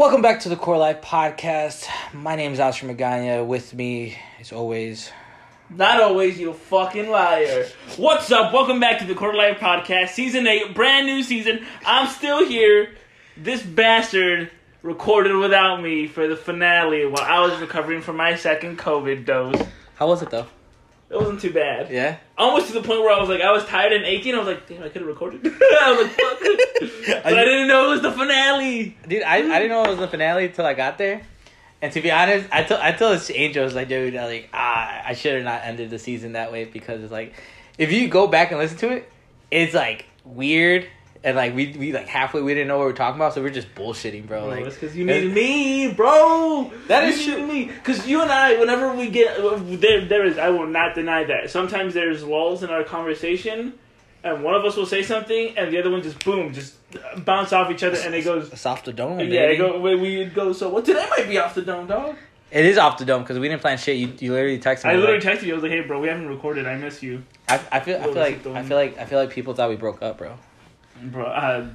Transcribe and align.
Welcome 0.00 0.22
back 0.22 0.40
to 0.40 0.48
the 0.48 0.56
Quarter 0.56 0.78
Life 0.78 1.02
Podcast. 1.02 1.86
My 2.14 2.34
name 2.34 2.54
is 2.54 2.58
Oscar 2.58 2.86
Magana. 2.86 3.46
With 3.46 3.74
me, 3.74 4.16
as 4.40 4.50
always, 4.50 5.12
Not 5.68 6.00
always, 6.00 6.40
you 6.40 6.54
fucking 6.54 7.10
liar. 7.10 7.66
What's 7.98 8.32
up? 8.32 8.50
Welcome 8.54 8.80
back 8.80 9.00
to 9.00 9.04
the 9.04 9.14
Quarter 9.14 9.36
Life 9.36 9.58
Podcast, 9.58 10.08
Season 10.08 10.46
8, 10.46 10.74
brand 10.74 11.04
new 11.04 11.22
season. 11.22 11.66
I'm 11.84 12.08
still 12.08 12.46
here. 12.48 12.94
This 13.36 13.62
bastard 13.62 14.50
recorded 14.82 15.36
without 15.36 15.82
me 15.82 16.06
for 16.06 16.26
the 16.26 16.36
finale 16.36 17.04
while 17.04 17.20
I 17.20 17.40
was 17.46 17.60
recovering 17.60 18.00
from 18.00 18.16
my 18.16 18.36
second 18.36 18.78
COVID 18.78 19.26
dose. 19.26 19.62
how 19.96 20.08
was 20.08 20.22
it 20.22 20.30
though? 20.30 20.46
It 21.10 21.16
wasn't 21.16 21.40
too 21.40 21.52
bad. 21.52 21.90
Yeah, 21.90 22.18
Almost 22.38 22.68
to 22.68 22.74
the 22.74 22.82
point 22.82 23.00
where 23.00 23.12
I 23.12 23.18
was 23.18 23.28
like, 23.28 23.40
I 23.40 23.50
was 23.50 23.64
tired 23.64 23.92
and 23.92 24.04
aching. 24.04 24.32
I 24.34 24.38
was 24.38 24.46
like, 24.46 24.68
damn, 24.68 24.84
I 24.84 24.88
could 24.88 25.02
have 25.02 25.08
recorded. 25.08 25.40
I 25.44 25.90
was 25.90 26.06
like, 26.06 26.12
fuck. 26.12 27.22
but 27.24 27.34
I 27.34 27.44
didn't 27.44 27.66
know 27.66 27.86
it 27.86 27.94
was 27.94 28.02
the 28.02 28.12
finale. 28.12 28.96
dude, 29.08 29.24
I, 29.24 29.38
I 29.38 29.58
didn't 29.58 29.70
know 29.70 29.82
it 29.84 29.90
was 29.90 29.98
the 29.98 30.06
finale 30.06 30.46
until 30.46 30.66
I 30.66 30.74
got 30.74 30.98
there. 30.98 31.22
And 31.82 31.92
to 31.94 32.00
be 32.00 32.10
honest, 32.12 32.48
I 32.52 32.62
told 32.62 32.80
I 32.80 32.92
told 32.92 33.20
Angel, 33.34 33.62
I 33.62 33.64
was 33.64 33.74
like, 33.74 33.88
dude, 33.88 34.14
I 34.14 34.26
like 34.26 34.50
ah, 34.52 35.02
I 35.04 35.14
should 35.14 35.34
have 35.34 35.44
not 35.44 35.62
ended 35.64 35.90
the 35.90 35.98
season 35.98 36.32
that 36.32 36.52
way 36.52 36.64
because 36.64 37.02
it's 37.02 37.12
like, 37.12 37.34
if 37.78 37.90
you 37.90 38.06
go 38.08 38.26
back 38.26 38.50
and 38.50 38.60
listen 38.60 38.76
to 38.78 38.90
it, 38.92 39.10
it's 39.50 39.74
like 39.74 40.04
weird 40.24 40.86
and 41.22 41.36
like 41.36 41.54
we 41.54 41.74
we 41.78 41.92
like 41.92 42.08
halfway 42.08 42.40
we 42.40 42.54
didn't 42.54 42.68
know 42.68 42.78
what 42.78 42.84
we 42.84 42.92
were 42.92 42.96
talking 42.96 43.16
about, 43.20 43.34
so 43.34 43.42
we're 43.42 43.50
just 43.50 43.74
bullshitting, 43.74 44.26
bro. 44.26 44.40
Bro, 44.40 44.48
like 44.48 44.64
it's 44.66 44.74
because 44.76 44.96
you 44.96 45.04
needed 45.04 45.32
me, 45.32 45.92
bro. 45.92 46.72
That 46.88 47.04
you 47.04 47.08
is 47.10 47.26
needed 47.26 47.48
me. 47.48 47.64
Because 47.66 48.06
you 48.06 48.22
and 48.22 48.30
I, 48.30 48.58
whenever 48.58 48.94
we 48.94 49.10
get 49.10 49.36
there, 49.80 50.04
there 50.04 50.24
is. 50.24 50.38
I 50.38 50.48
will 50.48 50.66
not 50.66 50.94
deny 50.94 51.24
that. 51.24 51.50
Sometimes 51.50 51.92
there's 51.92 52.24
lulls 52.24 52.62
in 52.62 52.70
our 52.70 52.84
conversation, 52.84 53.74
and 54.24 54.42
one 54.42 54.54
of 54.54 54.64
us 54.64 54.76
will 54.76 54.86
say 54.86 55.02
something, 55.02 55.58
and 55.58 55.72
the 55.72 55.78
other 55.78 55.90
one 55.90 56.02
just 56.02 56.24
boom, 56.24 56.54
just 56.54 56.74
uh, 56.96 57.20
bounce 57.20 57.52
off 57.52 57.70
each 57.70 57.82
other, 57.82 57.98
and 57.98 58.14
it 58.14 58.24
goes. 58.24 58.50
it's 58.50 58.64
off 58.64 58.84
the 58.84 58.92
dome. 58.92 59.20
Yeah, 59.20 59.42
it 59.42 59.58
go, 59.58 59.78
we 59.78 59.96
we 59.96 60.24
go. 60.24 60.54
So 60.54 60.70
what? 60.70 60.86
Today 60.86 61.06
might 61.10 61.28
be 61.28 61.38
off 61.38 61.54
the 61.54 61.62
dome, 61.62 61.86
dog. 61.86 62.16
It 62.50 62.64
is 62.64 62.78
off 62.78 62.98
the 62.98 63.04
dome 63.04 63.22
because 63.22 63.38
we 63.38 63.48
didn't 63.48 63.60
plan 63.60 63.78
shit. 63.78 63.96
You, 63.96 64.12
you 64.18 64.32
literally 64.32 64.58
texted 64.58 64.84
me. 64.84 64.90
I 64.90 64.96
literally 64.96 65.20
like, 65.20 65.38
texted 65.38 65.42
you. 65.44 65.52
I 65.52 65.54
was 65.54 65.62
like, 65.62 65.72
"Hey, 65.72 65.82
bro, 65.82 66.00
we 66.00 66.08
haven't 66.08 66.28
recorded. 66.28 66.66
I 66.66 66.76
miss 66.76 67.02
you, 67.02 67.22
I, 67.46 67.60
I 67.70 67.80
feel 67.80 68.00
I 68.00 68.04
feel 68.04 68.14
like? 68.14 68.46
I 68.46 68.62
feel 68.62 68.76
like 68.76 68.98
I 68.98 69.04
feel 69.04 69.18
like 69.18 69.30
people 69.30 69.54
thought 69.54 69.68
we 69.68 69.76
broke 69.76 70.02
up, 70.02 70.18
bro. 70.18 70.36
Bro." 71.02 71.24
Uh, 71.24 71.66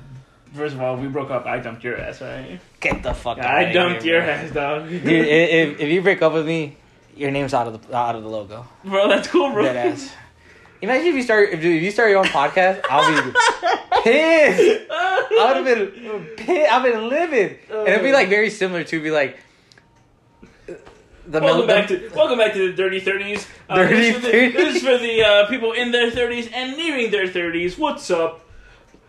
first 0.53 0.75
of 0.75 0.81
all, 0.81 0.97
we 0.97 1.07
broke 1.07 1.31
up. 1.31 1.45
I 1.45 1.59
dumped 1.59 1.83
your 1.83 1.99
ass, 1.99 2.21
right? 2.21 2.59
Get 2.79 3.03
the 3.03 3.13
fuck 3.13 3.37
out. 3.39 3.45
I 3.45 3.71
dumped 3.71 4.03
your 4.05 4.21
ass, 4.21 4.51
dog. 4.51 4.89
Dude, 4.89 5.05
if, 5.05 5.79
if 5.79 5.89
you 5.89 6.01
break 6.01 6.21
up 6.21 6.33
with 6.33 6.45
me, 6.45 6.77
your 7.15 7.31
name's 7.31 7.53
out 7.53 7.67
of 7.67 7.87
the 7.87 7.95
out 7.95 8.15
of 8.15 8.23
the 8.23 8.29
logo. 8.29 8.65
bro, 8.83 9.07
that's 9.07 9.27
cool, 9.27 9.51
bro. 9.51 9.63
Dead 9.63 9.93
ass. 9.93 10.11
Imagine 10.81 11.07
if 11.07 11.15
you 11.15 11.23
start 11.23 11.49
if, 11.49 11.59
if 11.59 11.83
you 11.83 11.91
start 11.91 12.09
your 12.09 12.19
own 12.19 12.25
podcast, 12.25 12.85
I'll 12.89 13.09
be 13.09 13.31
pissed. 14.03 14.85
I 14.91 15.53
would 15.53 15.65
have 15.65 15.65
been 15.65 16.25
pissed. 16.35 16.71
I've 16.71 16.83
been 16.83 17.09
livid, 17.09 17.59
and 17.69 17.87
it'd 17.87 18.03
be 18.03 18.11
like 18.11 18.29
very 18.29 18.49
similar 18.49 18.83
to 18.83 19.01
be 19.01 19.09
like 19.09 19.39
the 21.27 21.39
Welcome 21.39 21.67
back 21.67 21.87
to 21.87 22.09
welcome 22.15 22.37
back 22.37 22.53
to 22.53 22.67
the 22.67 22.73
Dirty 22.75 22.99
Thirties. 22.99 23.47
Uh, 23.67 23.77
Dirty 23.77 23.95
this, 23.95 24.15
is 24.17 24.21
for 24.23 24.31
the, 24.31 24.51
this 24.51 24.75
is 24.75 24.83
for 24.83 24.97
the 24.97 25.23
uh, 25.23 25.47
people 25.47 25.71
in 25.71 25.91
their 25.91 26.11
thirties 26.11 26.49
and 26.53 26.77
nearing 26.77 27.09
their 27.09 27.27
thirties. 27.27 27.77
What's 27.77 28.11
up? 28.11 28.44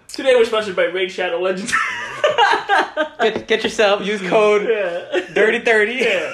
Today 0.09 0.35
we're 0.35 0.45
sponsored 0.45 0.77
by 0.77 0.85
Raid 0.85 1.11
Shadow 1.11 1.41
Legends. 1.41 1.73
get, 3.21 3.47
get 3.49 3.63
yourself 3.65 4.05
use 4.05 4.21
code 4.23 4.63
yeah. 4.69 5.27
dirty 5.35 5.61
thirty. 5.61 5.95
Yeah. 5.95 6.33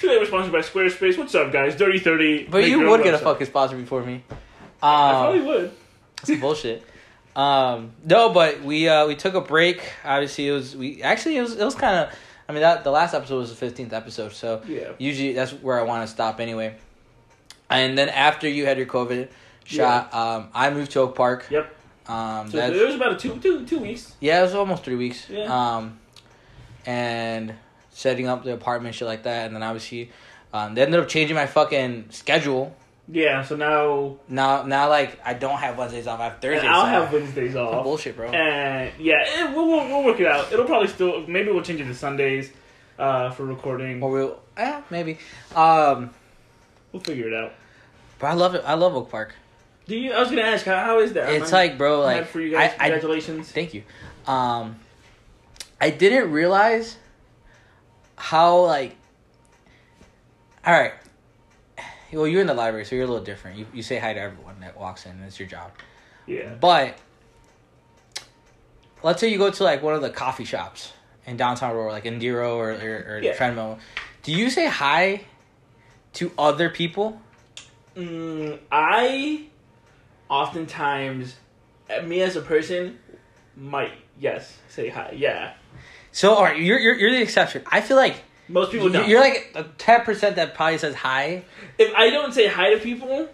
Today 0.00 0.16
we're 0.18 0.26
sponsored 0.26 0.52
by 0.52 0.60
Squarespace. 0.60 1.18
What's 1.18 1.34
up, 1.34 1.52
guys? 1.52 1.76
Dirty 1.76 1.98
Thirty. 1.98 2.44
But 2.44 2.64
you 2.64 2.88
would 2.88 3.02
get 3.02 3.14
a 3.14 3.18
fucking 3.18 3.46
sponsor 3.46 3.76
before 3.76 4.02
me. 4.02 4.22
I 4.82 5.10
Um, 5.10 5.16
probably 5.22 5.40
would. 5.42 5.72
Some 6.24 6.40
bullshit. 6.40 6.82
Um, 7.36 7.92
no, 8.04 8.30
but 8.30 8.62
we 8.62 8.88
uh, 8.88 9.06
we 9.06 9.14
took 9.16 9.34
a 9.34 9.40
break. 9.40 9.82
Obviously, 10.04 10.48
it 10.48 10.52
was 10.52 10.74
we 10.76 11.02
actually 11.02 11.36
it 11.36 11.42
was 11.42 11.56
it 11.56 11.64
was 11.64 11.74
kind 11.74 11.96
of. 12.08 12.14
I 12.48 12.52
mean 12.52 12.62
that 12.62 12.82
the 12.82 12.90
last 12.90 13.14
episode 13.14 13.38
was 13.38 13.50
the 13.50 13.56
fifteenth 13.56 13.92
episode, 13.92 14.32
so 14.32 14.62
Yeah. 14.66 14.92
usually 14.98 15.34
that's 15.34 15.52
where 15.52 15.78
I 15.78 15.82
want 15.82 16.06
to 16.08 16.12
stop 16.12 16.40
anyway. 16.40 16.76
And 17.68 17.96
then 17.96 18.08
after 18.08 18.48
you 18.48 18.66
had 18.66 18.76
your 18.78 18.86
COVID 18.88 19.28
shot, 19.64 20.12
um, 20.12 20.48
I 20.54 20.70
moved 20.70 20.90
to 20.92 21.00
Oak 21.00 21.14
Park. 21.14 21.46
Yep. 21.50 21.76
Um, 22.10 22.50
So 22.50 22.56
there 22.56 22.86
was 22.86 22.94
about 22.96 23.12
a 23.12 23.16
two 23.16 23.38
two 23.38 23.64
two 23.66 23.78
weeks. 23.78 24.14
yeah, 24.20 24.40
it 24.40 24.42
was 24.42 24.54
almost 24.54 24.84
three 24.84 24.96
weeks. 24.96 25.28
Yeah. 25.30 25.44
Um, 25.76 25.98
and 26.86 27.54
setting 27.90 28.26
up 28.26 28.44
the 28.44 28.52
apartment, 28.54 28.94
shit 28.94 29.06
like 29.06 29.24
that, 29.24 29.46
and 29.46 29.54
then 29.54 29.62
obviously, 29.62 30.10
um, 30.52 30.74
they 30.74 30.82
ended 30.82 31.00
up 31.00 31.08
changing 31.08 31.36
my 31.36 31.46
fucking 31.46 32.06
schedule. 32.10 32.74
Yeah. 33.12 33.42
So 33.44 33.56
now 33.56 34.16
Now, 34.28 34.62
now, 34.62 34.88
like 34.88 35.18
I 35.24 35.34
don't 35.34 35.58
have 35.58 35.76
Wednesdays 35.76 36.06
off. 36.06 36.20
I 36.20 36.24
have 36.24 36.40
Thursdays. 36.40 36.68
I'll 36.70 36.80
off. 36.82 36.88
have 36.88 37.12
Wednesdays 37.12 37.56
off. 37.56 37.82
bullshit, 37.84 38.16
bro. 38.16 38.30
And 38.30 38.92
yeah, 38.98 39.16
it, 39.26 39.54
we'll, 39.54 39.66
we'll 39.66 39.88
we'll 39.88 40.04
work 40.04 40.20
it 40.20 40.26
out. 40.26 40.52
It'll 40.52 40.64
probably 40.66 40.88
still 40.88 41.26
maybe 41.26 41.50
we'll 41.50 41.62
change 41.62 41.80
it 41.80 41.84
to 41.86 41.94
Sundays 41.94 42.50
uh, 42.98 43.30
for 43.30 43.44
recording. 43.44 44.02
Or 44.02 44.10
we'll, 44.10 44.38
eh, 44.56 44.80
maybe. 44.90 45.18
Um, 45.54 46.10
We'll 46.92 47.02
figure 47.02 47.28
it 47.28 47.34
out. 47.34 47.52
but 48.18 48.26
I 48.28 48.32
love 48.34 48.56
it. 48.56 48.62
I 48.66 48.74
love 48.74 48.96
Oak 48.96 49.10
Park. 49.10 49.34
Do 49.90 49.96
you? 49.96 50.12
I 50.12 50.20
was 50.20 50.28
gonna 50.28 50.42
ask 50.42 50.64
how, 50.64 50.76
how 50.84 51.00
is 51.00 51.14
that? 51.14 51.30
It's 51.30 51.52
I'm- 51.52 51.68
like, 51.70 51.76
bro, 51.76 52.02
like 52.02 52.26
for 52.28 52.40
you 52.40 52.52
guys. 52.52 52.70
I, 52.78 52.86
I, 52.86 52.90
Congratulations. 52.90 53.50
thank 53.50 53.74
you. 53.74 53.82
Um, 54.24 54.76
I 55.80 55.90
didn't 55.90 56.30
realize 56.30 56.96
how 58.14 58.60
like. 58.66 58.96
All 60.64 60.72
right. 60.78 60.92
Well, 62.12 62.28
you're 62.28 62.40
in 62.40 62.46
the 62.46 62.54
library, 62.54 62.84
so 62.84 62.94
you're 62.94 63.04
a 63.04 63.08
little 63.08 63.24
different. 63.24 63.58
You 63.58 63.66
you 63.74 63.82
say 63.82 63.98
hi 63.98 64.12
to 64.14 64.20
everyone 64.20 64.60
that 64.60 64.78
walks 64.78 65.06
in. 65.06 65.20
It's 65.22 65.40
your 65.40 65.48
job. 65.48 65.72
yeah. 66.28 66.54
But 66.54 66.96
let's 69.02 69.20
say 69.20 69.28
you 69.28 69.38
go 69.38 69.50
to 69.50 69.64
like 69.64 69.82
one 69.82 69.94
of 69.94 70.02
the 70.02 70.10
coffee 70.10 70.44
shops 70.44 70.92
in 71.26 71.36
downtown 71.36 71.72
Aurora, 71.74 71.90
like 71.90 72.04
Endiro 72.04 72.54
or 72.54 72.70
or, 72.70 73.14
or 73.16 73.20
Yeah. 73.20 73.34
Treadmill. 73.34 73.80
Do 74.22 74.30
you 74.30 74.50
say 74.50 74.66
hi 74.66 75.24
to 76.12 76.30
other 76.38 76.70
people? 76.70 77.20
Mm, 77.96 78.60
I 78.70 79.46
oftentimes, 80.30 81.36
uh, 81.90 82.02
me 82.02 82.22
as 82.22 82.36
a 82.36 82.40
person, 82.40 82.98
might 83.56 83.92
yes 84.18 84.56
say 84.68 84.88
hi. 84.88 85.12
Yeah. 85.16 85.52
So, 86.12 86.34
all 86.34 86.44
right, 86.44 86.58
you're 86.60 86.78
you're, 86.78 86.94
you're 86.96 87.10
the 87.10 87.20
exception. 87.22 87.62
I 87.70 87.80
feel 87.80 87.96
like 87.96 88.16
Most 88.48 88.72
people 88.72 88.88
don't. 88.88 89.08
you're 89.08 89.20
like 89.20 89.52
a 89.54 89.64
ten 89.76 90.02
percent 90.02 90.36
that 90.36 90.54
probably 90.54 90.78
says 90.78 90.94
hi. 90.94 91.42
if 91.78 91.94
I 91.94 92.10
don't 92.10 92.32
say 92.32 92.46
hi 92.46 92.74
to 92.74 92.80
people, 92.80 93.28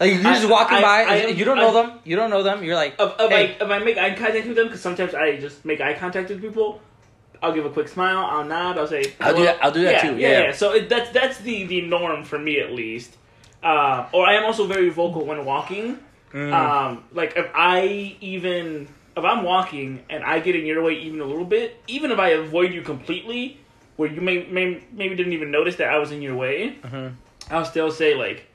Like 0.00 0.12
you're 0.12 0.22
just 0.22 0.46
I- 0.46 0.50
walking 0.50 0.76
I- 0.78 0.82
by, 0.82 1.02
I 1.04 1.26
you 1.28 1.44
don't 1.44 1.56
know 1.56 1.72
them. 1.72 1.98
You 2.04 2.16
don't 2.16 2.30
know 2.30 2.42
them. 2.42 2.62
You're 2.62 2.76
like, 2.76 2.94
if, 2.98 3.12
if 3.18 3.30
Hey. 3.30 3.56
I 3.60 3.64
if 3.64 3.70
I 3.70 3.78
make 3.80 3.96
eye 3.98 4.14
contact 4.14 4.46
with 4.46 4.56
them, 4.56 4.66
because 4.66 4.80
sometimes 4.80 5.14
I 5.14 5.36
just 5.38 5.64
make 5.64 5.80
eye 5.80 5.94
contact 5.94 6.28
with 6.28 6.40
people. 6.40 6.80
I'll 7.42 7.52
give 7.52 7.66
a 7.66 7.70
quick 7.70 7.88
smile. 7.88 8.18
I'll 8.24 8.44
nod. 8.44 8.78
I'll 8.78 8.86
say. 8.86 9.12
I'll 9.20 9.34
do 9.36 9.44
that- 9.44 9.62
I'll 9.62 9.70
do 9.72 9.82
that 9.82 9.92
yeah, 10.04 10.10
too, 10.10 10.16
Yeah, 10.18 10.28
yeah. 10.30 10.42
yeah. 10.44 10.52
So 10.52 10.72
it, 10.72 10.88
that's 10.88 11.10
that's 11.10 11.38
the 11.38 11.64
the 11.64 11.82
norm 11.82 12.24
for 12.24 12.38
me 12.38 12.60
at 12.60 12.72
least. 12.72 13.16
Um, 13.62 14.06
or 14.12 14.26
I 14.26 14.34
am 14.34 14.44
also 14.44 14.66
very 14.66 14.88
vocal 14.90 15.24
when 15.26 15.44
walking. 15.44 15.98
Mm, 16.34 16.52
Um, 16.52 17.04
like 17.12 17.34
if 17.36 17.46
I 17.54 18.16
even 18.20 18.88
if 19.16 19.24
I'm 19.24 19.44
walking 19.44 20.02
and 20.10 20.24
I 20.24 20.40
get 20.40 20.56
in 20.56 20.66
your 20.66 20.82
way 20.82 20.94
even 20.94 21.20
a 21.20 21.24
little 21.24 21.44
bit, 21.44 21.80
even 21.86 22.10
if 22.10 22.18
I 22.18 22.30
avoid 22.30 22.74
you 22.74 22.82
completely, 22.82 23.58
where 23.96 24.10
you 24.10 24.20
may, 24.20 24.44
may 24.46 24.82
maybe 24.92 25.14
didn't 25.14 25.32
even 25.34 25.50
notice 25.52 25.76
that 25.76 25.88
I 25.88 25.98
was 25.98 26.10
in 26.10 26.20
your 26.20 26.34
way, 26.36 26.76
mhm, 26.82 27.14
I'll 27.50 27.64
still 27.64 27.90
say 27.92 28.14
like, 28.16 28.46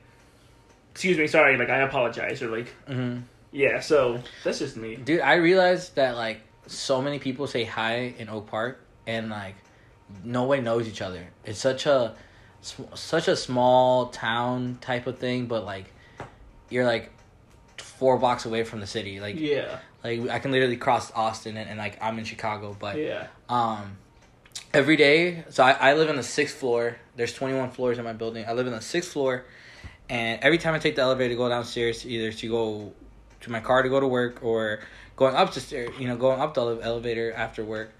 "Excuse 0.92 1.16
me, 1.16 1.26
sorry," 1.26 1.56
like 1.56 1.70
I 1.70 1.78
apologize 1.78 2.42
or 2.42 2.48
like, 2.56 2.68
mhm. 2.88 3.22
yeah. 3.52 3.80
So 3.80 4.20
that's 4.44 4.58
just 4.58 4.76
me. 4.76 4.96
dude, 4.96 5.20
I 5.22 5.34
realized 5.34 5.94
that 5.96 6.14
like 6.16 6.42
so 6.66 7.00
many 7.00 7.18
people 7.18 7.46
say 7.46 7.64
hi 7.64 8.14
in 8.18 8.28
Oak 8.28 8.46
Park, 8.48 8.80
and 9.06 9.30
like 9.30 9.54
no 10.24 10.42
one 10.44 10.62
knows 10.64 10.86
each 10.88 11.00
other. 11.00 11.24
It's 11.44 11.58
such 11.58 11.86
a 11.86 12.14
such 12.94 13.28
a 13.28 13.36
small 13.36 14.08
town 14.08 14.76
type 14.82 15.06
of 15.06 15.18
thing, 15.18 15.46
but 15.46 15.64
like 15.64 15.86
you're 16.68 16.84
like 16.84 17.10
four 18.00 18.18
blocks 18.18 18.46
away 18.46 18.64
from 18.64 18.80
the 18.80 18.86
city. 18.86 19.20
Like 19.20 19.38
Yeah, 19.38 19.78
like 20.02 20.28
I 20.28 20.40
can 20.40 20.50
literally 20.50 20.76
cross 20.76 21.12
Austin, 21.12 21.56
and, 21.56 21.70
and 21.70 21.78
like 21.78 22.02
I'm 22.02 22.18
in 22.18 22.24
Chicago, 22.24 22.76
but 22.78 22.98
yeah. 22.98 23.28
um 23.48 23.98
every 24.72 24.96
day 24.96 25.44
so 25.50 25.64
I, 25.64 25.72
I 25.72 25.94
live 25.94 26.08
on 26.08 26.16
the 26.16 26.22
sixth 26.22 26.56
floor. 26.56 26.96
There's 27.16 27.34
21 27.34 27.70
floors 27.70 27.98
in 27.98 28.04
my 28.04 28.12
building. 28.12 28.44
I 28.48 28.54
live 28.54 28.66
in 28.66 28.72
the 28.72 28.80
sixth 28.80 29.12
floor 29.12 29.44
and 30.10 30.42
every 30.42 30.58
time 30.58 30.74
i 30.74 30.78
take 30.78 30.96
the 30.96 31.02
elevator 31.02 31.30
to 31.30 31.36
go 31.36 31.48
downstairs 31.48 32.04
either 32.04 32.32
to 32.32 32.48
go 32.48 32.92
to 33.40 33.50
my 33.50 33.60
car 33.60 33.82
to 33.82 33.88
go 33.88 34.00
to 34.00 34.08
work 34.08 34.42
or 34.42 34.80
going 35.16 35.34
up 35.34 35.54
the 35.54 35.60
stair 35.60 35.88
you 35.98 36.08
know 36.08 36.16
going 36.16 36.40
up 36.40 36.52
the 36.54 36.80
elevator 36.82 37.32
after 37.32 37.64
work 37.64 37.92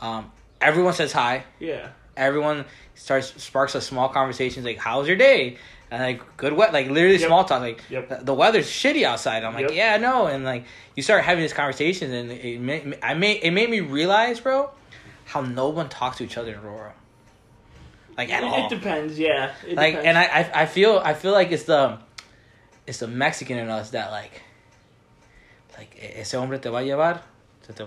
um 0.00 0.30
everyone 0.60 0.94
says 0.94 1.12
hi. 1.12 1.44
Yeah, 1.58 1.90
everyone 2.16 2.64
starts 2.94 3.42
sparks 3.42 3.74
a 3.74 3.80
small 3.80 4.08
conversations 4.08 4.64
like 4.64 4.78
how's 4.78 5.06
your 5.06 5.16
day 5.16 5.58
and 5.90 6.02
like 6.02 6.36
good 6.36 6.52
wet 6.52 6.72
like 6.72 6.88
literally 6.88 7.16
Yep. 7.18 7.26
small 7.28 7.44
talk 7.44 7.60
like 7.60 7.80
Yep. 7.90 8.08
the, 8.08 8.16
the 8.24 8.34
weather's 8.34 8.66
shitty 8.66 9.04
outside 9.04 9.44
i'm 9.44 9.54
like 9.54 9.68
Yep. 9.68 9.72
yeah 9.74 9.94
i 9.94 9.98
know 9.98 10.26
and 10.26 10.44
like 10.44 10.64
you 10.94 11.02
start 11.02 11.22
having 11.24 11.42
these 11.42 11.52
conversations 11.52 12.12
and 12.12 12.30
it 12.32 12.60
made, 12.60 12.98
i 13.02 13.14
made 13.14 13.40
it 13.42 13.52
made 13.52 13.70
me 13.70 13.80
realize 13.80 14.40
bro 14.40 14.70
how 15.26 15.40
no 15.42 15.68
one 15.68 15.88
talks 15.88 16.18
to 16.18 16.24
each 16.24 16.36
other 16.36 16.52
in 16.54 16.58
aurora 16.58 16.92
like 18.18 18.30
at 18.32 18.42
it, 18.42 18.46
all 18.48 18.66
it 18.66 18.70
depends. 18.70 19.18
Yeah, 19.18 19.52
it 19.66 19.76
like 19.76 19.94
depends. 19.94 20.06
and 20.06 20.18
I, 20.18 20.24
I 20.24 20.62
i 20.62 20.66
feel 20.66 21.00
i 21.04 21.12
feel 21.14 21.32
like 21.32 21.52
it's 21.52 21.64
the 21.64 21.98
it's 22.86 22.98
the 22.98 23.06
mexican 23.08 23.58
in 23.58 23.68
us 23.68 23.90
that 23.90 24.10
like 24.10 24.42
like 25.78 25.96
ese 26.00 26.32
hombre 26.32 26.58
te 26.58 26.68
va 26.70 26.78
a 26.78 26.82
llevar 26.82 27.20
te- 27.74 27.84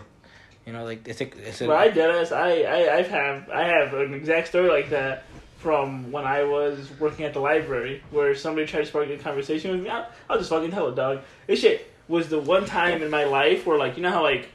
you 0.65 0.73
know, 0.73 0.83
like 0.85 1.07
it's 1.07 1.19
a 1.21 1.23
it's 1.47 1.61
a. 1.61 1.65
But 1.67 1.77
I 1.77 1.87
did 1.87 2.13
this. 2.13 2.31
I 2.31 2.61
I 2.61 2.97
I've 2.97 3.07
have 3.07 3.49
I 3.49 3.63
have 3.63 3.91
an 3.95 4.13
exact 4.13 4.49
story 4.49 4.69
like 4.69 4.91
that 4.91 5.23
from 5.59 6.11
when 6.11 6.25
I 6.25 6.43
was 6.43 6.89
working 6.99 7.25
at 7.25 7.33
the 7.33 7.39
library 7.39 8.01
where 8.11 8.33
somebody 8.33 8.65
tried 8.65 8.81
to 8.81 8.85
spark 8.85 9.09
a 9.09 9.17
conversation 9.17 9.71
with 9.71 9.81
me. 9.81 9.89
I, 9.89 10.05
I'll 10.29 10.37
just 10.37 10.49
fucking 10.49 10.71
tell 10.71 10.87
it, 10.87 10.95
dog. 10.95 11.21
This 11.47 11.59
shit 11.59 11.91
was 12.07 12.29
the 12.29 12.39
one 12.39 12.65
time 12.65 13.03
in 13.03 13.11
my 13.11 13.25
life 13.25 13.65
where 13.65 13.77
like 13.77 13.97
you 13.97 14.03
know 14.03 14.09
how 14.11 14.23
like 14.23 14.49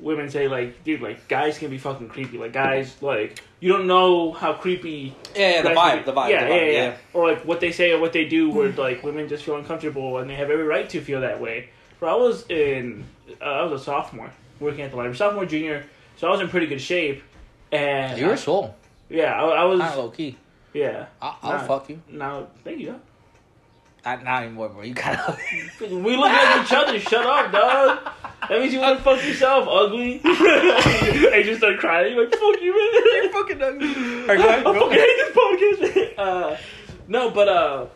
women 0.00 0.30
say 0.30 0.46
like 0.46 0.84
dude 0.84 1.00
like 1.00 1.26
guys 1.26 1.58
can 1.58 1.70
be 1.70 1.78
fucking 1.78 2.08
creepy 2.08 2.38
like 2.38 2.52
guys 2.52 2.94
like 3.02 3.42
you 3.58 3.72
don't 3.72 3.88
know 3.88 4.30
how 4.30 4.52
creepy 4.52 5.12
yeah, 5.34 5.54
yeah, 5.54 5.62
the 5.62 5.68
vibe, 5.70 6.04
the 6.04 6.12
vibe, 6.12 6.30
yeah, 6.30 6.44
the 6.44 6.50
vibe, 6.50 6.66
yeah, 6.66 6.72
yeah, 6.72 6.96
or 7.12 7.32
like 7.32 7.44
what 7.44 7.58
they 7.58 7.72
say 7.72 7.90
or 7.90 7.98
what 7.98 8.12
they 8.12 8.28
do 8.28 8.48
where 8.50 8.70
like 8.72 9.02
women 9.02 9.28
just 9.28 9.42
feel 9.42 9.56
uncomfortable 9.56 10.18
and 10.18 10.30
they 10.30 10.36
have 10.36 10.50
every 10.50 10.64
right 10.64 10.88
to 10.90 11.00
feel 11.00 11.20
that 11.22 11.40
way. 11.40 11.70
But 11.98 12.10
I 12.10 12.14
was 12.14 12.48
in 12.48 13.04
uh, 13.40 13.44
I 13.44 13.62
was 13.64 13.80
a 13.80 13.84
sophomore 13.84 14.30
working 14.60 14.82
at 14.82 14.90
the 14.90 14.96
library, 14.96 15.16
sophomore 15.16 15.46
junior, 15.46 15.84
so 16.16 16.28
I 16.28 16.30
was 16.30 16.40
in 16.40 16.48
pretty 16.48 16.66
good 16.66 16.80
shape. 16.80 17.22
And 17.72 18.18
You 18.18 18.26
were 18.28 18.36
swole. 18.36 18.76
Yeah, 19.08 19.34
I, 19.42 19.46
I 19.46 19.64
was 19.64 19.78
Not 19.78 19.96
low 19.98 20.10
key. 20.10 20.36
yeah. 20.72 21.06
I'll, 21.22 21.36
I'll 21.42 21.52
Nah. 21.58 21.66
fuck 21.66 21.88
you. 21.90 22.00
Now 22.08 22.48
thank 22.64 22.78
you. 22.80 23.00
Not, 24.04 24.22
not 24.24 24.42
anymore, 24.44 24.68
bro. 24.70 24.82
You 24.82 24.94
gotta. 24.94 25.36
We 25.80 26.16
look 26.16 26.30
at 26.30 26.64
each 26.64 26.72
other. 26.72 26.98
Shut 27.00 27.26
up, 27.26 27.52
dog. 27.52 27.98
That 28.48 28.60
means 28.60 28.72
you 28.72 28.80
want 28.80 28.98
to 28.98 29.04
fuck 29.04 29.22
yourself, 29.24 29.68
ugly. 29.70 30.20
I 30.24 31.42
just 31.44 31.58
start 31.58 31.78
crying. 31.78 32.14
You 32.14 32.20
like 32.22 32.30
fuck 32.32 32.62
you, 32.62 32.72
man. 32.72 33.02
You're 33.22 33.32
fucking 33.32 33.62
ugly. 33.62 34.20
Alright, 34.22 34.38
go 34.38 34.48
ahead, 34.48 34.66
I 34.66 34.74
fucking 34.74 35.78
hate 35.78 35.78
this 35.82 36.16
podcast. 36.16 36.18
Uh, 36.18 36.56
no, 37.08 37.30
but 37.30 37.48
uh, 37.48 37.86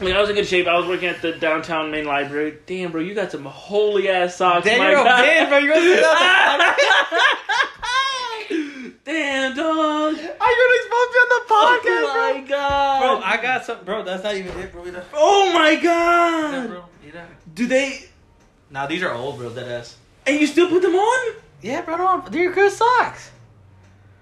I 0.00 0.04
mean, 0.04 0.16
I 0.16 0.20
was 0.20 0.30
in 0.30 0.36
good 0.36 0.46
shape. 0.46 0.66
I 0.66 0.76
was 0.78 0.86
working 0.86 1.08
at 1.08 1.20
the 1.22 1.32
downtown 1.32 1.90
main 1.90 2.06
library. 2.06 2.58
Damn, 2.66 2.90
bro, 2.92 3.00
you 3.02 3.14
got 3.14 3.30
some 3.30 3.44
holy 3.44 4.08
ass 4.08 4.36
socks. 4.36 4.64
Damn, 4.64 4.78
my 4.78 4.90
you're 4.90 5.00
a 5.00 5.04
God. 5.04 5.24
bitch, 5.24 5.48
bro. 5.48 5.58
You're 5.58 5.74
gonna 5.74 5.94
say 5.94 6.00
that. 6.00 7.74
Damn, 9.08 9.56
dog. 9.56 9.66
Are 9.66 10.18
you 10.18 10.18
gonna 10.18 10.76
expose 10.76 11.08
you 11.14 11.20
on 11.24 11.28
the 11.30 11.40
oh 11.48 11.80
podcast, 11.82 12.02
oh 12.04 12.32
my 12.34 12.40
bro. 12.40 12.48
god. 12.48 13.00
Bro, 13.00 13.26
I 13.26 13.36
got 13.42 13.64
some, 13.64 13.82
bro. 13.84 14.02
That's 14.04 14.22
not 14.22 14.34
even 14.36 14.58
it, 14.58 14.70
bro. 14.70 14.84
Either. 14.86 15.02
oh 15.14 15.50
my 15.54 15.70
Yeah, 15.70 15.82
god. 15.82 16.68
bro. 16.68 16.84
Either. 17.06 17.26
Do 17.54 17.66
they? 17.66 18.04
Nah, 18.70 18.86
these 18.86 19.02
are 19.02 19.14
old, 19.14 19.38
bro. 19.38 19.48
That 19.48 19.66
ass. 19.66 19.96
And 20.26 20.38
you 20.38 20.46
still 20.46 20.68
put 20.68 20.82
them 20.82 20.94
on? 20.94 21.36
Yeah, 21.62 21.80
bro. 21.80 21.96
No, 21.96 22.22
they're 22.28 22.52
good 22.52 22.70
socks. 22.70 23.30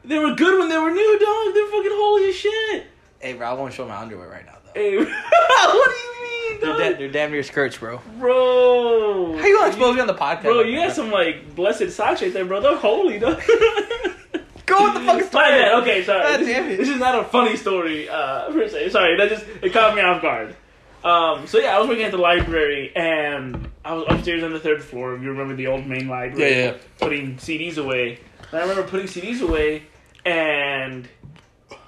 They 0.04 0.20
were 0.20 0.36
good 0.36 0.56
when 0.56 0.68
they 0.68 0.78
were 0.78 0.92
new, 0.92 1.18
dog. 1.18 1.52
They're 1.54 1.66
fucking 1.66 1.90
holy 1.92 2.28
as 2.28 2.36
shit. 2.36 2.86
Hey, 3.18 3.32
bro. 3.32 3.48
I 3.50 3.52
won't 3.54 3.74
show 3.74 3.88
my 3.88 3.96
underwear 3.96 4.28
right 4.28 4.46
now, 4.46 4.54
though. 4.64 4.70
Hey, 4.80 4.96
what 4.98 5.04
do 5.04 5.10
you 5.10 6.22
mean, 6.52 6.60
They're, 6.60 6.70
dog? 6.70 6.78
da- 6.78 6.98
they're 6.98 7.10
damn 7.10 7.32
near 7.32 7.42
skirts, 7.42 7.76
bro. 7.76 8.00
Bro. 8.20 9.36
How 9.36 9.44
you 9.46 9.56
gonna 9.56 9.66
expose 9.66 9.96
me 9.96 10.00
on 10.00 10.06
the 10.06 10.14
podcast? 10.14 10.42
Bro, 10.42 10.58
like 10.58 10.66
you 10.66 10.76
that, 10.76 10.86
got 10.86 10.94
some 10.94 11.10
like 11.10 11.56
blessed 11.56 11.90
socks 11.90 12.22
right 12.22 12.32
there, 12.32 12.44
bro. 12.44 12.60
They're 12.60 12.76
holy, 12.76 13.18
dog. 13.18 13.42
Go 14.66 14.84
with 14.84 14.94
the 14.94 15.00
fucking 15.00 15.28
story. 15.28 15.44
My 15.44 15.50
bad. 15.50 15.82
Okay, 15.82 16.04
sorry. 16.04 16.22
God 16.22 16.40
this, 16.40 16.48
damn 16.48 16.68
it. 16.68 16.76
this 16.76 16.88
is 16.88 16.98
not 16.98 17.18
a 17.18 17.24
funny 17.24 17.56
story, 17.56 18.08
uh, 18.08 18.50
per 18.50 18.68
se. 18.68 18.90
Sorry, 18.90 19.16
that 19.16 19.28
just 19.28 19.46
it 19.62 19.72
caught 19.72 19.94
me 19.94 20.02
off 20.02 20.20
guard. 20.20 20.56
Um, 21.04 21.46
so 21.46 21.58
yeah, 21.58 21.76
I 21.76 21.78
was 21.78 21.88
working 21.88 22.04
at 22.04 22.10
the 22.10 22.18
library, 22.18 22.92
and 22.96 23.68
I 23.84 23.94
was 23.94 24.06
upstairs 24.08 24.42
on 24.42 24.52
the 24.52 24.58
third 24.58 24.82
floor. 24.82 25.16
You 25.16 25.30
remember 25.30 25.54
the 25.54 25.68
old 25.68 25.86
main 25.86 26.08
library? 26.08 26.50
Yeah, 26.50 26.72
yeah. 26.72 26.76
Putting 26.98 27.36
CDs 27.36 27.78
away. 27.78 28.18
And 28.50 28.60
I 28.60 28.62
remember 28.62 28.82
putting 28.82 29.06
CDs 29.06 29.40
away, 29.40 29.84
and 30.24 31.08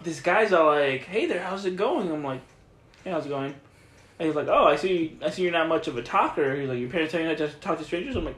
this 0.04 0.20
guy's 0.20 0.52
all 0.52 0.66
like, 0.66 1.02
"Hey 1.04 1.26
there, 1.26 1.42
how's 1.42 1.64
it 1.64 1.74
going?" 1.76 2.10
I'm 2.12 2.22
like, 2.22 2.42
"Hey, 3.02 3.10
how's 3.10 3.26
it 3.26 3.30
going?" 3.30 3.54
And 4.20 4.26
he's 4.26 4.36
like, 4.36 4.46
"Oh, 4.46 4.64
I 4.64 4.76
see. 4.76 5.18
I 5.20 5.30
see 5.30 5.42
you're 5.42 5.52
not 5.52 5.68
much 5.68 5.88
of 5.88 5.96
a 5.98 6.02
talker." 6.02 6.54
He's 6.54 6.68
like, 6.68 6.78
"Your 6.78 6.90
parents 6.90 7.10
tell 7.10 7.20
you 7.20 7.26
not 7.26 7.38
to 7.38 7.48
talk 7.48 7.78
to 7.78 7.84
strangers?" 7.84 8.14
I'm 8.14 8.24
like, 8.24 8.36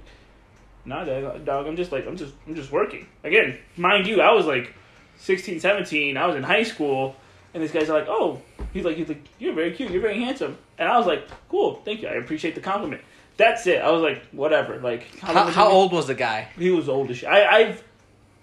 "Nah, 0.85 1.05
dog. 1.05 1.45
dog 1.45 1.67
I'm 1.67 1.77
just 1.77 1.93
like, 1.93 2.07
I'm 2.07 2.17
just, 2.17 2.35
I'm 2.47 2.55
just 2.55 2.73
working." 2.73 3.07
Again, 3.25 3.59
mind 3.77 4.07
you, 4.07 4.21
I 4.21 4.33
was 4.33 4.47
like 4.47 4.75
16, 5.19 5.61
17. 5.61 6.17
I 6.17 6.27
was 6.27 6.37
in 6.37 6.43
high 6.43 6.63
school, 6.63 7.17
and 7.55 7.63
this 7.63 7.73
guy's 7.73 7.89
like, 7.89 8.07
"Oh," 8.09 8.41
he's 8.73 8.85
like, 8.85 8.97
"He's 8.97 9.09
like, 9.09 9.25
you're 9.39 9.55
very 9.55 9.73
cute. 9.73 9.91
You're 9.91 10.03
very 10.03 10.21
handsome." 10.21 10.57
And 10.79 10.89
I 10.89 10.97
was 10.99 11.07
like, 11.07 11.29
"Cool, 11.49 11.81
thank 11.85 12.03
you. 12.03 12.09
I 12.09 12.13
appreciate 12.15 12.55
the 12.55 12.61
compliment." 12.61 13.03
That's 13.37 13.67
it. 13.67 13.81
I 13.81 13.91
was 13.91 14.03
like, 14.03 14.23
whatever. 14.33 14.77
Like, 14.81 15.19
How, 15.19 15.47
how 15.47 15.69
old 15.69 15.93
was 15.93 16.07
the 16.07 16.15
guy? 16.15 16.49
He 16.59 16.71
was 16.71 16.91
old 16.91 17.11
as 17.11 17.17
shit. 17.17 17.29
I, 17.31 17.47
I've, 17.47 17.85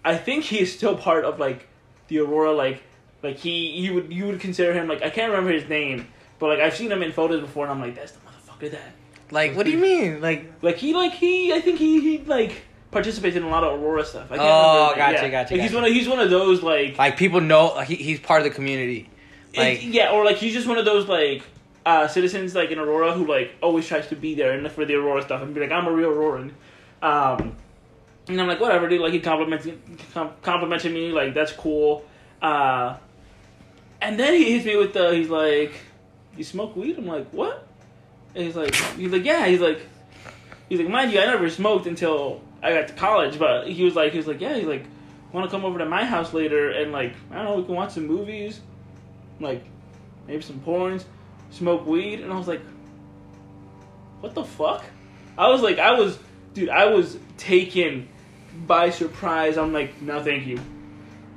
I 0.04 0.18
think 0.18 0.44
he 0.44 0.60
is 0.60 0.74
still 0.74 0.98
part 0.98 1.24
of 1.24 1.40
like 1.40 1.68
the 2.08 2.18
Aurora. 2.20 2.52
Like, 2.54 2.82
like 3.22 3.38
he, 3.38 3.80
he 3.80 3.92
would, 3.92 4.12
you 4.12 4.26
would 4.26 4.40
consider 4.40 4.74
him 4.74 4.88
like 4.88 5.04
I 5.04 5.12
can't 5.12 5.30
remember 5.30 5.52
his 5.52 5.70
name, 5.70 6.08
but 6.40 6.48
like 6.48 6.60
I've 6.60 6.76
seen 6.76 6.92
him 6.92 7.04
in 7.04 7.12
photos 7.12 7.42
before, 7.42 7.66
and 7.66 7.74
I'm 7.74 7.80
like, 7.80 7.96
that's 7.96 8.14
the 8.14 8.20
motherfucker 8.22 8.72
that. 8.72 8.92
Like, 9.32 9.56
what 9.56 9.66
do 9.66 9.72
you 9.72 9.78
mean? 9.78 10.22
Like, 10.22 10.52
Like 10.62 10.78
he, 10.78 10.94
like 10.94 11.14
he, 11.14 11.54
I 11.54 11.60
think 11.62 11.80
he, 11.80 12.00
he 12.02 12.24
like 12.24 12.62
participates 12.92 13.36
in 13.36 13.44
a 13.44 13.50
lot 13.50 13.64
of 13.64 13.80
Aurora 13.82 14.06
stuff. 14.06 14.32
I 14.32 14.38
can't 14.38 14.42
Oh, 14.50 14.92
remember. 14.92 14.96
gotcha, 14.98 15.26
yeah. 15.26 15.30
gotcha, 15.44 15.54
Like, 15.56 15.62
he's 15.64 15.74
one 15.74 15.84
of 15.84 15.92
he's 15.92 16.08
one 16.08 16.20
of 16.20 16.30
those 16.30 16.62
like, 16.64 16.98
like 16.98 17.18
people 17.18 17.42
know 17.42 17.80
he, 17.82 17.96
he's 17.96 18.20
part 18.20 18.42
of 18.42 18.46
the 18.46 18.52
community. 18.52 19.10
Like, 19.56 19.84
it- 19.84 19.90
yeah, 19.90 20.12
or 20.12 20.24
like 20.24 20.38
he's 20.38 20.54
just 20.54 20.68
one 20.68 20.78
of 20.78 20.86
those 20.86 21.08
like. 21.08 21.44
Uh, 21.86 22.06
citizens 22.06 22.54
like 22.54 22.70
in 22.70 22.80
Aurora 22.80 23.14
who 23.14 23.26
like 23.26 23.56
always 23.62 23.88
tries 23.88 24.06
to 24.10 24.16
be 24.18 24.36
there 24.36 24.52
and 24.52 24.70
for 24.70 24.84
the 24.84 24.94
Aurora 24.96 25.22
stuff 25.22 25.42
and 25.42 25.56
be 25.56 25.62
like 25.62 25.72
I'm 25.72 25.88
a 25.88 25.92
real 25.94 26.12
Auroran, 26.12 26.52
um, 27.02 27.56
and 28.28 28.42
I'm 28.42 28.46
like 28.46 28.60
whatever 28.60 28.90
dude 28.90 29.00
like 29.00 29.14
he 29.14 29.22
complimented 29.22 29.80
com- 30.14 30.34
complimented 30.42 30.92
me 30.94 31.14
like 31.14 31.34
that's 31.34 31.54
cool, 31.54 32.06
uh, 32.42 32.98
and 34.02 34.20
then 34.20 34.34
he 34.34 34.52
hits 34.52 34.66
me 34.66 34.76
with 34.76 34.92
the 34.94 35.14
he's 35.16 35.30
like 35.30 35.72
you 36.36 36.44
smoke 36.44 36.76
weed 36.76 36.98
I'm 36.98 37.08
like 37.08 37.30
what 37.30 37.66
and 38.38 38.46
he's 38.46 38.56
like 38.56 38.74
he's 38.76 39.12
like 39.12 39.26
yeah 39.26 39.46
he's 39.48 39.60
like 39.60 39.82
he's 40.70 40.80
like 40.80 40.90
mind 40.90 41.12
you 41.12 41.20
I 41.20 41.26
never 41.26 41.50
smoked 41.50 41.88
until 41.88 42.42
I 42.64 42.74
got 42.74 42.88
to 42.88 42.94
college 42.94 43.38
but 43.38 43.68
he 43.68 43.84
was 43.84 43.96
like 43.96 44.12
he 44.12 44.18
was 44.18 44.28
like 44.28 44.40
yeah 44.40 44.56
he's 44.56 44.68
like 44.68 44.86
want 45.34 45.46
to 45.46 45.52
come 45.52 45.66
over 45.66 45.80
to 45.80 45.86
my 45.86 46.06
house 46.06 46.34
later 46.34 46.70
and 46.70 46.92
like 46.92 47.14
I 47.32 47.36
don't 47.36 47.46
know 47.46 47.56
we 47.58 47.66
can 47.66 47.76
watch 47.76 47.92
some 47.92 48.08
movies 48.08 48.62
like 49.40 49.64
maybe 50.28 50.42
some 50.42 50.60
porns 50.62 51.04
smoke 51.52 51.86
weed. 51.86 52.22
And 52.22 52.32
I 52.32 52.38
was 52.38 52.48
like 52.48 52.62
what 54.20 54.34
the 54.34 54.44
fuck? 54.44 54.84
I 55.38 55.50
was 55.50 55.62
like 55.62 55.80
I 55.80 55.94
was 55.94 56.18
dude 56.54 56.70
I 56.70 56.86
was 56.86 57.18
taken 57.38 58.08
by 58.66 58.90
surprise. 58.90 59.58
I'm 59.58 59.74
like 59.74 60.02
no 60.02 60.24
thank 60.24 60.48
you. 60.48 60.60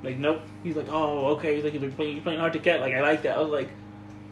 Like 0.02 0.16
nope. 0.16 0.42
He's 0.62 0.76
like 0.76 0.88
oh 0.90 1.28
okay. 1.36 1.56
He's 1.56 1.64
like 1.64 1.74
you're 1.74 1.90
playing, 1.90 2.16
you're 2.16 2.22
playing 2.22 2.40
hard 2.40 2.54
to 2.54 2.58
get. 2.58 2.80
Like 2.80 2.94
I 2.94 3.00
like 3.00 3.22
that. 3.22 3.36
I 3.36 3.40
was 3.40 3.50
like 3.50 3.68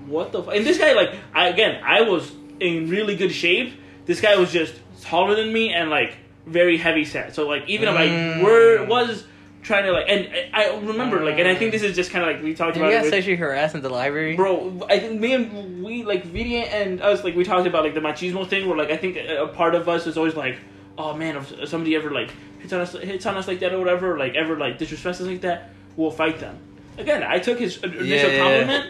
what 0.07 0.33
the 0.33 0.43
fuck 0.43 0.55
and 0.55 0.65
this 0.65 0.79
guy 0.79 0.95
like 0.95 1.15
I 1.35 1.49
again 1.49 1.83
I 1.85 2.03
was 2.03 2.33
in 2.61 2.89
really 2.89 3.17
good 3.17 3.33
shape 3.33 3.75
this 4.07 4.21
guy 4.21 4.37
was 4.37 4.53
just 4.53 4.75
taller 5.03 5.35
than 5.35 5.53
me 5.53 5.73
and 5.73 5.91
like 5.91 6.17
very 6.47 6.77
heavy 6.77 7.05
set 7.05 7.35
so 7.35 7.47
like 7.47 7.69
even 7.69 7.89
if 7.89 7.95
I 7.95 8.07
Mm. 8.09 8.43
were 8.43 8.85
was 8.87 9.25
trying 9.63 9.85
to 9.85 9.93
like 9.93 10.07
and 10.09 10.29
I 10.55 10.77
remember 10.79 11.23
like 11.25 11.39
and 11.39 11.47
I 11.49 11.55
think 11.55 11.73
this 11.73 11.83
is 11.83 11.95
just 11.95 12.11
kind 12.11 12.25
of 12.29 12.35
like 12.35 12.43
we 12.43 12.55
talked 12.55 12.75
did 12.75 12.81
about 12.81 12.89
you 12.91 12.95
it 12.95 12.99
got 12.99 13.05
with- 13.05 13.13
sexually 13.13 13.37
harassed 13.37 13.75
in 13.75 13.83
the 13.83 13.91
library? 13.91 14.35
Bro, 14.37 14.87
I 14.89 14.99
think 14.99 15.21
me 15.21 15.35
and 15.35 15.85
we 15.85 16.05
like 16.05 16.25
Vidia 16.27 16.63
and 16.73 17.01
us 17.03 17.23
like 17.25 17.35
we 17.37 17.45
talked 17.45 17.67
about 17.67 17.85
like 17.85 17.95
the 17.95 18.01
machismo 18.01 18.49
thing 18.49 18.67
where 18.67 18.77
like 18.79 18.91
I 18.91 18.97
think 18.97 19.17
a, 19.17 19.47
part 19.49 19.75
of 19.75 19.89
us 19.89 20.07
is 20.07 20.17
always 20.17 20.35
like, 20.37 20.57
oh 20.97 21.15
man, 21.15 21.37
if 21.37 21.69
somebody 21.69 21.95
ever 21.97 22.11
like 22.11 22.31
hits 22.61 22.73
on 22.73 22.81
us 22.81 22.93
hits 22.93 23.27
on 23.27 23.37
us 23.37 23.47
like 23.47 23.61
that 23.61 23.73
or 23.75 23.79
whatever, 23.79 24.17
like 24.19 24.35
ever 24.37 24.57
like 24.57 24.79
disrespects 24.79 25.21
us 25.21 25.23
like 25.23 25.43
that, 25.43 25.71
we'll 25.97 26.11
fight 26.11 26.39
them. 26.39 26.59
Again, 26.97 27.23
I 27.23 27.39
took 27.39 27.59
his 27.61 27.77
initial 27.85 28.05
Yeah, 28.07 28.27
yeah, 28.27 28.71
yeah. 28.71 28.85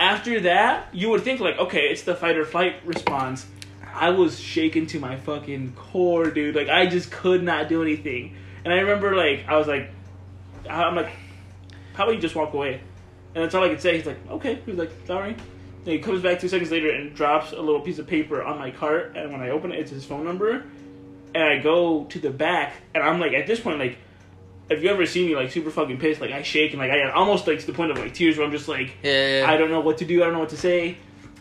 After 0.00 0.40
that, 0.40 0.88
you 0.94 1.10
would 1.10 1.22
think 1.22 1.40
like, 1.40 1.58
okay, 1.58 1.82
it's 1.90 2.02
the 2.02 2.14
fight 2.14 2.38
or 2.38 2.46
flight 2.46 2.76
response. 2.86 3.46
I 3.94 4.10
was 4.10 4.40
shaken 4.40 4.86
to 4.86 4.98
my 4.98 5.16
fucking 5.16 5.74
core, 5.74 6.30
dude. 6.30 6.56
Like 6.56 6.70
I 6.70 6.86
just 6.86 7.10
could 7.10 7.42
not 7.42 7.68
do 7.68 7.82
anything. 7.82 8.34
And 8.64 8.72
I 8.72 8.78
remember 8.78 9.14
like 9.14 9.44
I 9.46 9.58
was 9.58 9.66
like, 9.66 9.90
I'm 10.68 10.96
like, 10.96 11.10
how 11.92 12.04
about 12.04 12.14
you 12.14 12.20
just 12.20 12.34
walk 12.34 12.54
away? 12.54 12.80
And 13.34 13.44
that's 13.44 13.54
all 13.54 13.62
I 13.62 13.68
could 13.68 13.82
say. 13.82 13.98
He's 13.98 14.06
like, 14.06 14.18
okay. 14.30 14.62
He's 14.64 14.76
like, 14.78 14.90
sorry. 15.06 15.32
And 15.32 15.86
he 15.86 15.98
comes 15.98 16.22
back 16.22 16.40
two 16.40 16.48
seconds 16.48 16.70
later 16.70 16.90
and 16.90 17.14
drops 17.14 17.52
a 17.52 17.60
little 17.60 17.82
piece 17.82 17.98
of 17.98 18.06
paper 18.06 18.42
on 18.42 18.58
my 18.58 18.70
cart. 18.70 19.12
And 19.16 19.30
when 19.30 19.42
I 19.42 19.50
open 19.50 19.70
it, 19.70 19.80
it's 19.80 19.90
his 19.90 20.06
phone 20.06 20.24
number. 20.24 20.64
And 21.34 21.44
I 21.44 21.58
go 21.58 22.04
to 22.04 22.18
the 22.18 22.30
back, 22.30 22.74
and 22.94 23.04
I'm 23.04 23.20
like, 23.20 23.34
at 23.34 23.46
this 23.46 23.60
point, 23.60 23.78
like, 23.78 23.98
if 24.70 24.84
you 24.84 24.88
ever 24.88 25.04
see 25.04 25.26
me 25.26 25.34
like 25.34 25.50
super 25.50 25.70
fucking 25.70 25.98
pissed, 25.98 26.20
like 26.20 26.30
I 26.30 26.42
shake 26.42 26.70
and 26.72 26.80
like 26.80 26.92
I 26.92 27.10
almost 27.10 27.46
like 27.46 27.58
to 27.58 27.66
the 27.66 27.72
point 27.72 27.90
of 27.90 27.98
like 27.98 28.14
tears 28.14 28.38
where 28.38 28.46
I'm 28.46 28.52
just 28.52 28.68
like, 28.68 28.96
yeah, 29.02 29.40
yeah. 29.40 29.50
I 29.50 29.56
don't 29.56 29.70
know 29.70 29.80
what 29.80 29.98
to 29.98 30.04
do. 30.04 30.22
I 30.22 30.26
don't 30.26 30.34
know 30.34 30.40
what 30.40 30.50
to 30.50 30.56
say. 30.56 30.96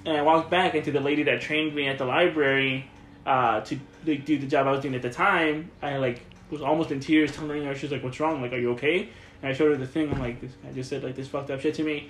And 0.05 0.17
I 0.17 0.23
walked 0.23 0.49
back 0.49 0.73
into 0.73 0.91
the 0.91 0.99
lady 0.99 1.23
that 1.23 1.39
trained 1.39 1.75
me 1.75 1.87
at 1.87 1.99
the 1.99 2.05
library 2.05 2.89
uh, 3.25 3.61
to 3.61 3.79
like, 4.05 4.25
do 4.25 4.39
the 4.39 4.47
job 4.47 4.65
I 4.65 4.71
was 4.71 4.81
doing 4.81 4.95
at 4.95 5.03
the 5.03 5.11
time. 5.11 5.69
I 5.81 5.97
like 5.97 6.21
was 6.49 6.61
almost 6.61 6.91
in 6.91 6.99
tears, 6.99 7.31
telling 7.31 7.63
her 7.63 7.75
she 7.75 7.85
was 7.85 7.91
like, 7.91 8.03
"What's 8.03 8.19
wrong? 8.19 8.41
Like, 8.41 8.53
are 8.53 8.57
you 8.57 8.71
okay?" 8.71 9.09
And 9.41 9.51
I 9.51 9.53
showed 9.53 9.71
her 9.71 9.77
the 9.77 9.85
thing. 9.85 10.11
I'm 10.11 10.19
like, 10.19 10.41
"This 10.41 10.53
guy 10.63 10.71
just 10.71 10.89
said 10.89 11.03
like 11.03 11.15
this 11.15 11.27
fucked 11.27 11.51
up 11.51 11.61
shit 11.61 11.75
to 11.75 11.83
me." 11.83 12.09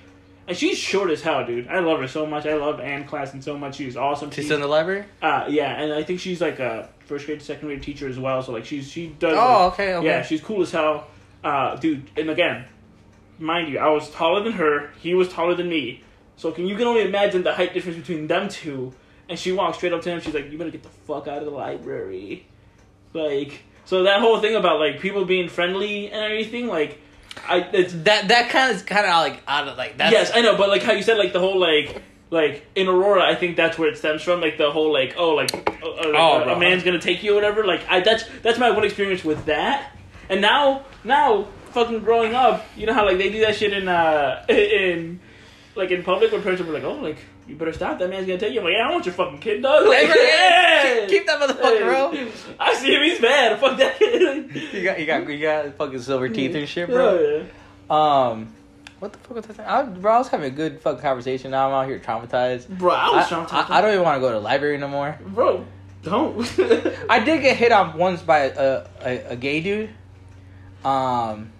And 0.49 0.57
she's 0.57 0.77
short 0.77 1.11
as 1.11 1.21
hell, 1.21 1.45
dude. 1.45 1.67
I 1.67 1.79
love 1.79 1.99
her 1.99 2.07
so 2.07 2.25
much. 2.25 2.45
I 2.47 2.55
love 2.55 2.79
Ann 2.79 3.07
Klassen 3.07 3.41
so 3.43 3.57
much. 3.57 3.75
She's 3.75 3.95
awesome. 3.95 4.31
She's 4.31 4.45
still 4.45 4.55
in 4.55 4.61
the 4.61 4.67
library. 4.67 5.05
uh, 5.21 5.45
yeah, 5.47 5.79
and 5.81 5.93
I 5.93 6.03
think 6.03 6.19
she's 6.19 6.41
like 6.41 6.59
a 6.59 6.89
first 7.05 7.27
grade, 7.27 7.41
second 7.41 7.67
grade 7.67 7.83
teacher 7.83 8.07
as 8.07 8.17
well. 8.19 8.41
So 8.41 8.51
like 8.51 8.65
she's 8.65 8.89
she 8.89 9.07
does. 9.19 9.33
Oh, 9.37 9.37
like- 9.65 9.73
okay, 9.73 9.93
okay. 9.95 10.07
Yeah, 10.07 10.23
she's 10.23 10.41
cool 10.41 10.61
as 10.63 10.71
hell, 10.71 11.07
uh, 11.43 11.75
dude. 11.77 12.09
And 12.17 12.29
again, 12.31 12.65
mind 13.37 13.69
you, 13.71 13.77
I 13.79 13.89
was 13.89 14.09
taller 14.11 14.43
than 14.43 14.53
her. 14.53 14.89
He 14.99 15.13
was 15.13 15.29
taller 15.29 15.53
than 15.55 15.69
me. 15.69 16.03
So 16.35 16.51
can 16.51 16.65
you 16.67 16.75
can 16.75 16.87
only 16.87 17.03
imagine 17.03 17.43
the 17.43 17.53
height 17.53 17.73
difference 17.73 17.97
between 17.99 18.27
them 18.27 18.49
two. 18.49 18.91
And 19.29 19.37
she 19.37 19.51
walked 19.51 19.75
straight 19.75 19.93
up 19.93 20.01
to 20.01 20.09
him. 20.09 20.19
She's 20.19 20.33
like, 20.33 20.51
"You 20.51 20.57
better 20.57 20.71
get 20.71 20.81
the 20.81 20.89
fuck 20.89 21.27
out 21.27 21.37
of 21.37 21.45
the 21.45 21.51
library." 21.51 22.47
Like, 23.13 23.61
So 23.85 24.03
that 24.03 24.19
whole 24.19 24.39
thing 24.39 24.55
about 24.55 24.79
like 24.79 24.99
people 24.99 25.25
being 25.25 25.47
friendly 25.49 26.07
and 26.11 26.23
everything, 26.23 26.67
like, 26.67 26.99
I 27.47 27.69
it's 27.73 27.93
That 27.93 28.27
that 28.27 28.49
kind 28.49 28.71
of 28.71 28.77
is 28.77 28.83
kind 28.83 29.05
of 29.05 29.13
like 29.13 29.41
out 29.47 29.67
of 29.67 29.77
like 29.77 29.97
that's 29.97 30.11
yes, 30.11 30.31
I 30.33 30.41
know, 30.41 30.57
but 30.57 30.69
like 30.69 30.83
how 30.83 30.93
you 30.93 31.03
said, 31.03 31.17
like 31.17 31.33
the 31.33 31.39
whole 31.39 31.59
like 31.59 32.01
like 32.31 32.65
in 32.75 32.87
Aurora, 32.87 33.23
I 33.23 33.35
think 33.35 33.55
that's 33.57 33.77
where 33.77 33.89
it 33.89 33.97
stems 33.97 34.21
from. 34.21 34.41
Like 34.41 34.57
the 34.57 34.71
whole 34.71 34.93
like 34.93 35.15
oh 35.17 35.35
like, 35.35 35.53
uh, 35.53 35.59
like, 35.59 36.15
Oh, 36.15 36.43
a, 36.45 36.55
a 36.55 36.59
man's 36.59 36.83
gonna 36.83 36.99
take 36.99 37.23
you 37.23 37.31
or 37.33 37.35
whatever. 37.35 37.65
Like 37.65 37.81
I 37.89 38.01
that's 38.01 38.23
that's 38.41 38.59
my 38.59 38.71
one 38.71 38.83
experience 38.83 39.23
with 39.23 39.45
that. 39.45 39.91
And 40.29 40.41
now 40.41 40.85
now 41.03 41.47
fucking 41.71 41.99
growing 41.99 42.35
up, 42.35 42.65
you 42.75 42.85
know 42.85 42.93
how 42.93 43.05
like 43.05 43.17
they 43.17 43.29
do 43.31 43.41
that 43.41 43.55
shit 43.55 43.73
in 43.73 43.87
uh 43.87 44.45
in 44.49 45.19
like 45.75 45.91
in 45.91 46.03
public 46.03 46.31
where 46.31 46.41
parents 46.41 46.61
are 46.61 46.65
like 46.65 46.83
oh 46.83 46.95
like 46.95 47.17
you 47.49 47.55
better 47.55 47.73
stop 47.73 47.99
that 47.99 48.09
man's 48.09 48.27
gonna 48.27 48.39
take 48.39 48.53
you. 48.53 48.59
I'm 48.59 48.65
like 48.65 48.73
yeah 48.73 48.79
I 48.81 48.83
don't 48.85 48.93
want 48.93 49.05
your 49.05 49.15
fucking 49.15 49.39
kid 49.39 49.61
dog. 49.61 49.85
Like, 49.87 49.97
Hey, 49.99 50.05
bro, 50.07 50.15
yeah, 50.15 50.23
yeah. 50.93 50.99
keep- 51.01 51.09
keep 51.09 51.27
that 51.27 51.39
motherfucker, 51.41 51.79
bro. 51.85 52.55
I 52.59 52.73
see 52.75 52.93
him. 52.95 53.03
He's 53.03 53.19
bad. 53.19 53.59
Fuck 53.59 53.77
that. 53.79 53.99
You 53.99 54.83
got 54.83 54.99
you 54.99 55.05
got 55.05 55.27
you 55.29 55.41
got 55.41 55.73
fucking 55.75 56.01
silver 56.01 56.29
teeth 56.29 56.55
and 56.55 56.67
shit, 56.69 56.87
bro. 56.89 57.19
Yeah, 57.19 57.43
yeah. 57.89 58.27
Um, 58.29 58.53
what 58.99 59.13
the 59.13 59.19
fuck 59.19 59.35
was 59.37 59.49
I 59.49 59.53
saying? 59.53 59.69
I, 59.69 59.83
bro, 59.83 60.13
I 60.13 60.17
was 60.19 60.27
having 60.27 60.47
a 60.51 60.55
good 60.55 60.81
fucking 60.81 61.01
conversation. 61.01 61.51
Now 61.51 61.67
I'm 61.67 61.73
out 61.73 61.87
here 61.87 61.99
traumatized. 61.99 62.67
Bro, 62.69 62.91
I 62.93 63.15
was 63.15 63.31
I, 63.31 63.35
traumatized. 63.35 63.69
I, 63.69 63.77
I 63.77 63.81
don't 63.81 63.91
even 63.93 64.03
want 64.03 64.17
to 64.17 64.19
go 64.21 64.27
to 64.27 64.33
the 64.35 64.39
library 64.41 64.77
no 64.77 64.87
more. 64.89 65.17
Bro, 65.25 65.65
don't. 66.03 66.37
I 67.09 67.19
did 67.23 67.41
get 67.41 67.55
hit 67.57 67.71
on 67.71 67.97
once 67.97 68.21
by 68.21 68.39
a 68.39 68.85
a, 69.03 69.31
a 69.31 69.35
gay 69.35 69.61
dude. 69.61 69.89
Um, 70.83 71.51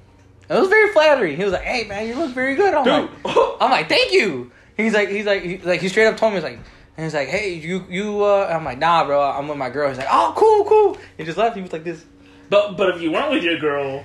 it 0.50 0.54
was 0.60 0.70
very 0.70 0.92
flattering. 0.94 1.38
He 1.38 1.44
was 1.44 1.54
like, 1.54 1.64
"Hey 1.64 1.88
man, 1.88 2.08
you 2.08 2.16
look 2.16 2.32
very 2.32 2.56
good." 2.56 2.74
I'm 2.74 2.84
Dude. 2.84 3.10
like, 3.24 3.36
I'm 3.62 3.72
like, 3.72 3.90
"Thank 3.90 4.12
you." 4.12 4.52
He's 4.84 4.94
like, 4.94 5.10
he's 5.10 5.26
like, 5.26 5.44
he, 5.44 5.58
like 5.58 5.82
he 5.82 5.90
straight 5.90 6.08
up 6.08 6.18
told 6.18 6.32
me, 6.34 6.38
he's 6.38 6.44
like, 6.44 6.60
and 6.98 7.06
he's 7.06 7.14
like, 7.14 7.30
"Hey, 7.30 7.54
you 7.54 7.86
you." 7.90 8.24
uh 8.24 8.48
I'm 8.50 8.66
like, 8.66 8.78
"Nah, 8.78 9.06
bro, 9.06 9.22
I'm 9.22 9.48
with 9.48 9.58
my 9.58 9.70
girl." 9.70 9.88
He's 9.90 9.98
like, 9.98 10.08
"Oh, 10.12 10.34
cool, 10.36 10.66
cool." 10.66 10.98
He 11.18 11.24
just 11.24 11.38
left. 11.38 11.56
He 11.56 11.62
was 11.62 11.72
like 11.72 11.84
this. 11.84 12.04
But 12.50 12.76
but 12.76 12.96
if 12.96 13.02
you 13.02 13.12
weren't 13.12 13.32
with 13.32 13.44
your 13.44 13.58
girl, 13.58 14.04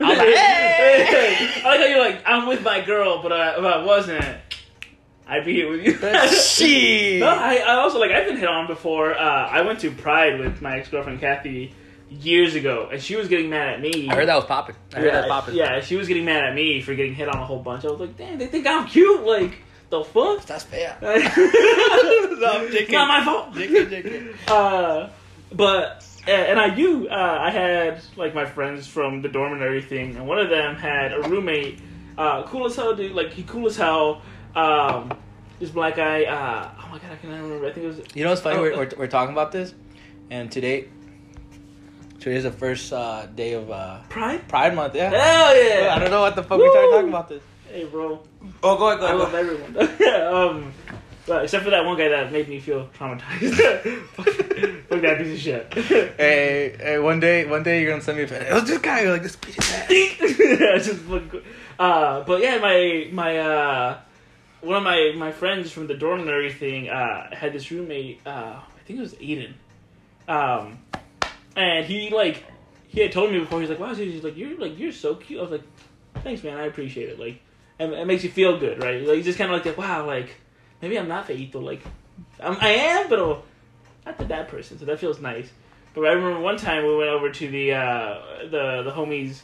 I'm 0.00 0.08
like, 0.18 0.18
hey! 0.18 1.52
I 1.64 1.68
like 1.68 1.80
how 1.80 1.86
you're 1.86 1.98
like 2.00 2.22
I'm 2.26 2.46
with 2.46 2.62
my 2.62 2.80
girl, 2.80 3.22
but 3.22 3.32
I, 3.32 3.58
if 3.58 3.64
I 3.64 3.84
wasn't, 3.84 4.24
I'd 5.26 5.44
be 5.44 5.54
here 5.54 5.70
with 5.70 5.84
you. 5.84 5.94
Shit. 6.28 7.20
no, 7.20 7.28
I, 7.28 7.56
I 7.56 7.74
also 7.80 7.98
like 7.98 8.12
I've 8.12 8.26
been 8.26 8.36
hit 8.36 8.48
on 8.48 8.66
before. 8.66 9.14
Uh, 9.18 9.48
I 9.48 9.62
went 9.62 9.80
to 9.80 9.90
Pride 9.90 10.38
with 10.38 10.62
my 10.62 10.78
ex 10.78 10.88
girlfriend 10.88 11.20
Kathy 11.20 11.74
years 12.08 12.54
ago, 12.54 12.88
and 12.92 13.02
she 13.02 13.16
was 13.16 13.28
getting 13.28 13.50
mad 13.50 13.74
at 13.74 13.80
me. 13.80 14.08
I 14.08 14.14
heard 14.14 14.28
that 14.28 14.36
was 14.36 14.44
popping. 14.44 14.76
I 14.94 15.00
heard 15.00 15.12
that 15.12 15.22
was 15.24 15.28
popping. 15.28 15.54
yeah, 15.56 15.80
she 15.80 15.96
was 15.96 16.06
getting 16.08 16.24
mad 16.24 16.44
at 16.44 16.54
me 16.54 16.80
for 16.82 16.94
getting 16.94 17.14
hit 17.14 17.28
on 17.28 17.36
a 17.40 17.44
whole 17.44 17.62
bunch. 17.62 17.84
I 17.84 17.88
was 17.88 18.00
like, 18.00 18.16
damn, 18.16 18.38
they 18.38 18.46
think 18.46 18.66
I'm 18.66 18.86
cute. 18.86 19.26
Like 19.26 19.58
the 19.90 20.04
fuck. 20.04 20.44
that's 20.44 20.64
fair. 20.64 20.96
no, 21.02 21.08
I'm 21.10 21.22
it's 22.70 22.90
not 22.90 23.08
my 23.08 23.24
fault. 23.24 23.56
Uh, 24.48 25.10
but 25.52 26.06
uh, 26.26 26.30
and 26.30 26.58
I. 26.58 26.68
Uh, 26.68 27.38
I 27.40 27.50
had 27.50 28.02
like 28.16 28.34
my 28.34 28.44
friends 28.44 28.86
from 28.86 29.22
the 29.22 29.28
dorm 29.28 29.52
and 29.52 29.62
everything, 29.62 30.16
and 30.16 30.26
one 30.26 30.38
of 30.38 30.50
them 30.50 30.76
had 30.76 31.12
a 31.12 31.22
roommate, 31.22 31.80
uh, 32.18 32.42
cool 32.44 32.66
as 32.66 32.76
hell, 32.76 32.94
dude. 32.94 33.12
Like 33.12 33.32
he 33.32 33.42
cool 33.44 33.66
as 33.66 33.76
hell. 33.76 34.22
Um, 34.54 35.10
this 35.58 35.70
black 35.70 35.96
guy. 35.96 36.24
Uh, 36.24 36.70
oh 36.78 36.88
my 36.90 36.98
god, 36.98 37.12
I 37.12 37.16
can't 37.16 37.24
remember. 37.24 37.66
I 37.66 37.72
think 37.72 37.84
it 37.84 37.88
was. 37.88 38.00
You 38.14 38.24
know 38.24 38.30
what's 38.30 38.42
funny? 38.42 38.58
Oh, 38.58 38.62
we're, 38.62 38.74
uh, 38.74 38.76
we're, 38.76 38.90
we're 38.98 39.06
talking 39.06 39.32
about 39.32 39.52
this, 39.52 39.74
and 40.30 40.52
today, 40.52 40.88
today's 42.20 42.42
the 42.42 42.52
first 42.52 42.92
uh, 42.92 43.26
day 43.26 43.54
of 43.54 43.70
uh, 43.70 44.00
Pride. 44.08 44.46
Pride 44.48 44.74
Month. 44.74 44.96
Yeah. 44.96 45.10
Hell 45.10 45.56
yeah! 45.56 45.94
I 45.94 45.98
don't 45.98 46.10
know 46.10 46.20
what 46.20 46.36
the 46.36 46.42
fuck 46.42 46.60
we 46.60 46.68
started 46.70 46.90
talking 46.90 47.08
about 47.08 47.28
this. 47.28 47.42
Hey, 47.70 47.84
bro. 47.84 48.20
Oh, 48.62 48.78
go 48.78 48.88
ahead, 48.90 49.04
I 49.04 49.12
love 49.12 49.34
everyone. 49.34 49.76
um, 50.34 50.72
but 51.26 51.44
except 51.44 51.64
for 51.64 51.70
that 51.70 51.84
one 51.84 51.98
guy 51.98 52.08
that 52.08 52.32
made 52.32 52.48
me 52.48 52.60
feel 52.60 52.88
traumatized. 52.98 53.54
fuck, 54.14 54.26
fuck 54.26 55.00
that 55.02 55.18
piece 55.18 55.34
of 55.34 55.38
shit. 55.38 55.74
Hey, 56.18 56.74
hey, 56.80 56.98
one 56.98 57.20
day, 57.20 57.44
one 57.44 57.62
day 57.62 57.82
you're 57.82 57.90
gonna 57.90 58.02
send 58.02 58.16
me. 58.18 58.24
A, 58.24 58.50
it 58.50 58.52
was 58.54 58.64
this 58.64 58.78
guy. 58.78 59.02
You're 59.02 59.12
like 59.12 59.22
this 59.22 59.36
piece 59.36 59.58
of 59.58 59.64
ass. 59.64 59.86
It's 59.90 60.86
just 60.86 61.00
fucking- 61.02 61.42
uh, 61.78 62.24
but 62.24 62.40
yeah, 62.40 62.58
my 62.58 63.08
my 63.12 63.38
uh, 63.38 63.98
one 64.62 64.78
of 64.78 64.82
my 64.82 65.12
my 65.16 65.30
friends 65.32 65.70
from 65.70 65.86
the 65.86 65.94
dorm 65.94 66.20
and 66.20 66.30
everything 66.30 66.88
uh, 66.88 67.34
had 67.34 67.52
this 67.52 67.70
roommate. 67.70 68.20
Uh, 68.26 68.60
I 68.60 68.80
think 68.86 68.98
it 68.98 69.02
was 69.02 69.14
Aiden. 69.14 69.52
Um, 70.26 70.78
and 71.54 71.84
he 71.86 72.10
like 72.10 72.44
he 72.88 73.00
had 73.00 73.12
told 73.12 73.30
me 73.30 73.38
before. 73.38 73.60
He's 73.60 73.68
like, 73.70 73.78
"Wow, 73.78 73.94
he's 73.94 74.24
like 74.24 74.36
you're 74.36 74.58
like 74.58 74.78
you're 74.78 74.92
so 74.92 75.14
cute." 75.14 75.38
I 75.38 75.42
was 75.42 75.52
like, 75.52 75.62
"Thanks, 76.24 76.42
man. 76.42 76.58
I 76.58 76.64
appreciate 76.64 77.10
it." 77.10 77.20
Like, 77.20 77.40
and 77.78 77.92
it 77.92 78.06
makes 78.06 78.24
you 78.24 78.30
feel 78.30 78.58
good, 78.58 78.82
right? 78.82 79.02
Like, 79.06 79.16
you 79.18 79.22
just 79.22 79.38
kind 79.38 79.50
of 79.50 79.54
like 79.56 79.64
that. 79.64 79.76
Wow, 79.78 80.06
like 80.06 80.30
maybe 80.82 80.98
I'm 80.98 81.08
not 81.08 81.26
feito. 81.28 81.62
Like, 81.62 81.82
I'm, 82.40 82.56
I 82.60 82.68
am, 82.68 83.08
but 83.08 83.18
not 84.06 84.18
the 84.18 84.24
bad 84.24 84.48
person. 84.48 84.78
So 84.78 84.84
that 84.86 84.98
feels 84.98 85.20
nice. 85.20 85.50
But 85.94 86.02
I 86.06 86.12
remember 86.12 86.40
one 86.40 86.56
time 86.56 86.84
we 86.86 86.96
went 86.96 87.10
over 87.10 87.30
to 87.30 87.48
the 87.50 87.72
uh, 87.72 88.18
the 88.50 88.82
the 88.84 88.90
homies 88.92 89.40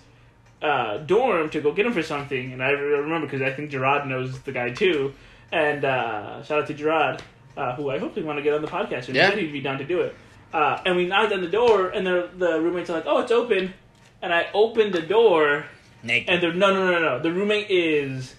uh, 0.62 0.98
dorm 0.98 1.50
to 1.50 1.60
go 1.60 1.72
get 1.72 1.86
him 1.86 1.92
for 1.92 2.02
something, 2.02 2.52
and 2.52 2.62
I 2.62 2.70
remember 2.70 3.26
because 3.26 3.42
I 3.42 3.52
think 3.52 3.70
Gerard 3.70 4.06
knows 4.06 4.40
the 4.42 4.52
guy 4.52 4.70
too. 4.70 5.14
And 5.52 5.84
uh, 5.84 6.42
shout 6.42 6.62
out 6.62 6.66
to 6.68 6.74
Gerard, 6.74 7.22
uh, 7.56 7.76
who 7.76 7.90
I 7.90 7.98
hope 7.98 8.14
they 8.14 8.22
want 8.22 8.38
to 8.38 8.42
get 8.42 8.54
on 8.54 8.62
the 8.62 8.68
podcast. 8.68 9.06
And 9.06 9.16
Yeah. 9.16 9.30
he 9.32 9.42
he'd 9.42 9.52
be 9.52 9.60
down 9.60 9.78
to 9.78 9.84
do 9.84 10.00
it. 10.00 10.14
Uh, 10.52 10.80
and 10.86 10.96
we 10.96 11.06
knocked 11.06 11.32
on 11.32 11.40
the 11.42 11.48
door, 11.48 11.88
and 11.90 12.06
the 12.06 12.28
the 12.36 12.60
roommates 12.60 12.88
are 12.90 12.94
like, 12.94 13.06
"Oh, 13.06 13.18
it's 13.20 13.32
open." 13.32 13.74
And 14.22 14.32
I 14.32 14.46
opened 14.54 14.94
the 14.94 15.02
door, 15.02 15.66
Naked. 16.04 16.28
and 16.28 16.42
the 16.42 16.52
no 16.52 16.72
no 16.74 16.90
no 16.90 17.00
no 17.00 17.18
the 17.18 17.32
roommate 17.32 17.70
is 17.70 18.34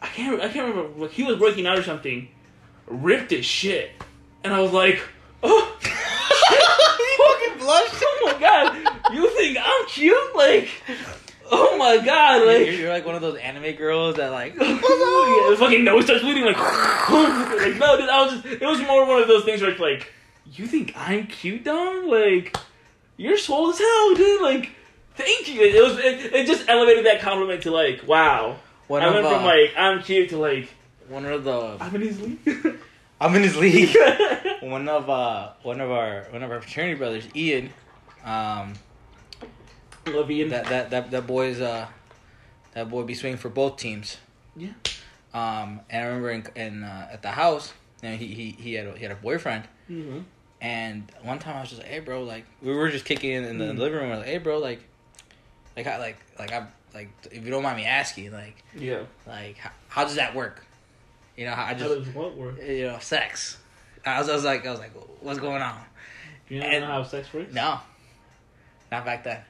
I 0.00 0.06
can't 0.08 0.40
I 0.40 0.48
can't 0.48 0.68
remember 0.68 1.00
like 1.00 1.10
he 1.10 1.22
was 1.22 1.38
working 1.38 1.66
out 1.66 1.78
or 1.78 1.82
something, 1.82 2.28
ripped 2.86 3.30
his 3.30 3.44
shit, 3.44 3.90
and 4.42 4.52
I 4.52 4.60
was 4.60 4.72
like, 4.72 5.00
oh. 5.42 5.76
he 5.80 5.88
fucking 7.48 7.58
blushed. 7.58 8.02
oh 8.06 8.32
my 8.32 8.40
god, 8.40 9.14
you 9.14 9.28
think 9.30 9.58
I'm 9.60 9.86
cute? 9.86 10.36
Like, 10.36 10.68
oh 11.50 11.76
my 11.78 12.04
god, 12.04 12.36
You're, 12.36 12.46
like, 12.46 12.78
you're 12.78 12.90
like 12.90 13.06
one 13.06 13.14
of 13.14 13.22
those 13.22 13.38
anime 13.38 13.76
girls 13.76 14.16
that 14.16 14.30
like. 14.30 14.54
yeah, 14.60 14.78
the 15.50 15.56
fucking 15.58 15.84
nose 15.84 16.04
starts 16.04 16.22
bleeding. 16.22 16.44
Like, 16.44 16.58
like 16.58 17.76
no, 17.76 17.96
dude, 17.96 18.08
I 18.08 18.24
was 18.24 18.42
just, 18.42 18.46
it 18.46 18.66
was 18.66 18.80
more 18.80 19.06
one 19.06 19.22
of 19.22 19.28
those 19.28 19.44
things 19.44 19.60
where 19.60 19.70
it's 19.70 19.80
like, 19.80 20.12
you 20.52 20.66
think 20.66 20.92
I'm 20.96 21.26
cute, 21.26 21.64
dog? 21.64 22.04
Like, 22.04 22.56
you're 23.16 23.38
swole 23.38 23.70
as 23.70 23.78
hell, 23.78 24.14
dude. 24.14 24.42
Like, 24.42 24.70
thank 25.14 25.48
you. 25.48 25.60
It 25.62 25.82
was, 25.82 25.98
it, 25.98 26.32
it 26.34 26.46
just 26.46 26.68
elevated 26.68 27.06
that 27.06 27.20
compliment 27.20 27.62
to 27.64 27.70
like, 27.70 28.02
wow. 28.06 28.56
One 28.88 29.02
I 29.02 29.06
of, 29.06 29.14
went 29.14 29.26
from 29.26 29.42
uh, 29.42 29.46
like, 29.46 29.72
I'm 29.76 30.02
cute 30.02 30.30
to 30.30 30.38
like, 30.38 30.68
one 31.08 31.24
of 31.26 31.44
the. 31.44 31.76
I'm 31.80 31.94
in 31.96 32.00
his 32.02 32.20
league. 32.20 32.38
I'm 33.20 33.34
in 33.36 33.42
his 33.42 33.56
league. 33.56 33.96
one 34.60 34.88
of 34.88 35.08
uh, 35.08 35.52
one 35.62 35.80
of 35.80 35.90
our 35.90 36.24
one 36.30 36.42
of 36.42 36.50
our 36.50 36.60
fraternity 36.60 36.98
brothers, 36.98 37.26
Ian. 37.34 37.70
Um, 38.24 38.74
Love 40.06 40.30
Ian. 40.30 40.50
that 40.50 40.66
that 40.66 40.90
that 40.90 41.10
that 41.10 41.26
boy's 41.26 41.60
uh, 41.60 41.86
that 42.72 42.88
boy 42.90 43.02
be 43.04 43.14
swinging 43.14 43.38
for 43.38 43.48
both 43.48 43.76
teams. 43.78 44.18
Yeah. 44.56 44.70
Um, 45.32 45.80
and 45.90 46.02
I 46.04 46.06
remember 46.06 46.30
in, 46.30 46.46
in 46.56 46.82
uh, 46.84 47.08
at 47.12 47.22
the 47.22 47.30
house, 47.30 47.72
you 48.02 48.10
know, 48.10 48.16
he 48.16 48.26
he 48.28 48.50
he 48.50 48.74
had 48.74 48.86
a, 48.86 48.92
he 48.96 49.02
had 49.02 49.12
a 49.12 49.16
boyfriend, 49.16 49.64
Mm-hmm. 49.90 50.20
and 50.60 51.10
one 51.22 51.38
time 51.38 51.56
I 51.56 51.60
was 51.60 51.70
just 51.70 51.82
like, 51.82 51.90
hey 51.90 52.00
bro, 52.00 52.22
like 52.24 52.44
we 52.62 52.74
were 52.74 52.90
just 52.90 53.04
kicking 53.04 53.32
in, 53.32 53.44
in 53.44 53.58
the 53.58 53.64
Mm. 53.66 53.78
living 53.78 53.98
room. 54.00 54.10
We're 54.10 54.16
like, 54.18 54.26
hey 54.26 54.38
bro, 54.38 54.58
like, 54.58 54.80
like 55.76 55.86
I 55.86 55.98
like 55.98 56.16
like 56.38 56.52
I 56.52 56.66
like 56.94 57.08
if 57.30 57.44
you 57.44 57.50
don't 57.50 57.62
mind 57.62 57.76
me 57.76 57.84
asking, 57.84 58.32
like 58.32 58.62
Yeah. 58.76 59.02
like 59.26 59.56
how, 59.58 59.70
how 59.88 60.04
does 60.04 60.16
that 60.16 60.34
work? 60.34 60.64
You 61.36 61.46
know, 61.46 61.52
how 61.52 61.62
I 61.64 61.66
How 61.68 61.74
just 61.74 62.04
does 62.04 62.14
what 62.14 62.36
work? 62.36 62.56
you 62.64 62.86
know 62.86 62.98
sex. 63.00 63.58
I 64.06 64.18
was, 64.20 64.28
I 64.28 64.34
was 64.34 64.44
like 64.44 64.66
I 64.66 64.70
was 64.70 64.78
like, 64.80 64.92
what's 65.20 65.38
going 65.38 65.62
on? 65.62 65.80
You 66.48 66.60
And- 66.60 66.82
know 66.82 66.86
how 66.86 67.02
sex 67.02 67.32
works? 67.32 67.52
No, 67.54 67.80
not 68.92 69.04
back 69.04 69.24
then. 69.24 69.40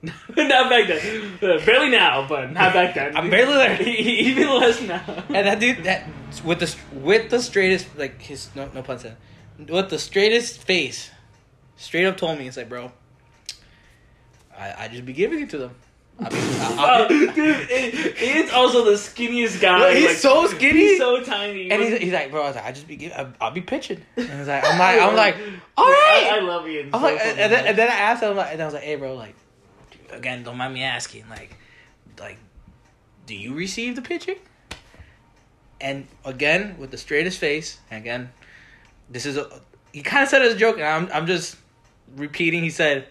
not 0.02 0.36
back 0.70 0.86
then. 0.86 1.38
Uh, 1.42 1.58
barely 1.66 1.90
now, 1.90 2.26
but 2.28 2.52
not 2.52 2.72
back 2.72 2.94
then. 2.94 3.16
I'm 3.16 3.28
barely 3.30 3.54
there. 3.54 3.82
Even 3.82 4.48
less 4.48 4.80
now. 4.80 5.02
And 5.28 5.46
that 5.46 5.58
dude, 5.58 5.82
that 5.84 6.08
with 6.44 6.60
the 6.60 6.76
with 6.96 7.30
the 7.30 7.40
straightest, 7.42 7.86
like 7.98 8.20
his 8.22 8.48
no 8.54 8.68
no 8.74 8.82
pun 8.82 8.96
intended, 8.96 9.16
with 9.70 9.90
the 9.90 9.98
straightest 9.98 10.62
face, 10.62 11.10
straight 11.76 12.06
up 12.06 12.16
told 12.16 12.38
me, 12.38 12.46
it's 12.46 12.56
like, 12.56 12.68
bro, 12.68 12.92
I 14.58 14.84
I 14.84 14.88
just 14.88 15.04
be 15.04 15.12
giving 15.12 15.40
it 15.40 15.50
to 15.50 15.58
them. 15.58 15.74
I 16.20 16.28
be, 16.28 16.36
I, 16.36 16.40
Oh, 16.78 16.84
I'll 16.84 17.08
dude, 17.08 17.30
it, 17.36 18.14
it's 18.18 18.52
also 18.52 18.84
the 18.84 18.92
skinniest 18.92 19.60
guy. 19.60 19.78
Well, 19.78 19.94
he's 19.94 20.06
like, 20.06 20.16
so 20.16 20.46
skinny. 20.48 20.80
He's 20.80 20.98
so 20.98 21.22
tiny. 21.22 21.70
and 21.70 21.80
he's, 21.82 21.98
he's 21.98 22.12
like, 22.12 22.30
bro, 22.30 22.42
I 22.42 22.46
was 22.48 22.56
like, 22.56 22.64
I 22.64 22.72
just 22.72 22.88
be 22.88 22.96
giving, 22.96 23.16
I'll, 23.16 23.32
I'll 23.40 23.50
be 23.52 23.60
pitching. 23.60 24.02
And 24.16 24.28
he's 24.28 24.48
like, 24.48 24.64
I'm 24.64 24.78
like, 24.78 25.00
I'm 25.00 25.14
like, 25.24 25.36
all 25.76 25.86
right. 25.86 26.30
I, 26.32 26.38
I 26.38 26.40
love 26.40 26.66
Ian. 26.68 26.86
I'm 26.86 27.00
so 27.00 27.06
like, 27.06 27.20
and 27.20 27.52
then, 27.52 27.66
and 27.66 27.78
then 27.78 27.88
I 27.88 27.94
asked 27.94 28.22
him, 28.22 28.36
like, 28.36 28.52
and 28.52 28.60
I 28.60 28.64
was 28.64 28.74
like, 28.74 28.82
hey, 28.82 28.96
bro, 28.96 29.14
like, 29.14 29.36
again, 30.10 30.42
don't 30.42 30.56
mind 30.56 30.74
me 30.74 30.82
asking, 30.82 31.28
like, 31.28 31.56
like, 32.18 32.38
do 33.26 33.36
you 33.36 33.54
receive 33.54 33.94
the 33.94 34.02
pitching? 34.02 34.36
And 35.80 36.08
again, 36.24 36.76
with 36.78 36.90
the 36.90 36.98
straightest 36.98 37.38
face, 37.38 37.78
and 37.90 38.00
again, 38.00 38.30
this 39.08 39.24
is 39.24 39.36
a, 39.36 39.48
he 39.92 40.02
kind 40.02 40.24
of 40.24 40.28
said 40.28 40.42
it 40.42 40.46
as 40.46 40.54
a 40.54 40.58
joke, 40.58 40.76
and 40.78 40.84
I'm, 40.84 41.08
I'm 41.12 41.26
just 41.26 41.56
repeating. 42.16 42.62
He 42.64 42.70
said, 42.70 43.06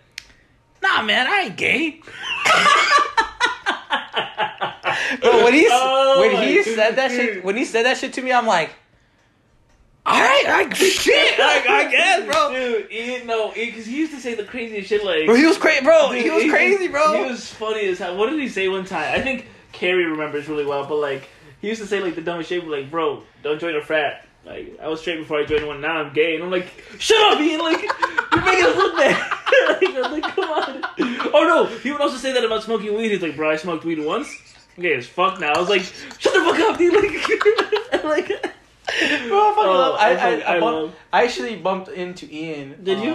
"Nah, 0.82 1.02
man, 1.02 1.28
I 1.28 1.42
ain't 1.46 1.58
gay." 1.58 2.02
but 5.22 5.44
when 5.44 5.54
he 5.54 5.68
Oh 5.70 6.20
when 6.20 6.48
he 6.48 6.64
said 6.64 6.96
that 6.96 7.12
shit, 7.12 7.44
when 7.44 7.56
he 7.56 7.66
said 7.66 7.86
that 7.86 7.98
shit 7.98 8.14
to 8.14 8.22
me, 8.22 8.32
I'm 8.32 8.48
like, 8.48 8.72
All 10.06 10.20
right, 10.20 10.44
like 10.48 10.76
shit, 10.76 11.40
like, 11.40 11.68
I 11.68 11.88
guess, 11.92 12.26
bro. 12.26 12.52
Dude, 12.54 12.92
Ian, 12.92 13.28
no, 13.28 13.52
because 13.54 13.86
he 13.86 13.98
used 13.98 14.14
to 14.14 14.20
say 14.20 14.36
the 14.36 14.44
craziest 14.44 14.90
shit 14.90 15.04
like. 15.04 15.26
Bro, 15.26 15.36
he 15.36 15.46
was 15.46 15.58
crazy, 15.58 15.84
bro. 15.84 16.12
Dude, 16.12 16.24
he 16.24 16.30
was 16.30 16.52
crazy, 16.52 16.88
bro. 16.88 17.24
He 17.24 17.30
was 17.30 17.52
funny 17.52 17.88
as 17.88 18.00
hell. 18.00 18.18
What 18.18 18.30
did 18.30 18.40
he 18.40 18.48
say 18.48 18.68
one 18.68 18.86
time? 18.86 19.20
I 19.20 19.22
think 19.22 19.48
Carrie 19.72 20.06
remembers 20.06 20.48
really 20.48 20.66
well, 20.66 20.86
but 20.86 20.98
like 20.98 21.30
he 21.62 21.68
used 21.68 21.82
to 21.82 21.88
say 21.88 22.00
like 22.00 22.16
the 22.16 22.22
dumbest 22.22 22.50
shit, 22.50 22.68
like, 22.68 22.90
"Bro, 22.90 23.24
don't 23.44 23.60
join 23.60 23.76
a 23.76 23.82
frat." 23.82 24.26
Like 24.46 24.78
I 24.82 24.88
was 24.88 25.02
straight 25.02 25.20
before 25.20 25.40
I 25.40 25.46
joined 25.46 25.68
one. 25.68 25.82
Now 25.82 25.98
I'm 25.98 26.14
gay, 26.14 26.36
and 26.36 26.44
I'm 26.44 26.52
like, 26.52 26.68
"Shut 27.00 27.34
up, 27.34 27.40
Ian! 27.42 27.60
Like 27.60 27.82
us 28.56 28.76
look 28.76 28.96
bad." 28.96 29.34
like, 29.82 30.12
like, 30.24 30.36
come 30.36 30.50
on. 30.50 30.84
Oh 31.34 31.44
no, 31.48 31.66
he 31.80 31.92
would 31.92 32.02
also 32.02 32.18
say 32.18 32.34
that 32.34 32.44
about 32.44 32.64
smoking 32.64 32.96
weed. 32.96 33.12
He's 33.12 33.22
like, 33.22 33.36
"Bro, 33.36 33.52
I 33.52 33.56
smoked 33.58 33.84
weed 33.86 34.00
once." 34.00 34.30
Okay, 34.80 34.94
as 34.96 35.08
fuck 35.08 35.40
now. 35.40 35.54
I 35.54 35.60
was 35.60 35.70
like, 35.70 35.82
"Shut 36.20 36.34
the 36.34 36.40
fuck 36.42 36.60
up, 36.60 36.78
dude!" 36.78 36.94
Like, 38.04 38.04
like 38.04 38.28
Bro, 38.28 38.38
I 38.38 39.54
fucking 39.56 39.70
Oh, 39.70 39.78
love. 39.78 39.96
I, 40.00 40.16
I 40.16 40.16
I, 40.16 40.30
I, 40.40 40.56
I 40.56 40.60
bumped- 40.60 40.64
love- 40.64 40.96
I 41.14 41.24
actually 41.26 41.56
bumped 41.58 41.90
into 41.90 42.26
Ian. 42.34 42.84
Did 42.84 43.00
you? 43.04 43.14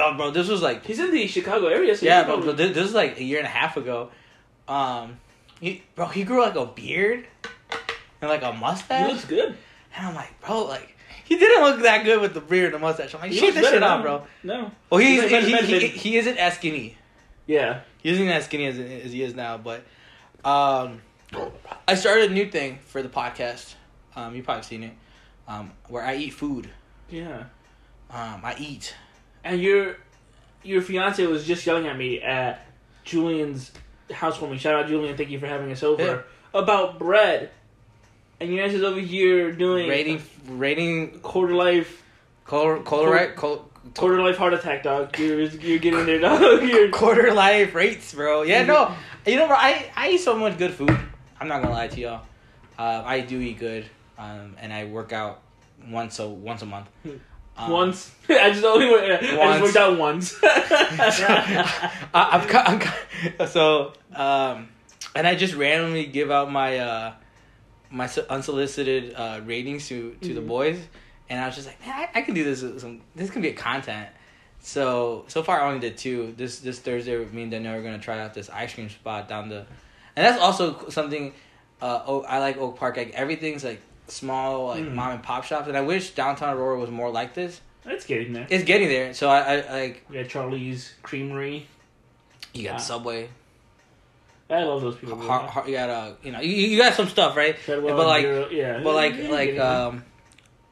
Um, 0.00 0.16
bro. 0.16 0.30
This 0.30 0.48
was 0.48 0.62
like 0.62 0.84
he's 0.84 0.98
in 1.00 1.10
the 1.10 1.26
Chicago 1.26 1.66
area. 1.66 1.96
So 1.96 2.06
yeah, 2.06 2.22
bro. 2.24 2.40
bro 2.40 2.52
this, 2.52 2.74
this 2.74 2.82
was 2.84 2.94
like 2.94 3.18
a 3.18 3.24
year 3.24 3.38
and 3.38 3.46
a 3.46 3.50
half 3.50 3.76
ago. 3.76 4.10
Um, 4.68 5.18
he 5.60 5.82
bro, 5.96 6.06
he 6.06 6.22
grew 6.24 6.40
like 6.42 6.54
a 6.54 6.64
beard 6.66 7.26
and 8.20 8.30
like 8.30 8.42
a 8.42 8.52
mustache. 8.52 9.06
he 9.06 9.12
looks 9.12 9.24
good. 9.24 9.56
and 9.96 10.06
I'm 10.06 10.14
like, 10.14 10.40
bro, 10.40 10.62
like 10.64 10.96
he 11.30 11.36
didn't 11.38 11.62
look 11.62 11.82
that 11.82 12.04
good 12.04 12.20
with 12.20 12.34
the 12.34 12.40
beard 12.40 12.66
and 12.66 12.74
the 12.74 12.78
mustache. 12.80 13.14
I'm 13.14 13.20
like, 13.20 13.30
He 13.30 13.40
looks 13.40 13.54
that 13.54 13.64
shit 13.66 13.82
off, 13.84 14.02
bro. 14.02 14.26
No. 14.42 14.72
Well, 14.90 15.00
He's 15.00 15.22
he, 15.22 15.40
he, 15.40 15.78
he, 15.78 15.86
he 15.86 16.16
isn't 16.18 16.36
as 16.36 16.54
skinny. 16.54 16.96
Yeah. 17.46 17.82
He 17.98 18.10
isn't 18.10 18.26
as 18.26 18.46
skinny 18.46 18.66
as, 18.66 18.78
as 18.80 19.12
he 19.12 19.22
is 19.22 19.32
now, 19.32 19.56
but 19.56 19.84
um, 20.44 21.00
I 21.86 21.94
started 21.94 22.32
a 22.32 22.34
new 22.34 22.50
thing 22.50 22.80
for 22.86 23.00
the 23.00 23.08
podcast. 23.08 23.74
Um, 24.16 24.34
you 24.34 24.42
probably 24.42 24.64
seen 24.64 24.82
it, 24.82 24.92
um, 25.46 25.70
where 25.86 26.02
I 26.04 26.16
eat 26.16 26.30
food. 26.30 26.68
Yeah. 27.08 27.44
Um, 28.10 28.40
I 28.42 28.56
eat. 28.58 28.96
And 29.44 29.60
your 29.60 29.98
your 30.64 30.82
fiance 30.82 31.24
was 31.26 31.46
just 31.46 31.64
yelling 31.64 31.86
at 31.86 31.96
me 31.96 32.20
at 32.20 32.66
Julian's 33.04 33.70
housewarming. 34.10 34.58
Shout 34.58 34.74
out 34.74 34.88
Julian, 34.88 35.16
thank 35.16 35.30
you 35.30 35.38
for 35.38 35.46
having 35.46 35.70
us 35.70 35.84
over. 35.84 36.24
About 36.52 36.98
bread. 36.98 37.50
And 38.40 38.54
your 38.54 38.64
is 38.64 38.82
over 38.82 39.00
here 39.00 39.52
doing 39.52 39.88
Rating, 39.88 40.22
rating, 40.48 41.20
quarter 41.20 41.54
life 41.54 42.02
color, 42.44 42.80
right, 43.10 43.36
col- 43.36 43.70
quarter 43.94 44.22
life 44.22 44.36
heart 44.38 44.54
attack, 44.54 44.82
dog. 44.82 45.18
You're 45.18 45.42
you're 45.42 45.78
getting 45.78 46.06
there, 46.06 46.18
dog. 46.18 46.62
You're, 46.68 46.88
quarter 46.90 47.32
life 47.34 47.74
rates, 47.74 48.14
bro. 48.14 48.42
Yeah, 48.42 48.64
no, 48.64 48.94
you 49.26 49.36
know, 49.36 49.46
bro, 49.46 49.56
I 49.56 49.90
I 49.94 50.10
eat 50.12 50.18
so 50.18 50.36
much 50.36 50.56
good 50.58 50.72
food. 50.72 50.96
I'm 51.38 51.48
not 51.48 51.62
gonna 51.62 51.74
lie 51.74 51.88
to 51.88 52.00
y'all. 52.00 52.22
Uh, 52.78 53.02
I 53.04 53.20
do 53.20 53.38
eat 53.40 53.58
good, 53.58 53.84
um, 54.18 54.56
and 54.58 54.72
I 54.72 54.86
work 54.86 55.12
out 55.12 55.42
once 55.88 56.18
a 56.18 56.26
once 56.26 56.62
a 56.62 56.66
month. 56.66 56.88
Um, 57.58 57.70
once 57.70 58.10
I 58.28 58.50
just 58.50 58.64
only 58.64 58.86
went, 58.90 59.22
I 59.22 59.58
just 59.58 59.62
worked 59.62 59.76
out 59.76 59.98
once. 59.98 60.34
I, 60.42 62.00
I'm, 62.14 62.82
I'm 63.38 63.46
so 63.48 63.92
um, 64.14 64.68
and 65.14 65.26
I 65.26 65.34
just 65.34 65.54
randomly 65.54 66.06
give 66.06 66.30
out 66.30 66.50
my 66.50 66.78
uh 66.78 67.12
my 67.90 68.08
unsolicited 68.28 69.14
uh 69.14 69.40
ratings 69.44 69.88
to 69.88 70.16
to 70.22 70.34
the 70.34 70.40
Mhm. 70.40 70.46
boys, 70.46 70.78
and 71.28 71.40
I 71.40 71.46
was 71.46 71.54
just 71.56 71.66
like, 71.68 71.80
man, 71.84 71.94
I, 72.14 72.18
I 72.18 72.22
can 72.22 72.34
do 72.34 72.44
this. 72.44 72.60
Some 72.80 73.00
this 73.16 73.30
can 73.30 73.42
be 73.42 73.48
a 73.48 73.52
content. 73.54 74.08
So 74.60 75.24
so 75.28 75.42
far, 75.42 75.60
I 75.60 75.66
only 75.68 75.80
did 75.80 75.96
two. 75.96 76.34
This 76.36 76.60
this 76.60 76.78
Thursday, 76.78 77.16
me 77.26 77.42
and 77.42 77.50
Danielle 77.50 77.74
are 77.76 77.82
gonna 77.82 77.98
try 77.98 78.20
out 78.20 78.34
this 78.34 78.50
ice 78.50 78.74
cream 78.74 78.88
spot 78.90 79.28
down 79.28 79.48
the, 79.48 79.58
and 80.16 80.26
that's 80.26 80.40
also 80.40 80.88
something. 80.90 81.32
Uh, 81.80 82.02
oh, 82.06 82.22
I 82.24 82.38
like 82.40 82.58
Oak 82.58 82.76
Park. 82.78 82.96
Like 82.98 83.12
everything's 83.14 83.64
like 83.64 83.80
small, 84.08 84.66
like 84.68 84.84
Mm. 84.84 84.94
mom 84.94 85.12
and 85.12 85.22
pop 85.22 85.44
shops, 85.44 85.66
and 85.68 85.76
I 85.76 85.80
wish 85.80 86.10
downtown 86.10 86.54
Aurora 86.56 86.78
was 86.78 86.90
more 86.90 87.10
like 87.10 87.32
this. 87.34 87.60
It's 87.86 88.04
getting 88.04 88.34
there. 88.34 88.46
It's 88.50 88.64
getting 88.64 88.88
there. 88.88 89.14
So 89.14 89.30
I, 89.30 89.38
I 89.56 89.80
like 89.80 90.04
We 90.10 90.16
got 90.16 90.28
Charlie's 90.28 90.92
Creamery. 91.02 91.66
you 92.52 92.64
got 92.64 92.74
Ah. 92.74 92.78
Subway. 92.78 93.30
I 94.50 94.64
love 94.64 94.82
those 94.82 94.96
people. 94.96 95.16
Har- 95.20 95.46
har- 95.46 95.68
you 95.68 95.74
got 95.74 95.90
uh, 95.90 96.12
you 96.22 96.32
know, 96.32 96.40
you, 96.40 96.54
you 96.54 96.78
got 96.78 96.94
some 96.94 97.08
stuff, 97.08 97.36
right? 97.36 97.56
But 97.66 97.82
like, 97.82 98.50
yeah, 98.50 98.80
but 98.82 98.94
like, 98.94 99.16
Yeah, 99.18 99.28
like, 99.30 99.58
um, 99.58 100.04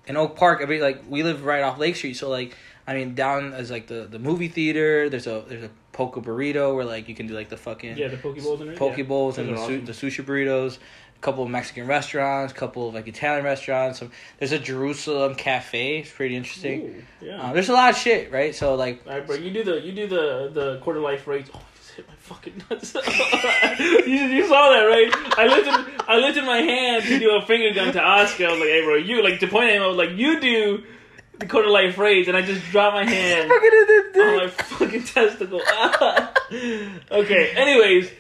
in 0.07 0.17
Oak 0.17 0.37
Park, 0.37 0.61
every 0.62 0.81
like 0.81 1.05
we 1.09 1.23
live 1.23 1.45
right 1.45 1.62
off 1.62 1.79
Lake 1.79 1.97
Street, 1.97 2.14
so 2.14 2.29
like, 2.29 2.57
I 2.87 2.95
mean, 2.95 3.14
down 3.14 3.53
is 3.55 3.71
like 3.71 3.87
the 3.87 4.07
the 4.11 4.19
movie 4.19 4.49
theater. 4.49 5.09
There's 5.09 5.27
a 5.27 5.45
there's 5.47 5.64
a 5.64 5.71
Poke 5.93 6.14
Burrito 6.17 6.75
where 6.75 6.85
like 6.85 7.09
you 7.09 7.14
can 7.14 7.27
do 7.27 7.35
like 7.35 7.49
the 7.49 7.57
fucking 7.57 7.97
yeah, 7.97 8.09
the 8.09 8.17
poke 8.17 8.38
bowls 8.41 8.61
it. 8.61 8.77
Poke 8.77 8.99
yeah. 8.99 9.05
Bowls 9.05 9.37
and 9.38 9.49
the, 9.49 9.61
are 9.61 9.67
su- 9.67 9.81
the 9.81 9.93
sushi 9.93 10.25
burritos. 10.25 10.79
A 10.79 11.21
couple 11.21 11.43
of 11.43 11.51
Mexican 11.51 11.88
restaurants, 11.88 12.53
a 12.53 12.57
couple 12.57 12.87
of 12.87 12.95
like 12.95 13.09
Italian 13.09 13.45
restaurants. 13.45 13.99
Some, 13.99 14.12
there's 14.38 14.53
a 14.53 14.59
Jerusalem 14.61 15.35
cafe. 15.35 15.99
It's 15.99 16.12
pretty 16.12 16.37
interesting. 16.37 16.81
Ooh, 16.83 17.27
yeah. 17.27 17.43
Uh, 17.43 17.53
there's 17.53 17.69
a 17.69 17.73
lot 17.73 17.91
of 17.91 17.97
shit, 17.97 18.31
right? 18.31 18.55
So 18.55 18.77
like, 18.77 19.03
All 19.05 19.14
right, 19.14 19.27
bro. 19.27 19.35
You 19.35 19.51
do 19.51 19.64
the 19.64 19.81
you 19.81 19.91
do 19.91 20.07
the 20.07 20.51
the 20.53 20.79
quarter 20.79 21.01
life 21.01 21.27
rates. 21.27 21.51
Oh, 21.53 21.61
fucking 22.29 22.62
nuts. 22.71 22.95
you, 23.79 24.14
you 24.14 24.47
saw 24.47 24.71
that, 24.71 24.85
right? 24.85 25.11
I 25.38 25.47
lifted 25.47 26.03
I 26.07 26.19
lifted 26.19 26.45
my 26.45 26.59
hand 26.59 27.05
to 27.05 27.19
do 27.19 27.37
a 27.37 27.43
finger 27.43 27.73
gun 27.75 27.93
to 27.95 28.03
Oscar. 28.03 28.47
I 28.47 28.51
was 28.51 28.61
like, 28.61 28.69
hey, 28.69 28.85
bro, 28.85 28.97
you 28.97 29.23
like 29.23 29.41
to 29.41 29.49
point 29.49 29.71
at 29.71 29.77
him. 29.77 29.83
I 29.83 29.87
was 29.87 29.97
like, 29.97 30.11
you 30.11 30.41
do 30.41 30.85
the 31.38 31.47
quarter 31.47 31.69
life 31.69 31.95
phrase, 31.95 32.29
and 32.29 32.37
I 32.37 32.43
just 32.43 32.64
dropped 32.71 32.95
my 32.95 33.05
hand 33.05 33.51
on 34.17 34.37
my 34.37 34.49
fucking 34.49 35.05
testicle. 35.05 35.61
okay. 37.11 37.51
Anyways, 37.57 38.11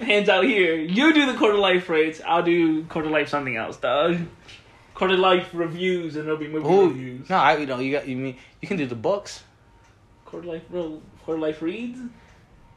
hands 0.00 0.28
out 0.28 0.44
here. 0.44 0.74
You 0.76 1.12
do 1.12 1.30
the 1.30 1.38
quarter 1.38 1.58
life 1.58 1.88
rates. 1.88 2.20
I'll 2.26 2.42
do 2.42 2.84
quarter 2.84 3.10
life 3.10 3.28
something 3.28 3.56
else, 3.56 3.76
dog. 3.76 4.18
Quarter 4.94 5.16
life 5.16 5.50
reviews, 5.52 6.16
and 6.16 6.24
there'll 6.24 6.38
be 6.38 6.48
movie 6.48 6.68
Ooh, 6.68 6.88
reviews. 6.88 7.28
no, 7.28 7.36
I 7.36 7.56
you 7.56 7.66
know 7.66 7.80
you 7.80 7.92
got 7.92 8.06
you 8.06 8.16
mean 8.16 8.36
you 8.62 8.68
can 8.68 8.76
do 8.76 8.86
the 8.86 8.94
books. 8.94 9.42
Quarter 10.24 10.46
life, 10.46 10.68
bro. 10.70 11.02
Quarter 11.24 11.40
life 11.40 11.62
reads. 11.62 11.98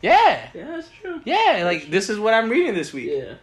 Yeah, 0.02 0.50
Yeah, 0.54 0.68
that's 0.68 0.90
true. 1.02 1.22
yeah. 1.26 1.62
Like 1.66 1.90
this 1.90 2.10
is 2.10 2.20
what 2.20 2.34
I'm 2.34 2.50
reading 2.50 2.76
this 2.76 2.94
week. 2.94 3.10
Yeah. 3.12 3.34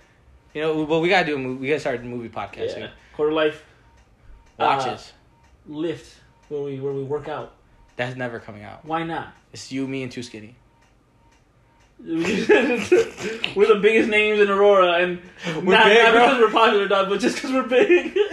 You 0.55 0.61
know, 0.63 0.87
but 0.87 1.01
we 1.01 1.09
gotta 1.09 1.27
do 1.27 1.35
a 1.35 1.39
movie. 1.39 1.61
We 1.63 1.69
gotta 1.69 1.81
start 1.81 2.01
a 2.01 2.05
movie 2.05 2.29
podcast. 2.29 2.79
Yeah. 2.79 2.91
Quarter 3.15 3.33
life 3.33 3.65
uh, 4.59 4.65
Watches. 4.65 5.13
lift 5.67 6.21
where 6.49 6.63
we 6.63 6.79
where 6.81 6.93
we 6.93 7.03
work 7.03 7.29
out. 7.29 7.55
That's 7.97 8.17
never 8.17 8.39
coming 8.41 8.63
out. 8.63 8.85
Why 8.85 9.03
not? 9.03 9.35
It's 9.53 9.71
you, 9.73 9.87
me, 9.89 10.03
and 10.05 10.13
Too 10.13 10.23
Skinny. 10.23 10.55
we're 12.05 12.17
the 13.69 13.79
biggest 13.81 14.09
names 14.11 14.41
in 14.41 14.51
Aurora, 14.51 14.95
and 15.03 15.21
We're 15.65 15.75
not, 15.77 15.85
big, 15.87 16.03
not 16.03 16.13
because 16.13 16.39
we're 16.41 16.51
popular, 16.51 16.89
dog, 16.89 17.09
but 17.09 17.21
just 17.21 17.37
because 17.37 17.53
we're 17.53 17.69
big. 17.69 18.15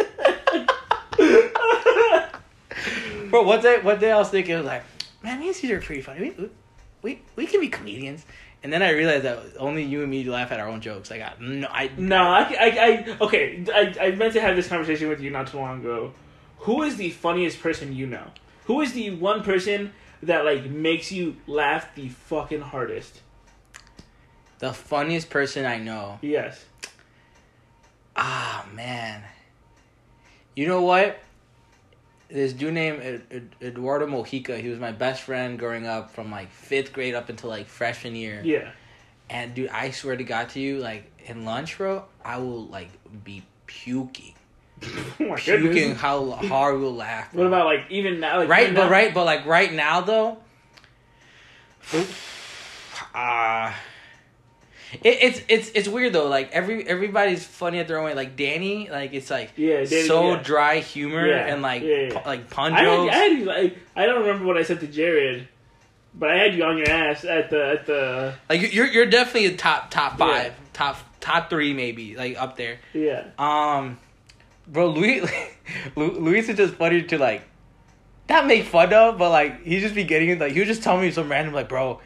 Bro, 3.29 3.43
what 3.43 3.61
day, 3.61 3.79
What 3.81 3.99
day 3.99 4.11
I 4.11 4.17
was 4.17 4.29
thinking, 4.29 4.55
I 4.55 4.57
was 4.57 4.65
like, 4.67 4.83
man, 5.23 5.53
Cesar 5.53 5.77
are 5.77 5.81
pretty 5.81 6.01
funny. 6.01 6.31
We, 6.37 6.49
we, 7.01 7.21
we 7.35 7.45
can 7.45 7.59
be 7.59 7.69
comedians. 7.69 8.25
And 8.63 8.71
then 8.71 8.83
I 8.83 8.91
realized 8.91 9.23
that 9.23 9.39
only 9.57 9.83
you 9.83 10.01
and 10.01 10.11
me 10.11 10.23
laugh 10.23 10.51
at 10.51 10.59
our 10.59 10.67
own 10.67 10.81
jokes. 10.81 11.11
I 11.11 11.17
got 11.17 11.41
no, 11.41 11.67
I 11.67 11.89
no, 11.97 12.17
I, 12.17 12.41
I, 12.41 12.67
I 12.67 13.17
okay. 13.21 13.65
I, 13.73 13.95
I 13.99 14.11
meant 14.11 14.33
to 14.33 14.41
have 14.41 14.55
this 14.55 14.67
conversation 14.67 15.09
with 15.09 15.19
you 15.19 15.31
not 15.31 15.47
too 15.47 15.57
long 15.57 15.79
ago. 15.79 16.13
Who 16.59 16.83
is 16.83 16.95
the 16.97 17.09
funniest 17.09 17.59
person 17.59 17.95
you 17.95 18.05
know? 18.05 18.27
Who 18.65 18.81
is 18.81 18.93
the 18.93 19.15
one 19.15 19.41
person 19.41 19.93
that 20.21 20.45
like 20.45 20.65
makes 20.65 21.11
you 21.11 21.37
laugh 21.47 21.95
the 21.95 22.09
fucking 22.09 22.61
hardest? 22.61 23.21
the 24.61 24.71
funniest 24.71 25.29
person 25.29 25.65
I 25.65 25.79
know. 25.79 26.19
Yes. 26.21 26.63
Ah 28.15 28.65
man, 28.73 29.23
you 30.55 30.67
know 30.67 30.81
what? 30.83 31.19
This 32.31 32.53
dude 32.53 32.77
Ed- 32.77 33.55
Eduardo 33.61 34.07
Mojica. 34.07 34.59
He 34.61 34.69
was 34.69 34.79
my 34.79 34.91
best 34.91 35.23
friend 35.23 35.59
growing 35.59 35.85
up 35.85 36.11
from 36.11 36.31
like 36.31 36.51
fifth 36.51 36.93
grade 36.93 37.13
up 37.13 37.29
until 37.29 37.49
like 37.49 37.67
freshman 37.67 38.15
year. 38.15 38.41
Yeah. 38.43 38.71
And 39.29 39.53
dude, 39.53 39.69
I 39.69 39.91
swear 39.91 40.15
to 40.15 40.23
God 40.23 40.49
to 40.49 40.59
you, 40.59 40.79
like 40.79 41.09
in 41.25 41.45
lunch, 41.45 41.77
bro, 41.77 42.05
I 42.23 42.37
will 42.37 42.65
like 42.67 42.89
be 43.23 43.43
puking, 43.65 44.33
Oh 44.83 44.87
my 45.19 45.35
puking. 45.35 45.71
goodness. 45.71 45.97
How 45.99 46.31
hard 46.31 46.79
we'll 46.79 46.95
laugh. 46.95 47.33
What 47.33 47.47
about 47.47 47.65
like 47.65 47.85
even 47.89 48.19
now? 48.19 48.39
Like 48.39 48.49
right? 48.49 48.73
But 48.73 48.85
now? 48.85 48.89
right, 48.91 49.13
but 49.13 49.25
like 49.25 49.45
right 49.45 49.71
now 49.73 50.01
though, 50.01 50.37
ah. 53.13 53.77
it, 55.03 55.17
it's 55.21 55.41
it's 55.47 55.69
it's 55.75 55.87
weird 55.87 56.13
though. 56.13 56.27
Like 56.27 56.51
every 56.51 56.85
everybody's 56.87 57.43
funny 57.45 57.79
at 57.79 57.87
their 57.87 57.97
own 57.99 58.05
way. 58.05 58.13
Like 58.13 58.35
Danny, 58.35 58.89
like 58.89 59.13
it's 59.13 59.29
like 59.29 59.51
Yeah, 59.55 59.83
Danny, 59.85 60.07
so 60.07 60.31
yeah. 60.33 60.41
dry 60.43 60.79
humor 60.79 61.27
Yeah, 61.27 61.45
and 61.53 61.61
like 61.61 61.81
yeah, 61.83 62.21
like 62.25 62.49
pun 62.49 62.73
I 62.73 62.81
had. 62.83 63.09
I 63.09 63.15
had 63.15 63.45
like 63.45 63.77
I 63.95 64.05
don't 64.05 64.21
remember 64.21 64.45
what 64.45 64.57
I 64.57 64.63
said 64.63 64.79
to 64.81 64.87
Jared, 64.87 65.47
but 66.13 66.29
I 66.31 66.37
had 66.37 66.55
you 66.55 66.63
on 66.63 66.77
your 66.77 66.89
ass 66.89 67.23
at 67.23 67.49
the 67.49 67.65
at 67.79 67.85
the 67.85 68.35
like 68.49 68.73
you're 68.73 68.87
you're 68.87 69.05
definitely 69.05 69.45
a 69.47 69.55
top 69.57 69.89
top 69.91 70.17
five, 70.17 70.53
top 70.73 70.97
top 71.19 71.49
three 71.49 71.73
maybe 71.73 72.15
like 72.15 72.35
up 72.41 72.57
there. 72.57 72.79
yeah. 72.93 73.27
Um, 73.39 73.97
bro, 74.67 74.89
Luis, 74.89 75.29
Lu- 75.95 76.19
Luis 76.19 76.49
is 76.49 76.57
just 76.57 76.73
funny 76.75 77.03
to 77.03 77.17
like, 77.17 77.43
not 78.29 78.47
make 78.47 78.65
fun 78.65 78.91
of, 78.93 79.17
but 79.17 79.29
like 79.29 79.63
he 79.63 79.79
just 79.79 79.93
be 79.95 80.03
getting 80.03 80.29
it. 80.29 80.39
Like 80.39 80.53
he 80.53 80.59
was 80.59 80.67
just 80.67 80.83
telling 80.83 81.01
me 81.01 81.11
some 81.11 81.29
random 81.29 81.53
like, 81.53 81.69
bro, 81.69 82.01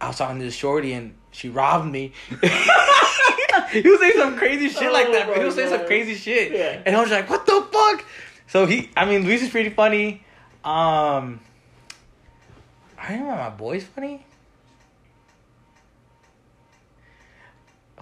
I 0.00 0.08
was 0.08 0.18
talking 0.18 0.38
to 0.38 0.44
this 0.44 0.54
shorty 0.54 0.92
and 0.92 1.14
she 1.36 1.48
robbed 1.50 1.86
me. 1.90 2.12
he 2.30 3.80
was 3.88 4.00
saying 4.00 4.12
some 4.16 4.36
crazy 4.38 4.68
shit 4.68 4.92
like 4.92 5.12
that, 5.12 5.26
bro. 5.26 5.38
He 5.38 5.44
was 5.44 5.54
saying 5.54 5.68
some 5.70 5.80
Oh, 5.82 5.86
crazy 5.86 6.14
shit, 6.14 6.52
Yeah. 6.52 6.82
and 6.86 6.96
I 6.96 7.00
was 7.00 7.10
like, 7.10 7.28
what 7.28 7.44
the 7.46 7.66
fuck? 7.70 8.04
So 8.48 8.64
he, 8.66 8.90
I 8.96 9.04
mean, 9.04 9.24
Luis 9.24 9.42
is 9.42 9.50
pretty 9.50 9.70
funny. 9.70 10.24
Um, 10.64 11.40
I 12.98 13.10
don't 13.10 13.26
know, 13.28 13.36
my 13.36 13.50
boy's 13.50 13.84
funny. 13.84 14.24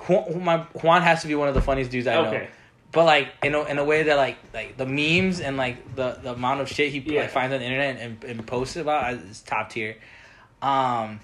Juan, 0.08 0.44
my 0.44 0.58
Juan 0.82 1.02
has 1.02 1.22
to 1.22 1.28
be 1.28 1.34
one 1.34 1.48
of 1.48 1.54
the 1.54 1.60
funniest 1.62 1.90
dudes 1.90 2.06
I 2.06 2.14
know. 2.14 2.46
But 2.92 3.04
like 3.06 3.28
in 3.42 3.54
a, 3.54 3.62
in 3.64 3.78
a 3.78 3.84
way 3.84 4.04
that 4.04 4.16
like 4.16 4.36
like 4.52 4.76
the 4.76 4.86
memes 4.86 5.40
and 5.40 5.56
like 5.56 5.96
the, 5.96 6.18
the 6.22 6.32
amount 6.32 6.60
of 6.60 6.68
shit 6.68 6.92
he 6.92 6.98
Yeah. 6.98 7.22
like 7.22 7.30
finds 7.30 7.52
on 7.52 7.60
the 7.60 7.66
internet 7.66 7.96
and, 8.00 8.22
and 8.24 8.46
posts 8.46 8.76
about 8.76 9.14
is 9.14 9.40
top 9.42 9.70
tier. 9.70 9.96
Um, 10.62 11.20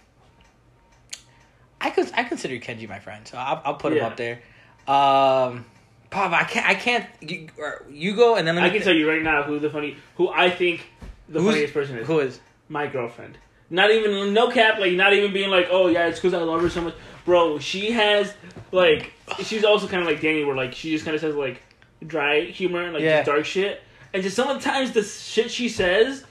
I 1.80 1.90
could 1.90 2.10
I 2.14 2.24
consider 2.24 2.54
Kenji 2.56 2.88
my 2.88 2.98
friend, 2.98 3.26
so 3.26 3.38
I'll, 3.38 3.62
I'll 3.64 3.74
put 3.74 3.92
him 3.92 4.04
up 4.04 4.16
there. 4.16 4.40
Um, 4.86 5.64
Pop, 6.10 6.32
I 6.32 6.44
can't 6.44 6.66
I 6.66 6.74
can't 6.74 7.06
you, 7.20 7.48
you 7.90 8.16
go 8.16 8.34
and 8.36 8.46
then 8.46 8.56
let 8.56 8.62
me 8.62 8.68
I 8.68 8.70
can 8.70 8.80
thi- 8.80 8.84
tell 8.86 8.94
you 8.94 9.08
right 9.08 9.22
now 9.22 9.42
who 9.44 9.58
the 9.58 9.70
funny, 9.70 9.96
who 10.16 10.28
I 10.28 10.50
think 10.50 10.86
the 11.28 11.40
Who's- 11.40 11.54
funniest 11.54 11.74
person 11.74 11.98
is. 11.98 12.06
who 12.06 12.18
is 12.20 12.40
My 12.68 12.86
girlfriend. 12.86 13.38
Not 13.72 13.92
even 13.92 14.34
no 14.34 14.50
cap, 14.50 14.80
like 14.80 14.92
not 14.94 15.12
even 15.12 15.32
being 15.32 15.48
like, 15.50 15.68
oh 15.70 15.86
yeah, 15.86 16.06
it's 16.08 16.18
because 16.18 16.34
I 16.34 16.38
love 16.42 16.60
her 16.60 16.68
so 16.68 16.80
much, 16.80 16.94
bro. 17.24 17.60
She 17.60 17.92
has 17.92 18.34
like, 18.72 19.12
she's 19.44 19.64
also 19.64 19.86
kind 19.86 20.02
of 20.02 20.08
like 20.08 20.20
Danny, 20.20 20.44
where 20.44 20.56
like 20.56 20.74
she 20.74 20.90
just 20.90 21.04
kind 21.04 21.14
of 21.14 21.20
says 21.20 21.36
like 21.36 21.62
dry 22.04 22.40
humor 22.46 22.82
and 22.82 22.94
like 22.94 23.02
Yeah. 23.04 23.18
just 23.18 23.26
dark 23.26 23.44
shit, 23.44 23.80
and 24.12 24.24
just 24.24 24.34
sometimes 24.34 24.90
the 24.90 25.04
shit 25.04 25.52
she 25.52 25.68
says, 25.68 26.24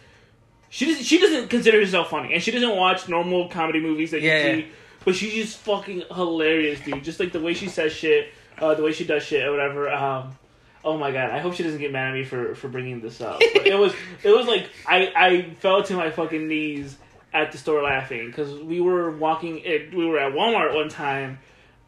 she 0.69 0.85
doesn't 0.87 1.05
she 1.05 1.17
doesn't 1.17 1.49
consider 1.49 1.79
herself 1.79 2.09
funny, 2.09 2.33
and 2.33 2.43
she 2.43 2.51
doesn't 2.51 2.75
watch 2.75 3.07
normal 3.07 3.47
comedy 3.47 3.79
movies 3.79 4.11
that 4.11 4.21
Yeah, 4.21 4.47
you 4.47 4.57
yeah. 4.57 4.65
But 5.05 5.15
she's 5.15 5.33
just 5.33 5.57
fucking 5.59 6.03
hilarious, 6.13 6.79
dude. 6.81 7.03
Just 7.03 7.19
like 7.19 7.31
the 7.31 7.39
way 7.39 7.53
she 7.53 7.67
says 7.67 7.91
shit, 7.93 8.31
uh, 8.57 8.73
the 8.75 8.83
way 8.83 8.91
she 8.91 9.05
does 9.05 9.23
shit 9.23 9.45
or 9.45 9.51
whatever. 9.51 9.89
Um, 9.91 10.35
Oh 10.81 10.97
my 10.97 11.11
god! 11.11 11.29
I 11.31 11.39
hope 11.39 11.55
she 11.55 11.63
doesn't 11.63 11.79
get 11.81 11.91
mad 11.91 12.07
at 12.07 12.13
me 12.13 12.23
for, 12.23 12.55
for 12.55 12.69
bringing 12.69 13.01
this 13.01 13.19
up. 13.19 13.41
But 13.53 13.67
it 13.67 13.77
was 13.77 13.93
it 14.23 14.29
was 14.29 14.47
like 14.47 14.69
I, 14.87 15.11
I 15.13 15.41
fell 15.59 15.83
to 15.83 15.93
my 15.93 16.09
fucking 16.09 16.47
knees 16.47 16.95
at 17.33 17.51
the 17.51 17.57
store 17.57 17.83
laughing 17.83 18.27
because 18.27 18.53
we 18.61 18.79
were 18.79 19.11
walking 19.11 19.59
it 19.59 19.93
we 19.93 20.05
were 20.05 20.17
at 20.17 20.31
Walmart 20.33 20.73
one 20.73 20.87
time 20.87 21.37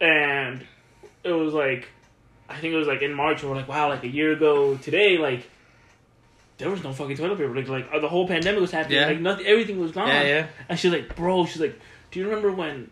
and 0.01 0.65
it 1.23 1.31
was 1.31 1.53
like 1.53 1.87
I 2.49 2.57
think 2.57 2.73
it 2.73 2.77
was 2.77 2.87
like 2.87 3.01
in 3.01 3.13
March 3.13 3.41
and 3.41 3.49
we're 3.49 3.55
like 3.57 3.69
wow 3.69 3.87
like 3.87 4.03
a 4.03 4.09
year 4.09 4.33
ago 4.33 4.75
today 4.75 5.17
like 5.17 5.49
there 6.57 6.69
was 6.69 6.83
no 6.83 6.91
fucking 6.91 7.15
toilet 7.17 7.37
paper 7.37 7.55
like 7.55 7.69
like 7.69 8.01
the 8.01 8.09
whole 8.09 8.27
pandemic 8.27 8.59
was 8.59 8.71
happening 8.71 8.99
Yeah. 8.99 9.07
like 9.07 9.21
nothing 9.21 9.45
everything 9.45 9.79
was 9.79 9.91
gone 9.93 10.09
yeah 10.09 10.23
yeah 10.23 10.47
and 10.69 10.77
she's 10.77 10.91
like, 10.91 11.15
bro, 11.15 11.45
she's 11.45 11.61
like, 11.61 11.79
do 12.11 12.19
you 12.19 12.27
remember 12.27 12.51
when 12.51 12.89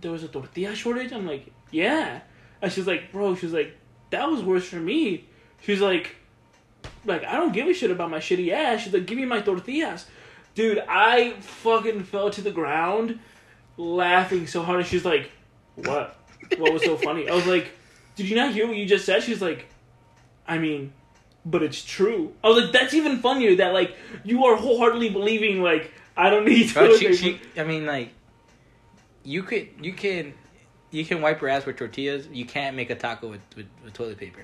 there 0.00 0.12
was 0.12 0.22
a 0.22 0.28
tortilla 0.28 0.74
shortage? 0.74 1.12
I'm 1.12 1.26
like, 1.26 1.50
yeah. 1.70 2.20
And 2.60 2.72
she's 2.72 2.86
like, 2.86 3.12
bro, 3.12 3.34
she's 3.34 3.52
like, 3.52 3.76
that 4.10 4.30
was 4.30 4.42
worse 4.42 4.66
for 4.66 4.76
me. 4.76 5.24
She's 5.62 5.80
like, 5.80 6.16
like 7.04 7.24
I 7.24 7.36
don't 7.36 7.52
give 7.52 7.66
a 7.66 7.74
shit 7.74 7.90
about 7.90 8.10
my 8.10 8.18
shitty 8.18 8.50
ass. 8.50 8.82
She's 8.82 8.92
like, 8.92 9.06
give 9.06 9.18
me 9.18 9.24
my 9.24 9.40
tortillas, 9.40 10.06
dude. 10.54 10.82
I 10.88 11.32
fucking 11.40 12.04
fell 12.04 12.30
to 12.30 12.40
the 12.40 12.50
ground 12.50 13.18
laughing 13.76 14.46
so 14.46 14.62
hard. 14.62 14.80
And 14.80 14.88
she's 14.88 15.04
like, 15.04 15.30
what? 15.76 16.16
What 16.56 16.72
was 16.72 16.84
so 16.84 16.96
funny? 17.08 17.28
I 17.28 17.34
was 17.34 17.46
like, 17.46 17.70
did 18.16 18.28
you 18.28 18.36
not 18.36 18.52
hear 18.52 18.66
what 18.66 18.76
you 18.76 18.86
just 18.86 19.04
said? 19.04 19.22
She's 19.22 19.42
like, 19.42 19.66
I 20.46 20.58
mean, 20.58 20.92
but 21.44 21.62
it's 21.62 21.84
true. 21.84 22.34
I 22.42 22.48
was 22.48 22.64
like, 22.64 22.72
that's 22.72 22.94
even 22.94 23.18
funnier. 23.18 23.56
That 23.56 23.72
like 23.72 23.94
you 24.24 24.46
are 24.46 24.56
wholeheartedly 24.56 25.10
believing 25.10 25.62
like 25.62 25.92
I 26.16 26.30
don't 26.30 26.44
need 26.44 26.74
Bro, 26.74 26.88
toilet 26.88 26.98
she, 26.98 27.14
she, 27.14 27.40
I 27.56 27.62
mean, 27.62 27.86
like, 27.86 28.10
you 29.24 29.42
could, 29.42 29.68
you 29.80 29.92
can, 29.92 30.34
you 30.90 31.04
can 31.04 31.20
wipe 31.20 31.40
your 31.40 31.50
ass 31.50 31.66
with 31.66 31.76
tortillas. 31.76 32.28
You 32.32 32.44
can't 32.46 32.76
make 32.76 32.90
a 32.90 32.94
taco 32.94 33.28
with, 33.28 33.40
with, 33.56 33.66
with 33.84 33.92
toilet 33.92 34.18
paper. 34.18 34.42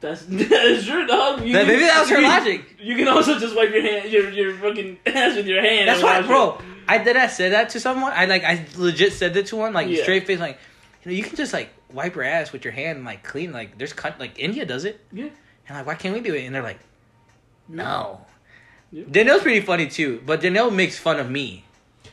That's 0.00 0.24
that's 0.28 0.84
true, 0.86 1.06
dog. 1.06 1.42
You 1.42 1.52
That- 1.54 1.60
can- 1.60 1.68
maybe 1.68 1.82
that 1.84 2.00
was 2.00 2.10
her 2.10 2.18
you 2.20 2.28
logic. 2.28 2.76
You 2.78 2.96
can 2.96 3.08
also 3.08 3.38
just 3.38 3.56
wipe 3.56 3.70
your 3.70 3.80
hand, 3.82 4.10
your 4.10 4.30
your 4.30 4.54
fucking 4.58 4.98
ass 5.06 5.36
with 5.36 5.46
your 5.46 5.62
hand. 5.62 5.88
That's 5.88 6.02
why, 6.02 6.20
bro. 6.22 6.60
I 6.86 6.98
did. 6.98 7.16
I 7.16 7.26
said 7.28 7.52
that 7.52 7.70
to 7.70 7.80
someone. 7.80 8.12
I 8.14 8.26
like. 8.26 8.44
I 8.44 8.66
legit 8.76 9.14
said 9.14 9.32
that 9.34 9.46
to 9.46 9.56
one. 9.56 9.72
Like 9.72 9.88
Yeah. 9.88 10.02
straight 10.02 10.26
face. 10.26 10.38
Like, 10.38 10.58
you 11.02 11.10
know, 11.10 11.16
you 11.16 11.22
can 11.24 11.34
just 11.34 11.52
like 11.54 11.70
wipe 11.90 12.14
your 12.14 12.24
ass 12.24 12.52
with 12.52 12.62
your 12.62 12.72
hand, 12.74 12.98
and, 12.98 13.06
like 13.06 13.24
clean. 13.24 13.52
Like 13.52 13.78
there's 13.78 13.94
cut. 13.94 14.20
Like 14.20 14.38
India 14.38 14.66
does 14.66 14.84
it. 14.84 15.00
Yeah. 15.12 15.30
And 15.66 15.78
like, 15.78 15.86
why 15.86 15.94
can't 15.94 16.14
we 16.14 16.20
do 16.20 16.34
it? 16.34 16.44
And 16.44 16.54
they're 16.54 16.62
like, 16.62 16.78
no. 17.68 18.20
Yeah. 18.92 19.04
Danielle's 19.10 19.42
pretty 19.42 19.60
funny 19.60 19.88
too, 19.88 20.22
but 20.24 20.40
Danielle 20.42 20.70
makes 20.70 20.98
fun 20.98 21.18
of 21.18 21.30
me. 21.30 21.64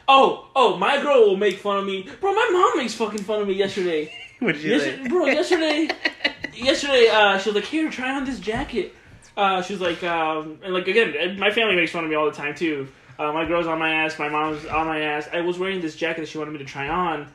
Oh, 0.07 0.49
oh, 0.55 0.77
my 0.77 1.01
girl 1.01 1.29
will 1.29 1.37
make 1.37 1.57
fun 1.57 1.77
of 1.77 1.85
me, 1.85 2.07
bro. 2.19 2.33
My 2.33 2.49
mom 2.51 2.77
makes 2.77 2.93
fucking 2.93 3.23
fun 3.23 3.41
of 3.41 3.47
me 3.47 3.53
yesterday. 3.53 4.13
What 4.39 4.55
did 4.55 4.63
Yesterday, 4.63 5.07
bro, 5.07 5.25
yesterday, 5.27 5.89
yesterday, 6.53 7.07
uh, 7.07 7.37
she 7.37 7.49
was 7.49 7.55
like, 7.55 7.63
"Here, 7.63 7.89
try 7.89 8.13
on 8.13 8.25
this 8.25 8.39
jacket." 8.39 8.93
Uh, 9.37 9.61
she 9.61 9.71
was 9.71 9.81
like, 9.81 10.03
um, 10.03 10.59
and 10.63 10.73
like 10.73 10.87
again, 10.87 11.39
my 11.39 11.49
family 11.49 11.77
makes 11.77 11.91
fun 11.91 12.03
of 12.03 12.09
me 12.09 12.15
all 12.15 12.25
the 12.25 12.35
time 12.35 12.53
too. 12.53 12.89
Uh, 13.17 13.31
my 13.31 13.45
girl's 13.45 13.67
on 13.67 13.79
my 13.79 13.93
ass, 14.03 14.19
my 14.19 14.27
mom's 14.27 14.65
on 14.65 14.85
my 14.85 14.99
ass. 14.99 15.29
I 15.31 15.41
was 15.41 15.57
wearing 15.57 15.79
this 15.79 15.95
jacket 15.95 16.21
that 16.21 16.27
she 16.27 16.37
wanted 16.37 16.51
me 16.51 16.57
to 16.57 16.65
try 16.65 16.89
on, 16.89 17.27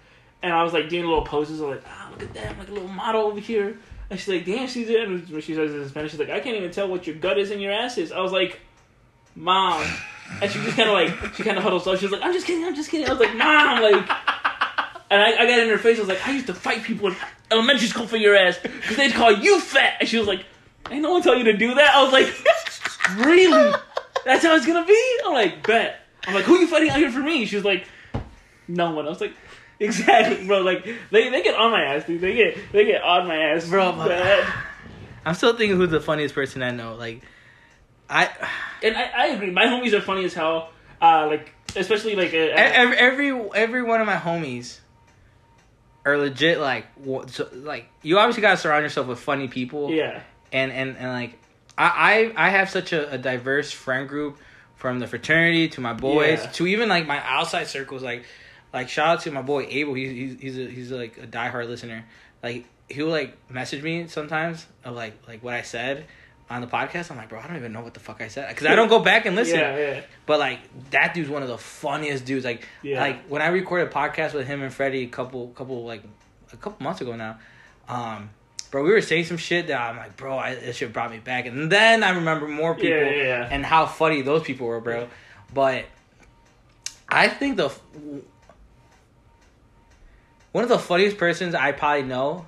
and 0.42 0.52
I 0.52 0.62
was 0.62 0.74
like 0.74 0.90
doing 0.90 1.06
little 1.06 1.24
poses. 1.24 1.60
of 1.60 1.70
like, 1.70 1.82
ah, 1.86 2.08
look 2.10 2.22
at 2.22 2.34
that, 2.34 2.52
I'm 2.52 2.58
like 2.58 2.68
a 2.68 2.72
little 2.72 2.88
model 2.88 3.22
over 3.22 3.40
here. 3.40 3.78
And 4.10 4.18
she's 4.18 4.28
like, 4.28 4.44
damn, 4.44 4.68
she's 4.68 4.88
it. 4.88 5.08
And 5.08 5.28
when 5.28 5.40
she 5.40 5.54
says 5.54 5.72
in 5.72 5.88
Spanish, 5.88 6.10
she's 6.10 6.20
like, 6.20 6.30
I 6.30 6.40
can't 6.40 6.56
even 6.56 6.70
tell 6.70 6.88
what 6.88 7.06
your 7.06 7.16
gut 7.16 7.38
is 7.38 7.50
and 7.50 7.60
your 7.60 7.72
ass 7.72 7.98
is. 7.98 8.12
I 8.12 8.20
was 8.20 8.32
like, 8.32 8.60
mom. 9.34 9.86
And 10.40 10.50
she 10.50 10.60
just 10.62 10.76
kind 10.76 10.88
of 10.88 10.94
like, 10.94 11.34
she 11.34 11.42
kind 11.42 11.56
of 11.56 11.62
huddles 11.62 11.86
up. 11.86 11.98
She 11.98 12.04
was 12.04 12.12
like, 12.12 12.22
I'm 12.22 12.32
just 12.32 12.46
kidding, 12.46 12.64
I'm 12.64 12.74
just 12.74 12.90
kidding. 12.90 13.08
I 13.08 13.12
was 13.12 13.20
like, 13.20 13.34
mom, 13.36 13.82
like. 13.82 14.08
And 15.10 15.22
I, 15.22 15.32
I 15.42 15.46
got 15.46 15.58
in 15.58 15.68
her 15.68 15.78
face. 15.78 15.96
I 15.96 16.00
was 16.00 16.08
like, 16.08 16.26
I 16.26 16.32
used 16.32 16.46
to 16.48 16.54
fight 16.54 16.82
people 16.82 17.08
in 17.08 17.16
elementary 17.50 17.88
school 17.88 18.06
for 18.06 18.16
your 18.16 18.36
ass 18.36 18.58
because 18.58 18.96
they'd 18.96 19.12
call 19.12 19.32
you 19.32 19.60
fat. 19.60 19.94
And 20.00 20.08
she 20.08 20.18
was 20.18 20.26
like, 20.28 20.44
Ain't 20.90 21.02
no 21.02 21.12
one 21.12 21.22
tell 21.22 21.36
you 21.36 21.44
to 21.44 21.56
do 21.56 21.74
that. 21.74 21.94
I 21.94 22.02
was 22.02 22.12
like, 22.12 23.26
Really? 23.26 23.74
That's 24.24 24.44
how 24.44 24.54
it's 24.54 24.66
gonna 24.66 24.86
be? 24.86 25.18
I'm 25.24 25.32
like, 25.32 25.66
Bet. 25.66 26.00
I'm 26.26 26.34
like, 26.34 26.44
Who 26.44 26.56
are 26.56 26.58
you 26.58 26.66
fighting 26.66 26.90
out 26.90 26.98
here 26.98 27.10
for 27.10 27.20
me? 27.20 27.46
She 27.46 27.56
was 27.56 27.64
like, 27.64 27.86
No 28.66 28.90
one. 28.92 29.06
I 29.06 29.08
was 29.08 29.20
like, 29.20 29.32
Exactly, 29.80 30.46
bro. 30.46 30.60
Like 30.60 30.84
they, 31.10 31.30
they 31.30 31.42
get 31.42 31.54
on 31.54 31.70
my 31.70 31.82
ass, 31.82 32.04
dude. 32.04 32.20
They 32.20 32.34
get 32.34 32.72
they 32.72 32.84
get 32.84 33.02
on 33.02 33.26
my 33.28 33.36
ass, 33.36 33.68
Bro, 33.68 33.92
I'm 35.24 35.34
still 35.34 35.56
thinking 35.56 35.76
who's 35.76 35.90
the 35.90 36.00
funniest 36.00 36.34
person 36.34 36.62
I 36.62 36.70
know. 36.70 36.94
Like, 36.94 37.22
I 38.10 38.30
And 38.82 38.96
I, 38.96 39.02
I 39.16 39.26
agree. 39.28 39.50
My 39.50 39.64
homies 39.66 39.92
are 39.92 40.00
funny 40.00 40.24
as 40.24 40.34
hell. 40.34 40.70
Uh, 41.00 41.26
like 41.26 41.52
especially 41.76 42.16
like 42.16 42.32
uh, 42.32 42.36
every 42.36 42.96
every 42.96 43.50
every 43.54 43.82
one 43.82 44.00
of 44.00 44.06
my 44.06 44.16
homies 44.16 44.78
are 46.04 46.16
legit. 46.16 46.58
Like, 46.58 46.86
so, 47.26 47.48
like 47.52 47.88
you 48.02 48.18
obviously 48.18 48.42
gotta 48.42 48.56
surround 48.56 48.82
yourself 48.82 49.06
with 49.06 49.18
funny 49.20 49.48
people. 49.48 49.90
yeah, 49.90 50.22
and 50.52 50.72
and 50.72 50.96
and 50.96 51.08
like 51.12 51.38
I 51.76 52.32
I, 52.36 52.46
I 52.46 52.50
have 52.50 52.70
such 52.70 52.92
a, 52.92 53.12
a 53.12 53.18
diverse 53.18 53.70
friend 53.70 54.08
group 54.08 54.38
from 54.76 54.98
the 55.00 55.06
fraternity 55.06 55.68
to 55.70 55.80
my 55.80 55.92
boys 55.92 56.40
Yeah. 56.44 56.50
to 56.52 56.66
even 56.68 56.88
like 56.88 57.06
my 57.06 57.20
outside 57.24 57.66
circles 57.66 58.02
like 58.02 58.24
like 58.72 58.88
shout 58.88 59.08
out 59.08 59.20
to 59.22 59.30
my 59.32 59.42
boy 59.42 59.66
Abel 59.68 59.94
he's 59.94 60.10
he's 60.12 60.40
he's, 60.40 60.58
a, 60.58 60.70
he's 60.70 60.92
like 60.92 61.18
a 61.18 61.26
diehard 61.26 61.66
listener 61.66 62.04
like 62.44 62.64
he'll 62.88 63.08
like 63.08 63.36
message 63.50 63.82
me 63.82 64.06
sometimes 64.06 64.66
of 64.84 64.94
like 64.94 65.14
like 65.26 65.42
what 65.42 65.54
I 65.54 65.62
said 65.62 66.06
on 66.50 66.60
the 66.62 66.66
podcast 66.66 67.10
I'm 67.10 67.16
like 67.18 67.28
bro 67.28 67.38
I 67.38 67.46
don't 67.46 67.56
even 67.56 67.72
know 67.72 67.82
what 67.82 67.92
the 67.94 68.00
fuck 68.00 68.20
I 68.22 68.28
said 68.28 68.48
because 68.48 68.66
I 68.66 68.74
don't 68.74 68.88
go 68.88 69.00
back 69.00 69.26
and 69.26 69.36
listen 69.40 69.58
yeah, 69.58 69.76
yeah. 69.76 70.00
but 70.26 70.38
like 70.38 70.60
that 70.90 71.12
dude's 71.14 71.28
one 71.28 71.42
of 71.42 71.48
the 71.48 71.58
funniest 71.58 72.24
dudes. 72.24 72.44
Like 72.44 72.66
Yeah. 72.82 73.00
like 73.00 73.26
when 73.26 73.42
I 73.42 73.48
recorded 73.48 73.88
a 73.88 73.90
podcast 73.90 74.32
with 74.34 74.46
him 74.46 74.62
and 74.62 74.72
Freddie 74.72 75.02
a 75.04 75.08
couple 75.08 75.48
couple 75.48 75.84
like 75.84 76.02
a 76.52 76.56
couple 76.56 76.82
months 76.82 77.00
ago 77.02 77.14
now, 77.16 77.38
um, 77.88 78.30
bro, 78.70 78.82
we 78.82 78.90
were 78.90 79.02
saying 79.02 79.24
some 79.26 79.36
shit 79.36 79.66
that 79.66 79.78
I'm 79.78 79.96
like, 79.98 80.16
bro, 80.16 80.38
I, 80.38 80.54
this 80.54 80.76
shit 80.76 80.92
brought 80.94 81.10
me 81.10 81.18
back, 81.18 81.44
and 81.46 81.70
then 81.70 82.02
I 82.02 82.10
remember 82.10 82.48
more 82.48 82.74
people 82.74 82.90
Yeah, 82.96 83.46
and 83.50 83.64
how 83.66 83.84
funny 83.86 84.22
those 84.22 84.42
people 84.42 84.66
were, 84.66 84.80
bro. 84.80 85.08
But 85.52 85.84
I 87.08 87.28
think 87.28 87.58
the 87.58 87.70
one 90.52 90.64
of 90.64 90.70
the 90.70 90.78
funniest 90.78 91.18
persons 91.18 91.54
I 91.54 91.72
probably 91.72 92.04
know 92.04 92.46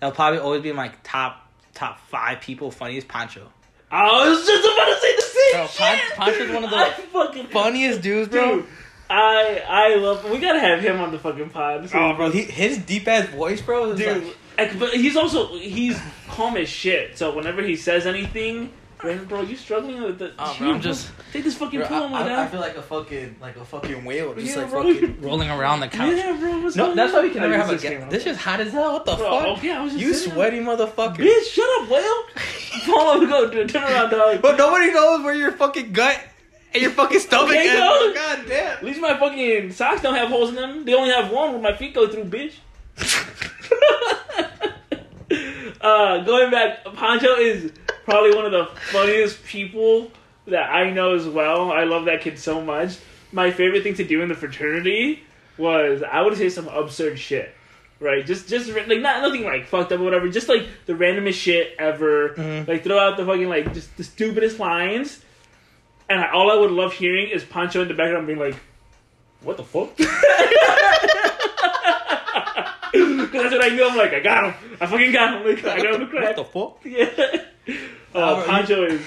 that'll 0.00 0.14
probably 0.14 0.38
always 0.40 0.62
be 0.62 0.70
in 0.70 0.76
my 0.76 0.92
top 1.04 1.47
top 1.78 2.00
five 2.08 2.40
people 2.40 2.70
funniest 2.70 3.08
Pancho. 3.08 3.46
I 3.90 4.28
was 4.28 4.46
just 4.46 4.64
about 4.64 4.84
to 4.86 5.00
say 5.00 5.16
the 5.16 5.22
same 5.22 5.52
Bro, 5.52 5.66
shit. 5.68 6.16
Pancho's 6.16 6.50
one 6.54 6.64
of 6.64 6.70
the 6.70 7.02
fucking 7.12 7.46
Funniest 7.52 8.02
dudes, 8.02 8.28
bro. 8.28 8.56
Dude, 8.56 8.66
I 9.08 9.62
I 9.66 9.94
love. 9.96 10.28
We 10.30 10.38
gotta 10.38 10.60
have 10.60 10.80
him 10.80 11.00
on 11.00 11.10
the 11.12 11.18
fucking 11.18 11.50
pod. 11.50 11.88
So- 11.88 11.98
Oh, 11.98 12.14
bro, 12.14 12.30
he, 12.30 12.42
his 12.42 12.78
deep 12.78 13.08
ass 13.08 13.28
voice, 13.28 13.60
bro. 13.62 13.94
dude. 13.94 14.24
like- 14.24 14.36
like, 14.58 14.76
but 14.80 14.92
he's 14.92 15.16
also 15.16 15.56
he's 15.56 15.96
calm 16.28 16.56
as 16.56 16.68
shit. 16.68 17.16
So 17.16 17.32
whenever 17.34 17.62
he 17.62 17.76
says 17.76 18.06
anything, 18.08 18.72
man, 19.04 19.24
bro, 19.26 19.42
you 19.42 19.56
struggling 19.56 20.02
with 20.02 20.18
the. 20.18 20.32
Oh, 20.38 20.56
bro, 20.58 20.70
I'm 20.72 20.80
just- 20.80 21.10
take 21.32 21.44
this 21.44 21.56
fucking 21.56 21.80
Bro, 21.80 21.88
pill, 21.88 22.04
I, 22.04 22.08
my 22.08 22.34
I, 22.34 22.44
I 22.44 22.48
feel 22.48 22.60
like 22.60 22.76
a 22.76 22.82
fucking 22.82 23.36
like 23.40 23.56
a 23.56 23.64
fucking 23.64 24.04
whale, 24.04 24.34
just 24.34 24.46
Yeah, 24.56 24.62
like 24.62 24.70
bro. 24.70 24.92
fucking. 24.92 25.20
rolling 25.22 25.50
around 25.50 25.80
the 25.80 25.88
couch. 25.88 26.16
Yeah, 26.16 26.36
bro. 26.38 26.60
What's 26.62 26.76
No, 26.76 26.86
going 26.86 26.96
that's 26.96 27.12
on? 27.14 27.20
why 27.20 27.26
we 27.26 27.30
can 27.32 27.42
Oh, 27.42 27.48
never 27.48 27.56
have 27.62 27.68
a 27.70 27.72
just 27.72 27.84
guest. 27.84 28.10
This 28.10 28.26
is 28.26 28.36
hot 28.36 28.60
as 28.60 28.72
hell. 28.72 28.92
What 28.94 29.04
the 29.06 29.16
Bro, 29.16 29.30
fuck? 29.30 29.58
okay, 29.58 29.72
I 29.72 29.82
was 29.82 29.92
just 29.92 30.04
you 30.04 30.14
sitting 30.14 30.32
sweaty 30.34 30.58
motherfucker. 30.60 31.16
Bitch, 31.16 31.52
shut 31.52 31.82
up, 31.82 31.90
whale. 31.90 32.22
Fall 32.86 33.08
over, 33.16 33.26
go 33.26 33.50
dude, 33.50 33.68
turn 33.68 33.82
around, 33.84 34.10
dog. 34.10 34.40
But 34.42 34.56
nobody 34.56 34.92
knows 34.92 35.22
where 35.24 35.34
your 35.34 35.52
fucking 35.52 35.92
gut 35.92 36.20
and 36.74 36.82
your 36.82 36.90
fucking 36.92 37.18
stomach 37.20 37.50
Okay, 37.50 37.68
is. 37.68 37.74
dog. 37.78 38.14
God 38.14 38.44
damn. 38.48 38.76
At 38.78 38.84
least 38.84 39.00
my 39.00 39.18
fucking 39.18 39.72
socks 39.72 40.02
don't 40.02 40.14
have 40.14 40.28
holes 40.28 40.50
in 40.50 40.54
them. 40.56 40.84
They 40.84 40.94
only 40.94 41.10
have 41.10 41.30
one 41.32 41.52
where 41.52 41.60
my 41.60 41.76
feet 41.76 41.94
go 41.94 42.08
through, 42.08 42.24
bitch. 42.24 42.54
uh, 45.80 46.24
going 46.24 46.50
back, 46.50 46.84
Pancho 46.94 47.34
is 47.36 47.72
probably 48.08 48.34
one 48.34 48.44
of 48.46 48.52
the 48.52 48.66
funniest 48.92 49.44
people 49.44 50.10
that 50.46 50.70
I 50.70 50.90
know 50.90 51.14
as 51.14 51.26
well. 51.26 51.70
I 51.70 51.84
love 51.84 52.06
that 52.06 52.22
kid 52.22 52.38
so 52.38 52.60
much. 52.62 52.96
My 53.32 53.50
favorite 53.50 53.82
thing 53.82 53.94
to 53.94 54.04
do 54.04 54.22
in 54.22 54.28
the 54.28 54.34
fraternity 54.34 55.22
was 55.58 56.02
I 56.02 56.22
would 56.22 56.36
say 56.36 56.48
some 56.48 56.68
absurd 56.68 57.18
shit. 57.18 57.54
Right, 58.00 58.24
just 58.24 58.48
just 58.48 58.68
like 58.70 58.86
not 59.00 59.22
nothing 59.22 59.42
like 59.44 59.66
fucked 59.66 59.90
up 59.90 59.98
or 59.98 60.04
whatever. 60.04 60.28
Just 60.28 60.48
like 60.48 60.66
the 60.86 60.92
randomest 60.92 61.34
shit 61.34 61.74
ever. 61.80 62.28
Mhm. 62.30 62.68
Like 62.68 62.84
throw 62.84 62.96
out 62.96 63.16
the 63.16 63.26
fucking 63.26 63.48
like 63.48 63.74
just 63.74 63.96
the 63.96 64.04
stupidest 64.04 64.60
lines, 64.60 65.20
and 66.08 66.20
I, 66.20 66.30
all 66.30 66.48
I 66.48 66.54
would 66.54 66.70
love 66.70 66.92
hearing 66.92 67.28
is 67.28 67.42
Pancho 67.44 67.82
in 67.82 67.88
the 67.88 67.94
background 67.94 68.28
being 68.28 68.38
like, 68.38 68.54
"What 69.42 69.56
the 69.56 69.64
fuck?" 69.64 69.96
Because 72.90 73.42
that's 73.42 73.54
what 73.54 73.64
I 73.64 73.68
knew. 73.74 73.86
I'm 73.88 73.96
like, 73.96 74.12
I 74.14 74.20
got 74.20 74.44
him. 74.44 74.54
I 74.80 74.86
fucking 74.86 75.12
got 75.12 75.34
him. 75.42 75.46
Like, 75.46 75.64
I 75.64 75.76
got 75.82 75.94
him 75.94 76.00
to 76.00 76.06
crack. 76.06 76.36
What 76.36 76.36
the 76.36 76.44
fuck? 76.44 76.78
Yeah. 76.84 77.44
Uh, 77.68 78.18
Uh, 78.18 78.44
Pancho 78.46 78.84
is 78.84 79.02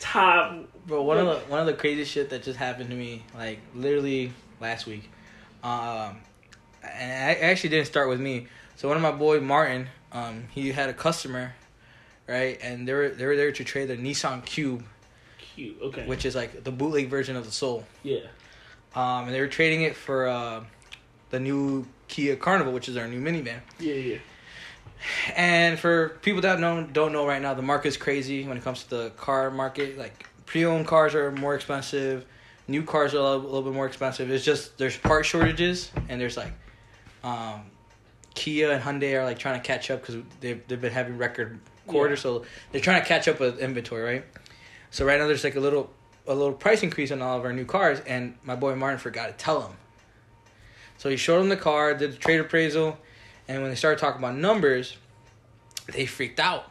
top. 0.00 0.56
Bro, 0.86 1.02
one 1.02 1.18
of 1.18 1.26
the 1.26 1.36
one 1.50 1.60
of 1.60 1.66
the 1.66 1.72
crazy 1.74 2.04
shit 2.04 2.30
that 2.30 2.42
just 2.42 2.58
happened 2.58 2.90
to 2.90 2.96
me, 2.96 3.22
like 3.34 3.58
literally 3.74 4.32
last 4.60 4.86
week, 4.86 5.08
um, 5.62 6.16
and 6.82 7.36
it 7.38 7.42
actually 7.42 7.70
didn't 7.70 7.86
start 7.86 8.08
with 8.08 8.20
me. 8.20 8.46
So 8.76 8.88
one 8.88 8.96
of 8.96 9.02
my 9.02 9.12
boy 9.12 9.40
Martin, 9.40 9.88
um, 10.12 10.44
he 10.50 10.72
had 10.72 10.90
a 10.90 10.92
customer, 10.92 11.54
right, 12.28 12.58
and 12.62 12.86
they 12.86 12.92
were 12.92 13.08
they 13.10 13.24
were 13.24 13.36
there 13.36 13.52
to 13.52 13.64
trade 13.64 13.86
the 13.88 13.96
Nissan 13.96 14.44
Cube, 14.44 14.84
Cube, 15.38 15.76
Okay. 15.80 16.06
which 16.06 16.24
is 16.26 16.34
like 16.34 16.64
the 16.64 16.72
bootleg 16.72 17.08
version 17.08 17.36
of 17.36 17.44
the 17.46 17.52
Soul, 17.52 17.84
yeah. 18.02 18.18
um, 18.94 19.24
and 19.26 19.34
they 19.34 19.40
were 19.40 19.46
trading 19.48 19.82
it 19.82 19.96
for 19.96 20.26
uh, 20.28 20.64
the 21.30 21.40
new 21.40 21.86
Kia 22.08 22.36
Carnival, 22.36 22.72
which 22.74 22.88
is 22.90 22.96
our 22.98 23.08
new 23.08 23.20
minivan. 23.20 23.60
Yeah. 23.78 23.94
Yeah. 23.94 24.18
And 25.36 25.78
for 25.78 26.10
people 26.22 26.42
that 26.42 26.60
don't 26.60 26.92
don't 26.92 27.12
know 27.12 27.26
right 27.26 27.40
now, 27.40 27.54
the 27.54 27.62
market's 27.62 27.96
crazy 27.96 28.46
when 28.46 28.56
it 28.56 28.64
comes 28.64 28.84
to 28.84 28.90
the 28.90 29.10
car 29.10 29.50
market. 29.50 29.98
Like 29.98 30.26
pre-owned 30.46 30.86
cars 30.86 31.14
are 31.14 31.30
more 31.32 31.54
expensive, 31.54 32.24
new 32.68 32.82
cars 32.82 33.14
are 33.14 33.18
a 33.18 33.22
little, 33.22 33.42
a 33.42 33.44
little 33.44 33.62
bit 33.62 33.72
more 33.72 33.86
expensive. 33.86 34.30
It's 34.30 34.44
just 34.44 34.78
there's 34.78 34.96
part 34.96 35.26
shortages 35.26 35.90
and 36.08 36.20
there's 36.20 36.36
like, 36.36 36.52
um, 37.22 37.62
Kia 38.34 38.70
and 38.70 38.82
Hyundai 38.82 39.14
are 39.20 39.24
like 39.24 39.38
trying 39.38 39.60
to 39.60 39.66
catch 39.66 39.90
up 39.90 40.00
because 40.00 40.22
they've 40.40 40.66
they've 40.66 40.80
been 40.80 40.92
having 40.92 41.18
record 41.18 41.60
quarters, 41.86 42.20
so 42.20 42.44
they're 42.72 42.80
trying 42.80 43.00
to 43.00 43.06
catch 43.06 43.28
up 43.28 43.40
with 43.40 43.58
inventory, 43.58 44.02
right? 44.02 44.24
So 44.90 45.04
right 45.04 45.18
now 45.18 45.26
there's 45.26 45.44
like 45.44 45.56
a 45.56 45.60
little 45.60 45.90
a 46.26 46.34
little 46.34 46.54
price 46.54 46.82
increase 46.82 47.12
on 47.12 47.20
all 47.20 47.38
of 47.38 47.44
our 47.44 47.52
new 47.52 47.64
cars, 47.66 48.00
and 48.06 48.36
my 48.42 48.56
boy 48.56 48.74
Martin 48.74 48.98
forgot 48.98 49.26
to 49.26 49.32
tell 49.34 49.62
him. 49.62 49.76
So 50.96 51.10
he 51.10 51.16
showed 51.16 51.40
him 51.40 51.48
the 51.48 51.56
car, 51.56 51.94
did 51.94 52.12
the 52.12 52.16
trade 52.16 52.40
appraisal, 52.40 52.96
and 53.48 53.60
when 53.62 53.70
they 53.70 53.76
started 53.76 53.98
talking 53.98 54.20
about 54.20 54.36
numbers, 54.36 54.96
they 55.92 56.06
freaked 56.06 56.40
out. 56.40 56.70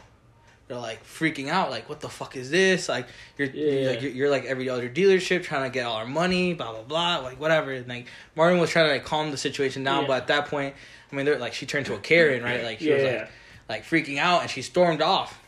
They're 0.68 0.78
like 0.78 1.06
freaking 1.06 1.50
out, 1.50 1.70
like, 1.70 1.90
"What 1.90 2.00
the 2.00 2.10
fuck 2.10 2.36
is 2.38 2.50
this? 2.50 2.88
Like, 2.90 3.08
you're 3.38 3.50
you're, 3.50 3.80
Yeah. 3.82 3.90
like 3.90 4.02
you're, 4.02 4.12
you're 4.12 4.30
like 4.30 4.46
every 4.46 4.70
other 4.70 4.90
dealership 4.90 5.44
trying 5.44 5.64
to 5.64 5.74
get 5.74 5.86
all 5.86 5.96
our 5.98 6.06
money, 6.06 6.54
blah 6.54 6.72
blah 6.72 6.84
blah, 6.84 7.18
like 7.18 7.40
whatever." 7.40 7.72
And 7.74 7.88
like 7.88 8.08
Martin 8.36 8.60
was 8.60 8.70
trying 8.70 8.88
to 8.88 8.94
like 8.94 9.04
calm 9.06 9.30
the 9.32 9.38
situation 9.38 9.84
down, 9.84 10.02
Yeah. 10.04 10.08
but 10.08 10.18
at 10.24 10.28
that 10.28 10.48
point, 10.48 10.74
I 11.12 11.16
mean, 11.16 11.26
they're 11.26 11.38
like 11.38 11.54
she 11.54 11.66
turned 11.66 11.86
to 11.88 11.96
a 11.96 12.00
Karen, 12.00 12.42
right? 12.44 12.64
Like 12.64 12.80
she 12.80 12.90
Yeah. 12.90 12.96
was 12.96 13.04
like 13.04 13.30
like 13.70 13.86
freaking 13.86 14.18
out, 14.20 14.42
and 14.42 14.50
she 14.50 14.62
stormed 14.62 15.02
off. 15.02 15.40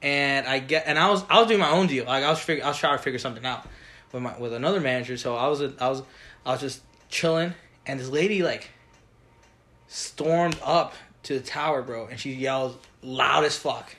And 0.00 0.46
I 0.46 0.60
get, 0.60 0.84
and 0.86 0.98
I 0.98 1.10
was 1.10 1.24
I 1.28 1.38
was 1.40 1.48
doing 1.48 1.60
my 1.60 1.70
own 1.70 1.86
deal. 1.86 2.06
Like 2.06 2.24
I 2.24 2.30
was 2.30 2.38
fig- 2.40 2.62
I 2.62 2.68
was 2.68 2.78
trying 2.78 2.96
to 2.96 3.02
figure 3.02 3.18
something 3.18 3.44
out 3.44 3.66
with 4.12 4.22
my 4.22 4.38
with 4.38 4.54
another 4.54 4.80
manager. 4.80 5.16
So 5.18 5.36
I 5.36 5.48
was 5.48 5.60
I 5.60 5.88
was 5.88 6.02
I 6.46 6.52
was 6.52 6.60
just 6.60 6.80
chilling, 7.10 7.52
and 7.86 8.00
this 8.00 8.08
lady 8.08 8.42
like 8.42 8.70
stormed 9.88 10.56
up 10.62 10.94
to 11.24 11.34
the 11.38 11.44
tower, 11.44 11.82
bro, 11.82 12.06
and 12.06 12.18
she 12.20 12.32
yells 12.32 12.76
loud 13.02 13.44
as 13.44 13.56
fuck. 13.56 13.96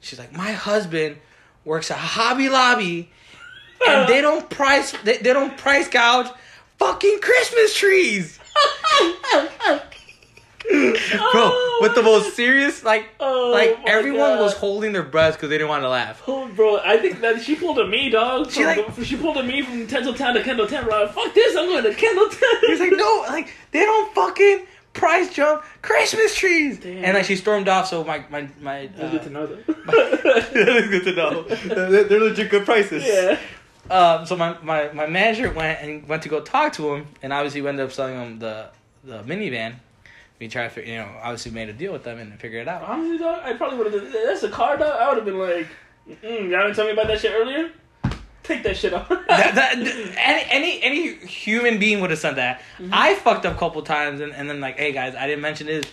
She's 0.00 0.18
like, 0.18 0.32
"My 0.36 0.52
husband 0.52 1.16
works 1.64 1.90
at 1.90 1.98
Hobby 1.98 2.48
Lobby, 2.48 3.10
and 3.86 4.08
they 4.08 4.20
don't 4.20 4.48
price 4.50 4.92
they, 5.04 5.16
they 5.18 5.32
don't 5.32 5.56
price 5.56 5.88
gouge 5.88 6.28
fucking 6.78 7.20
Christmas 7.20 7.74
trees." 7.74 8.38
Bro, 10.70 10.70
oh 10.74 11.78
with 11.80 11.94
the 11.94 12.02
most 12.02 12.36
serious 12.36 12.82
like 12.84 13.08
Oh 13.20 13.50
like 13.52 13.78
everyone 13.86 14.36
God. 14.36 14.40
was 14.42 14.52
holding 14.54 14.92
their 14.92 15.02
breath 15.04 15.34
because 15.34 15.48
they 15.48 15.56
didn't 15.56 15.70
want 15.70 15.82
to 15.82 15.88
laugh. 15.88 16.22
Oh, 16.26 16.46
bro, 16.48 16.78
I 16.84 16.98
think 16.98 17.20
that 17.22 17.40
she 17.40 17.54
pulled 17.54 17.78
a 17.78 17.86
me, 17.86 18.10
dog. 18.10 18.50
She 18.50 18.66
like- 18.66 18.84
she 19.02 19.16
pulled 19.16 19.38
a 19.38 19.42
me 19.42 19.62
from 19.62 19.86
Tinseltown 19.86 20.34
to 20.34 20.42
Kendalltown. 20.42 20.84
Bro. 20.84 21.08
Fuck 21.08 21.32
this, 21.32 21.56
I'm 21.56 21.66
going 21.68 21.84
to 21.84 21.90
Kendalltown. 21.90 22.60
He's 22.66 22.80
like, 22.80 22.92
no, 22.92 23.24
like 23.28 23.50
they 23.70 23.80
don't 23.80 24.14
fucking 24.14 24.66
price 24.98 25.32
jump 25.32 25.62
Christmas 25.82 26.34
trees. 26.34 26.78
Damn. 26.78 27.04
And 27.04 27.14
like 27.14 27.24
she 27.24 27.36
stormed 27.36 27.68
off. 27.68 27.86
So 27.88 28.04
my 28.04 28.24
my 28.30 28.48
my. 28.60 28.86
That's 28.88 29.00
Uh, 29.02 29.10
good 29.10 29.22
to 29.22 29.30
know, 29.30 29.46
though. 29.46 29.56
that 29.86 30.68
is 30.84 30.88
good 30.90 31.04
to 31.04 31.12
know. 31.14 31.42
They're, 31.42 32.04
they're 32.04 32.20
legit 32.20 32.50
good 32.50 32.64
prices. 32.64 33.04
yeah. 33.06 33.38
Um. 33.90 34.26
So 34.26 34.36
my, 34.36 34.58
my 34.62 34.92
my 34.92 35.06
manager 35.06 35.50
went 35.50 35.80
and 35.80 36.06
went 36.08 36.22
to 36.24 36.28
go 36.28 36.40
talk 36.40 36.74
to 36.74 36.94
him, 36.94 37.06
and 37.22 37.32
obviously 37.32 37.62
we 37.62 37.68
ended 37.68 37.86
up 37.86 37.92
selling 37.92 38.16
him 38.20 38.38
the 38.38 38.68
the 39.04 39.22
minivan. 39.22 39.76
We 40.40 40.46
tried 40.48 40.64
to, 40.64 40.70
fig- 40.70 40.86
you 40.88 40.96
know, 40.98 41.08
obviously 41.22 41.50
made 41.52 41.68
a 41.68 41.72
deal 41.72 41.92
with 41.92 42.04
them 42.04 42.18
and 42.18 42.38
figured 42.38 42.62
it 42.62 42.68
out. 42.68 42.82
Honestly, 42.82 43.18
dog, 43.18 43.40
I 43.42 43.54
probably 43.54 43.78
would 43.78 43.92
have. 43.92 44.12
That's 44.12 44.42
a 44.44 44.50
car, 44.50 44.76
dog. 44.76 44.90
I 45.00 45.08
would 45.08 45.16
have 45.16 45.24
been 45.24 45.38
like, 45.38 45.66
mm, 46.08 46.48
y'all 46.50 46.62
didn't 46.62 46.76
tell 46.76 46.84
me 46.86 46.92
about 46.92 47.08
that 47.08 47.18
shit 47.20 47.32
earlier. 47.34 47.70
Take 48.48 48.62
that 48.62 48.78
shit 48.78 48.94
off. 48.94 49.08
that, 49.28 49.54
that, 49.54 49.76
any, 49.76 50.50
any 50.50 50.82
any 50.82 51.26
human 51.26 51.78
being 51.78 52.00
would 52.00 52.08
have 52.08 52.18
said 52.18 52.36
that. 52.36 52.62
I 52.90 53.14
fucked 53.14 53.44
up 53.44 53.54
a 53.54 53.58
couple 53.58 53.82
times 53.82 54.20
and, 54.22 54.32
and 54.34 54.48
then 54.48 54.58
like, 54.58 54.78
hey 54.78 54.92
guys, 54.92 55.14
I 55.14 55.26
didn't 55.26 55.42
mention 55.42 55.66
this. 55.66 55.84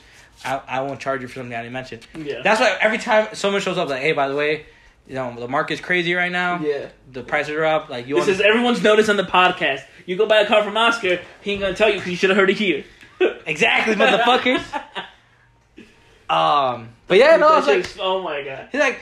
I, 0.45 0.61
I 0.65 0.81
won't 0.81 1.01
charge 1.01 1.21
you 1.21 1.27
for 1.27 1.35
something 1.35 1.53
I 1.53 1.63
didn't 1.63 1.73
mention. 1.73 1.99
yeah. 2.17 2.41
That's 2.43 2.61
why 2.61 2.77
every 2.79 2.97
time 2.97 3.27
someone 3.33 3.61
shows 3.61 3.77
up, 3.77 3.89
like, 3.89 4.01
hey, 4.01 4.13
by 4.13 4.29
the 4.29 4.35
way, 4.35 4.65
you 5.05 5.15
know 5.15 5.35
the 5.37 5.49
market's 5.49 5.81
crazy 5.81 6.13
right 6.13 6.31
now. 6.31 6.59
yeah. 6.61 6.87
The 7.11 7.23
prices 7.23 7.53
are 7.55 7.65
up. 7.65 7.89
Like 7.89 8.07
you 8.07 8.15
This 8.15 8.29
is 8.29 8.39
everyone's 8.39 8.81
notice 8.81 9.09
on 9.09 9.17
the 9.17 9.23
podcast. 9.23 9.81
You 10.05 10.15
go 10.15 10.25
buy 10.25 10.37
a 10.37 10.47
car 10.47 10.63
from 10.63 10.77
Oscar, 10.77 11.19
he 11.41 11.51
ain't 11.51 11.61
gonna 11.61 11.75
tell 11.75 11.89
you 11.89 11.95
because 11.95 12.11
you 12.11 12.17
should 12.17 12.29
have 12.29 12.37
heard 12.37 12.49
it 12.49 12.57
here. 12.57 12.85
exactly, 13.45 13.95
motherfuckers. 13.95 14.63
um, 16.29 16.89
but 17.07 17.17
yeah, 17.17 17.35
no, 17.35 17.49
I 17.49 17.57
was 17.57 17.67
like, 17.67 17.97
oh 17.99 18.21
my 18.23 18.43
god. 18.43 18.69
he's 18.71 18.79
like, 18.79 19.01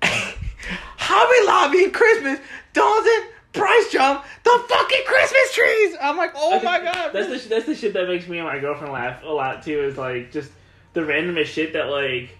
Hobby 0.00 1.46
Lobby 1.46 1.84
and 1.84 1.92
Christmas 1.92 2.38
doesn't 2.78 3.30
price 3.52 3.90
jump 3.90 4.24
the 4.44 4.64
fucking 4.68 5.02
Christmas 5.06 5.54
trees. 5.54 5.96
I'm 6.00 6.16
like, 6.16 6.32
oh 6.36 6.62
my 6.62 6.78
god. 6.80 7.10
That's 7.12 7.28
the 7.28 7.38
sh- 7.38 7.46
that's 7.46 7.66
the 7.66 7.74
shit 7.74 7.92
that 7.94 8.06
makes 8.08 8.28
me 8.28 8.38
and 8.38 8.46
my 8.46 8.58
girlfriend 8.58 8.92
laugh 8.92 9.22
a 9.24 9.28
lot 9.28 9.62
too. 9.62 9.82
Is 9.82 9.96
like 9.96 10.32
just 10.32 10.50
the 10.92 11.00
randomest 11.00 11.46
shit 11.46 11.72
that 11.72 11.88
like 11.88 12.36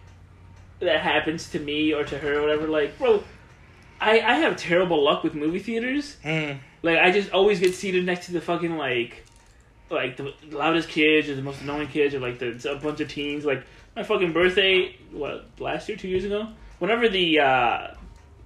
that 0.80 1.00
happens 1.00 1.50
to 1.50 1.58
me 1.58 1.92
or 1.92 2.04
to 2.04 2.18
her 2.18 2.38
or 2.38 2.40
whatever. 2.42 2.68
Like, 2.68 2.98
bro, 2.98 3.24
I 4.00 4.20
I 4.20 4.34
have 4.34 4.56
terrible 4.56 5.02
luck 5.02 5.24
with 5.24 5.34
movie 5.34 5.58
theaters. 5.58 6.16
Mm. 6.24 6.58
Like, 6.82 6.98
I 6.98 7.10
just 7.10 7.32
always 7.32 7.58
get 7.58 7.74
seated 7.74 8.06
next 8.06 8.26
to 8.26 8.32
the 8.32 8.40
fucking 8.40 8.76
like 8.76 9.24
like 9.90 10.16
the 10.16 10.34
loudest 10.50 10.88
kids 10.88 11.28
or 11.28 11.34
the 11.34 11.42
most 11.42 11.62
annoying 11.62 11.88
kids 11.88 12.14
or 12.14 12.20
like 12.20 12.38
the 12.38 12.70
a 12.70 12.76
bunch 12.76 13.00
of 13.00 13.08
teens. 13.08 13.44
Like 13.44 13.64
my 13.96 14.04
fucking 14.04 14.32
birthday, 14.32 14.94
what 15.10 15.46
last 15.58 15.88
year, 15.88 15.98
two 15.98 16.08
years 16.08 16.24
ago, 16.24 16.48
whenever 16.78 17.08
the. 17.08 17.40
uh 17.40 17.94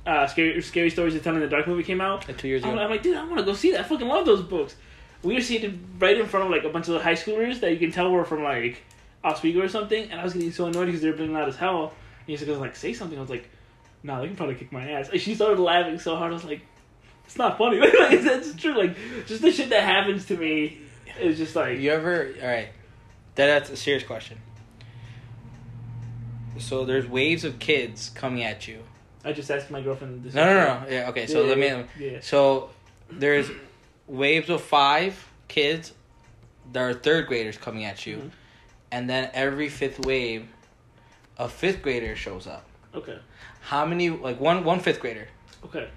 uh, 0.06 0.26
scary, 0.26 0.60
scary 0.62 0.90
stories 0.90 1.14
to 1.14 1.20
tell 1.20 1.34
in 1.34 1.40
the 1.40 1.48
dark 1.48 1.66
movie 1.66 1.82
came 1.82 2.00
out. 2.00 2.26
Like 2.26 2.38
two 2.38 2.48
years 2.48 2.64
I'm, 2.64 2.70
ago. 2.70 2.80
I'm 2.80 2.90
like, 2.90 3.02
dude, 3.02 3.16
I 3.16 3.24
want 3.24 3.38
to 3.38 3.44
go 3.44 3.54
see 3.54 3.72
that. 3.72 3.80
I 3.80 3.82
fucking 3.84 4.08
love 4.08 4.26
those 4.26 4.42
books. 4.42 4.74
We 5.22 5.34
were 5.34 5.40
seated 5.40 5.78
right 5.98 6.18
in 6.18 6.26
front 6.26 6.46
of 6.46 6.50
like 6.50 6.64
a 6.64 6.68
bunch 6.68 6.88
of 6.88 7.00
high 7.00 7.14
schoolers 7.14 7.60
that 7.60 7.70
you 7.70 7.78
can 7.78 7.92
tell 7.92 8.10
were 8.10 8.24
from 8.24 8.42
like 8.42 8.82
Oswego 9.22 9.60
or 9.60 9.68
something, 9.68 10.10
and 10.10 10.20
I 10.20 10.24
was 10.24 10.32
getting 10.32 10.50
so 10.50 10.66
annoyed 10.66 10.86
because 10.86 11.00
they 11.00 11.10
were 11.10 11.16
being 11.16 11.32
loud 11.32 11.48
as 11.48 11.56
hell. 11.56 11.92
And 12.26 12.38
he 12.38 12.44
was 12.44 12.58
like, 12.58 12.76
say 12.76 12.92
something. 12.92 13.16
I 13.16 13.20
was 13.20 13.30
like, 13.30 13.48
nah, 14.02 14.20
they 14.20 14.26
can 14.26 14.36
probably 14.36 14.56
kick 14.56 14.72
my 14.72 14.90
ass. 14.90 15.08
And 15.08 15.20
she 15.20 15.34
started 15.34 15.60
laughing 15.60 15.98
so 15.98 16.16
hard. 16.16 16.32
I 16.32 16.34
was 16.34 16.44
like, 16.44 16.62
it's 17.24 17.36
not 17.36 17.58
funny. 17.58 17.78
like, 17.80 17.92
it's 17.92 18.54
true. 18.54 18.76
Like, 18.76 18.96
just 19.26 19.42
the 19.42 19.52
shit 19.52 19.70
that 19.70 19.84
happens 19.84 20.26
to 20.26 20.36
me 20.36 20.80
is 21.20 21.38
just 21.38 21.54
like, 21.54 21.78
You 21.78 21.92
ever? 21.92 22.34
All 22.40 22.48
right, 22.48 22.68
that, 23.36 23.46
that's 23.46 23.70
a 23.70 23.76
serious 23.76 24.04
question. 24.04 24.38
So 26.58 26.84
there's 26.84 27.06
waves 27.06 27.44
of 27.44 27.58
kids 27.58 28.10
coming 28.14 28.42
at 28.42 28.68
you. 28.68 28.82
I 29.24 29.32
just 29.32 29.50
asked 29.50 29.70
my 29.70 29.80
girlfriend 29.80 30.24
this. 30.24 30.34
No, 30.34 30.44
no, 30.44 30.54
no. 30.54 30.80
no. 30.80 30.90
Yeah, 30.90 31.08
okay. 31.10 31.26
So 31.26 31.42
Yeah, 31.42 31.48
let 31.54 31.58
me. 31.58 31.84
yeah. 31.98 32.18
So 32.20 32.70
there's 33.10 33.50
waves 34.06 34.48
of 34.50 34.60
five 34.62 35.28
kids 35.48 35.92
that 36.72 36.82
are 36.82 36.94
third 36.94 37.26
graders 37.26 37.56
coming 37.56 37.84
at 37.84 38.04
you, 38.06 38.16
Mhm. 38.16 38.30
and 38.90 39.08
then 39.10 39.30
every 39.34 39.68
fifth 39.68 40.04
wave, 40.06 40.48
a 41.38 41.48
fifth 41.48 41.82
grader 41.82 42.16
shows 42.16 42.46
up. 42.46 42.64
Okay. 42.94 43.18
How 43.60 43.86
many? 43.86 44.10
Like 44.10 44.40
one 44.40 44.64
one 44.64 44.80
fifth 44.80 45.00
grader. 45.00 45.28
Okay. 45.64 45.88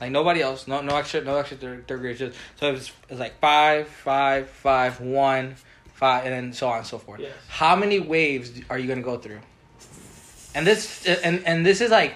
Like 0.00 0.10
nobody 0.10 0.40
else. 0.42 0.66
No 0.66 0.80
no 0.80 0.96
extra 0.96 1.20
no 1.22 1.36
extra 1.38 1.56
third, 1.56 1.86
third 1.86 2.00
graders. 2.00 2.34
So 2.58 2.72
it's, 2.72 2.90
it's 3.08 3.20
like 3.20 3.38
five 3.40 3.86
five 3.88 4.50
five 4.50 5.00
one 5.00 5.54
five, 5.94 6.24
and 6.24 6.32
then 6.34 6.52
so 6.52 6.68
on 6.68 6.78
and 6.78 6.86
so 6.86 6.98
forth. 6.98 7.20
Yes. 7.20 7.32
How 7.48 7.76
many 7.76 8.00
waves 8.00 8.50
are 8.68 8.78
you 8.78 8.88
gonna 8.88 9.00
go 9.02 9.16
through? 9.16 9.40
And 10.56 10.66
this 10.66 11.06
and 11.06 11.42
and 11.46 11.64
this 11.64 11.80
is 11.80 11.90
like 11.90 12.14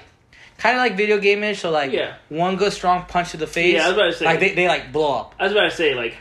kind 0.58 0.76
of 0.76 0.80
like 0.82 0.96
video 0.96 1.18
game-ish. 1.18 1.60
So 1.62 1.70
like 1.70 1.90
Yeah. 1.92 2.16
one 2.28 2.56
good 2.56 2.72
strong 2.74 3.06
punch 3.06 3.30
to 3.30 3.36
the 3.38 3.46
face. 3.46 3.74
Yeah, 3.74 3.84
I 3.84 3.88
was 3.88 3.96
about 3.96 4.10
to 4.10 4.12
say. 4.18 4.24
like 4.26 4.40
they, 4.40 4.54
they 4.54 4.68
like 4.68 4.92
blow 4.92 5.18
up, 5.20 5.34
I 5.40 5.44
was 5.44 5.52
about 5.52 5.70
to 5.70 5.76
say 5.76 5.94
like. 5.94 6.14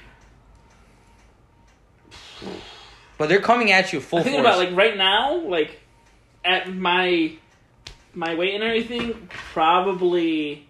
but 3.18 3.30
they're 3.30 3.42
coming 3.42 3.72
at 3.72 3.92
you 3.94 4.00
full 4.00 4.20
I'm 4.20 4.24
force. 4.24 4.34
thinking 4.36 4.40
about 4.40 4.58
like 4.60 4.76
right 4.76 4.96
now, 4.98 5.38
like 5.38 5.80
at 6.46 6.74
my 6.74 7.34
my 8.14 8.36
weight 8.36 8.56
and 8.56 8.64
everything, 8.64 9.28
probably 9.54 10.68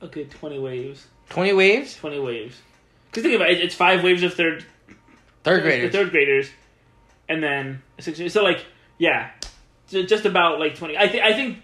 a 0.00 0.06
good 0.06 0.30
twenty 0.30 0.58
waves. 0.58 1.06
Twenty 1.28 1.52
waves, 1.52 1.94
Twenty 1.96 2.18
waves. 2.18 2.60
Because 3.10 3.22
think 3.24 3.34
about 3.36 3.50
it, 3.50 3.60
it's 3.60 3.74
five 3.74 4.02
waves 4.02 4.22
of 4.22 4.34
third 4.34 4.64
third 5.44 5.58
the 5.58 5.62
graders. 5.62 5.92
third 5.92 6.10
graders, 6.10 6.48
and 7.28 7.42
then 7.42 7.82
six. 7.98 8.20
So 8.32 8.42
like, 8.42 8.64
yeah, 8.98 9.30
just 9.88 10.24
about 10.24 10.58
like 10.60 10.76
twenty. 10.76 10.96
I 10.96 11.08
think 11.08 11.22
I 11.24 11.32
think 11.34 11.58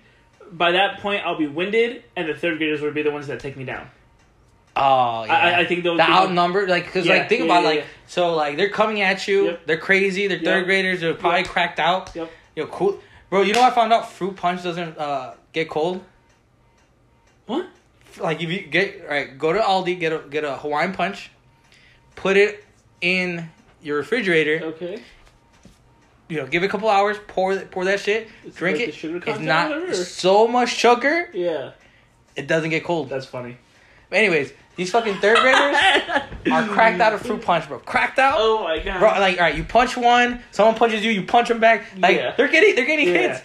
by 0.53 0.73
that 0.73 1.01
point 1.01 1.25
I'll 1.27 1.39
be 1.39 1.47
winded, 1.47 2.03
and 2.17 2.29
the 2.29 2.35
third 2.35 2.59
graders 2.59 2.81
would 2.83 2.95
be 2.95 3.03
the 3.03 3.11
ones 3.11 3.27
that 3.29 3.41
take 3.41 3.57
me 3.57 3.65
down. 3.65 3.89
Oh 4.79 5.25
yeah. 5.25 5.33
I, 5.35 5.61
I- 5.61 5.65
think 5.67 5.85
those 5.85 5.97
the 5.99 6.05
be 6.05 6.11
outnumbered, 6.13 6.69
like, 6.69 6.93
cause 6.93 7.07
Yeah, 7.07 7.15
like 7.17 7.29
think 7.29 7.41
yeah, 7.41 7.45
about 7.47 7.63
yeah, 7.63 7.69
like 7.69 7.85
so 8.07 8.35
like 8.35 8.57
they're 8.57 8.69
coming 8.71 9.01
at 9.01 9.27
you. 9.27 9.47
Yep. 9.47 9.67
They're 9.67 9.79
crazy. 9.79 10.27
They're 10.27 10.39
third 10.39 10.59
Yep. 10.59 10.67
graders. 10.67 11.01
They're 11.01 11.15
probably 11.15 11.41
Yep. 11.41 11.49
cracked 11.49 11.81
out. 11.81 12.15
Yep. 12.15 12.31
Yo, 12.57 12.67
cool, 12.67 13.01
bro. 13.31 13.43
You 13.43 13.55
know 13.55 13.63
I 13.63 13.71
found 13.71 13.93
out 13.93 14.11
fruit 14.13 14.37
punch 14.37 14.63
doesn't 14.63 14.99
uh 14.99 15.35
get 15.53 15.69
cold. 15.71 16.05
What? 17.47 17.67
Like 18.19 18.43
if 18.43 18.51
you 18.51 18.61
get 18.63 19.03
all 19.03 19.09
right, 19.09 19.39
go 19.39 19.53
to 19.53 19.61
Aldi, 19.61 19.99
get 20.01 20.13
a 20.13 20.19
get 20.29 20.45
a 20.45 20.57
Hawaiian 20.57 20.93
punch, 20.93 21.31
put 22.15 22.37
it 22.37 22.65
in 23.01 23.49
your 23.83 23.97
refrigerator. 23.99 24.61
Okay. 24.75 25.03
You 26.29 26.39
know, 26.39 26.47
give 26.47 26.63
it 26.63 26.67
a 26.67 26.69
couple 26.69 26.89
hours. 26.89 27.17
Pour 27.29 27.57
pour 27.57 27.85
that 27.85 28.01
shit. 28.01 28.29
It's 28.45 28.57
drink 28.57 28.81
it. 28.81 28.95
It's 29.05 29.39
not 29.41 29.73
or 29.73 29.95
so 29.95 30.49
much 30.49 30.71
sugar. 30.71 31.31
Yeah, 31.33 31.73
It 32.35 32.47
doesn't 32.49 32.71
get 32.71 32.85
cold. 32.85 33.09
that's 33.09 33.27
funny. 33.27 33.57
But 34.11 34.19
anyways, 34.19 34.53
these 34.77 34.91
fucking 34.91 35.17
third 35.17 35.39
graders 35.39 35.77
are 36.53 36.67
cracked 36.69 37.01
out 37.01 37.13
of 37.13 37.23
fruit 37.23 37.43
punch, 37.43 37.67
bro. 37.69 37.79
Cracked 37.81 38.19
out. 38.19 38.37
Oh 38.39 38.65
my 38.65 38.79
god. 38.79 38.99
Bro, 39.01 39.09
like, 39.21 39.37
all 39.39 39.45
right, 39.45 39.57
you 39.57 39.65
punch 39.65 39.97
one, 39.97 40.41
someone 40.53 40.75
punches 40.77 41.05
you, 41.05 41.11
you 41.13 41.23
punch 41.25 41.49
them 41.49 41.59
back. 41.61 41.85
Like, 41.99 42.17
Yeah. 42.17 42.35
they're 42.37 42.49
getting, 42.49 42.75
they're 42.77 42.87
getting 42.87 43.09
Yeah. 43.09 43.29
hits. 43.35 43.41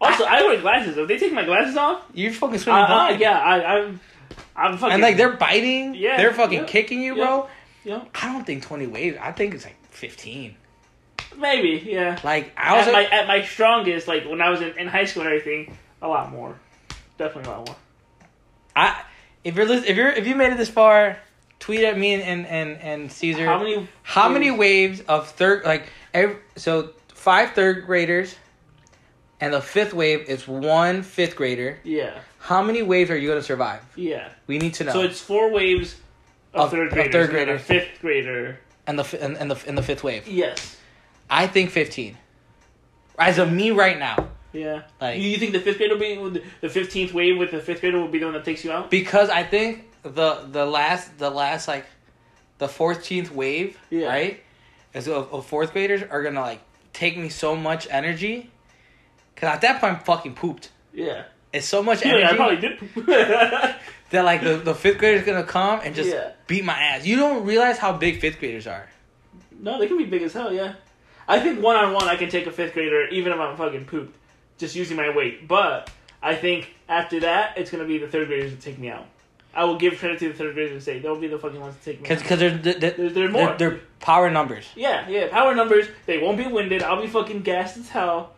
Also, 0.00 0.24
I 0.24 0.42
wear 0.42 0.60
glasses. 0.60 0.96
If 0.98 1.08
they 1.08 1.18
take 1.18 1.32
my 1.32 1.44
glasses 1.44 1.76
off, 1.76 2.02
You're 2.14 2.32
fucking 2.32 2.56
uh, 2.56 2.58
swimming 2.58 2.82
uh, 2.82 2.86
blind. 2.86 3.20
yeah, 3.20 3.38
I, 3.38 3.64
I'm, 3.78 4.00
I'm 4.56 4.76
fucking. 4.76 4.92
And 4.94 5.02
like, 5.02 5.16
they're 5.16 5.32
biting. 5.36 5.94
Yeah, 5.94 6.16
They're 6.16 6.32
fucking 6.34 6.60
yeah, 6.60 6.64
kicking 6.66 7.00
you, 7.00 7.14
bro. 7.14 7.48
yeah, 7.84 8.04
I 8.14 8.32
don't 8.32 8.44
think 8.44 8.62
20 8.64 8.86
waves. 8.88 9.16
I 9.20 9.32
think 9.32 9.54
it's 9.54 9.64
like 9.64 9.76
15. 9.90 10.56
Maybe, 11.38 11.82
yeah. 11.90 12.18
Like, 12.24 12.52
I 12.56 12.76
was 12.76 12.86
at, 12.86 12.92
like, 12.92 13.10
my, 13.10 13.16
at 13.18 13.26
my 13.26 13.42
strongest, 13.42 14.08
like 14.08 14.24
when 14.28 14.40
I 14.40 14.50
was 14.50 14.60
in, 14.60 14.78
in 14.78 14.88
high 14.88 15.04
school 15.04 15.22
and 15.22 15.32
everything, 15.32 15.76
a 16.02 16.08
lot 16.08 16.30
more. 16.30 16.58
Definitely 17.18 17.52
a 17.52 17.56
lot 17.56 17.66
more. 17.68 17.76
I, 18.76 19.02
if 19.44 19.54
you're, 19.56 19.70
if 19.70 19.96
you're, 19.96 20.10
if 20.10 20.26
you 20.26 20.34
made 20.34 20.52
it 20.52 20.56
this 20.58 20.68
far, 20.70 21.18
tweet 21.60 21.82
at 21.84 21.98
me 21.98 22.14
and, 22.14 22.22
and, 22.22 22.46
and, 22.46 22.80
and 22.80 23.12
Cesar. 23.12 23.44
How 23.46 23.58
many? 23.58 23.88
How 24.02 24.28
many 24.28 24.50
waves 24.50 25.00
of 25.08 25.28
third, 25.30 25.64
like, 25.64 25.88
every, 26.12 26.36
so 26.56 26.90
five 27.08 27.52
third 27.52 27.86
graders, 27.86 28.34
and 29.40 29.52
the 29.52 29.60
fifth 29.60 29.94
wave 29.94 30.28
is 30.28 30.46
one 30.48 31.02
fifth 31.02 31.36
grader. 31.36 31.78
Yeah, 31.84 32.18
How 32.38 32.62
many 32.62 32.82
waves 32.82 33.10
are 33.10 33.16
you 33.16 33.28
going 33.28 33.40
to 33.40 33.44
survive? 33.46 33.82
yeah. 33.96 34.28
We 34.46 34.58
need 34.58 34.74
to 34.74 34.84
know. 34.84 34.92
So 34.92 35.02
it's 35.02 35.20
four 35.20 35.50
waves 35.50 35.96
of, 36.54 36.66
Of- 36.66 36.70
third 36.70 36.86
of 36.88 36.92
graders. 36.94 37.12
third 37.12 37.30
and 37.36 37.48
then 37.48 37.56
a 37.56 37.58
fifth 37.58 38.00
grader. 38.00 38.58
and 38.86 38.98
the 38.98 39.22
and, 39.24 39.36
and 39.36 39.50
the 39.50 39.68
and 39.68 39.76
the 39.78 39.82
fifth 39.82 40.04
wave. 40.04 40.26
Yes. 40.28 40.78
I 41.30 41.46
think 41.46 41.70
fifteen. 41.70 42.16
As 43.18 43.38
of 43.38 43.50
me 43.52 43.70
right 43.70 43.98
now, 43.98 44.28
Yeah. 44.52 44.82
like 45.00 45.18
you, 45.20 45.28
you 45.30 45.36
think 45.38 45.52
the 45.52 45.60
fifth 45.60 45.78
grader 45.78 45.94
will 45.96 46.30
be 46.30 46.42
the 46.60 46.68
fifteenth 46.68 47.12
wave 47.14 47.38
with 47.38 47.50
the 47.52 47.60
fifth 47.60 47.80
grader 47.80 47.98
will 47.98 48.08
be 48.08 48.18
the 48.18 48.24
one 48.26 48.34
that 48.34 48.44
takes 48.44 48.64
you 48.64 48.72
out? 48.72 48.90
because 48.90 49.30
I 49.30 49.42
think 49.44 49.86
the 50.02 50.46
the 50.50 50.66
last 50.66 51.16
the 51.18 51.30
last 51.30 51.68
like 51.68 51.86
the 52.58 52.68
fourteenth 52.68 53.30
wave, 53.32 53.78
Yeah. 53.90 54.08
right? 54.08 54.40
As 54.92 55.08
of, 55.08 55.32
of 55.32 55.46
fourth 55.46 55.72
graders 55.72 56.02
are 56.08 56.22
gonna 56.22 56.40
like 56.40 56.60
take 56.92 57.16
me 57.16 57.28
so 57.28 57.56
much 57.56 57.86
energy. 57.90 58.50
Cause 59.36 59.48
at 59.48 59.60
that 59.62 59.80
point, 59.80 59.94
I'm 59.94 60.00
fucking 60.04 60.34
pooped. 60.34 60.70
Yeah. 60.92 61.24
It's 61.52 61.66
so 61.66 61.82
much 61.82 62.04
Yeah, 62.04 62.12
energy 62.14 62.26
I 62.26 62.36
probably 62.36 62.56
did. 62.56 62.78
that 64.10 64.24
like 64.24 64.42
the, 64.42 64.56
the 64.56 64.74
fifth 64.74 64.98
grader's 64.98 65.24
gonna 65.26 65.42
come 65.44 65.80
and 65.82 65.94
just 65.94 66.10
Yeah. 66.10 66.32
beat 66.46 66.64
my 66.64 66.78
ass. 66.78 67.04
You 67.06 67.16
don't 67.16 67.44
realize 67.44 67.78
how 67.78 67.92
big 67.92 68.20
fifth 68.20 68.38
graders 68.38 68.66
are. 68.66 68.88
no, 69.60 69.78
they 69.78 69.86
can 69.88 69.96
be 69.98 70.04
big 70.04 70.22
as 70.22 70.32
hell. 70.32 70.52
Yeah. 70.52 70.74
I 71.28 71.40
think 71.40 71.62
one 71.62 71.76
on 71.76 71.92
one, 71.92 72.04
I 72.08 72.16
can 72.16 72.28
take 72.28 72.46
a 72.46 72.50
fifth 72.52 72.74
grader 72.74 73.06
even 73.08 73.32
if 73.32 73.38
I'm 73.38 73.56
fucking 73.56 73.86
pooped, 73.86 74.16
just 74.58 74.74
using 74.76 74.96
my 74.96 75.14
weight. 75.14 75.46
But 75.48 75.90
I 76.22 76.34
think 76.34 76.74
after 76.88 77.20
that, 77.20 77.56
it's 77.58 77.70
gonna 77.70 77.84
be 77.86 77.98
the 77.98 78.08
third 78.08 78.28
graders 78.28 78.50
that 78.52 78.60
take 78.60 78.78
me 78.78 78.90
out. 78.90 79.06
I 79.56 79.64
will 79.64 79.76
give 79.78 79.98
credit 79.98 80.18
to 80.18 80.28
the 80.28 80.34
third 80.34 80.54
graders 80.54 80.72
and 80.72 80.82
say 80.82 80.98
they'll 80.98 81.20
be 81.20 81.28
the 81.28 81.38
fucking 81.38 81.60
ones 81.60 81.76
to 81.76 81.84
take 81.84 82.00
me 82.02 82.08
Cause, 82.08 82.20
out. 82.22 82.28
cause 82.28 82.38
they're, 82.40 82.50
they're, 82.58 82.74
they're, 82.90 83.10
there 83.10 83.26
are 83.26 83.30
more. 83.30 83.54
they're 83.56 83.80
power 84.00 84.28
numbers. 84.30 84.66
Yeah, 84.74 85.08
yeah. 85.08 85.28
Power 85.28 85.54
numbers. 85.54 85.86
They 86.06 86.18
won't 86.18 86.36
be 86.38 86.46
winded. 86.46 86.82
I'll 86.82 87.00
be 87.00 87.06
fucking 87.06 87.42
gassed 87.42 87.76
as 87.76 87.88
hell. 87.88 88.32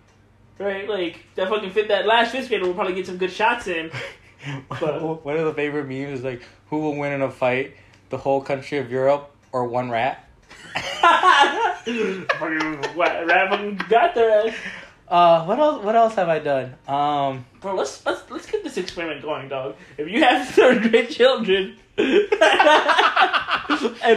Right? 0.58 0.88
Like 0.88 1.20
that 1.34 1.48
fucking 1.48 1.70
fit. 1.70 1.88
That 1.88 2.06
last 2.06 2.32
fifth 2.32 2.48
grader 2.48 2.66
will 2.66 2.74
probably 2.74 2.94
get 2.94 3.06
some 3.06 3.16
good 3.18 3.32
shots 3.32 3.66
in. 3.66 3.90
But- 4.68 5.24
One 5.24 5.36
of 5.38 5.44
the 5.46 5.54
favorite 5.54 5.86
memes 5.88 6.18
is 6.20 6.24
like, 6.24 6.42
who 6.68 6.78
will 6.80 6.94
win 6.96 7.12
in 7.12 7.22
a 7.22 7.30
fight? 7.30 7.74
The 8.10 8.18
whole 8.18 8.40
country 8.42 8.78
of 8.78 8.90
Europe 8.92 9.34
or 9.50 9.64
one 9.66 9.90
rat? 9.90 10.25
Fucking 11.84 12.96
what, 12.96 13.26
rat 13.26 13.50
fucking 13.50 13.80
got 13.88 14.14
their 14.14 14.48
ass. 14.48 14.54
Uh, 15.08 15.44
what 15.44 15.58
else? 15.58 15.84
What 15.84 15.94
else 15.94 16.14
have 16.16 16.28
I 16.28 16.38
done? 16.40 16.74
Um, 16.88 17.46
Bro, 17.60 17.76
let's 17.76 18.04
let's 18.04 18.28
let's 18.30 18.46
get 18.50 18.64
this 18.64 18.76
experiment 18.76 19.22
going, 19.22 19.48
dog. 19.48 19.76
If 19.96 20.08
you 20.08 20.22
have 20.24 20.48
third 20.54 20.82
grade 20.90 21.10
children 21.10 21.76
and 21.98 22.28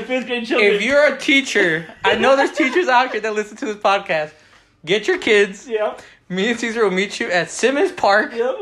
fifth 0.06 0.26
grade 0.26 0.48
children, 0.48 0.74
if 0.74 0.82
you're 0.82 1.14
a 1.14 1.18
teacher, 1.18 1.86
I 2.04 2.16
know 2.16 2.36
there's 2.36 2.54
teachers 2.54 2.88
out 2.88 3.12
here 3.12 3.22
that 3.22 3.34
listen 3.36 3.56
to 3.58 3.66
this 3.66 3.78
podcast. 3.78 4.32
Get 4.86 5.08
your 5.08 5.18
kids. 5.20 5.68
yep, 5.68 6.02
Me 6.30 6.50
and 6.50 6.60
Cesar 6.60 6.84
will 6.86 6.92
meet 6.92 7.20
you 7.20 7.30
at 7.30 7.52
Simmons 7.52 7.92
Park 7.92 8.34
yep, 8.34 8.56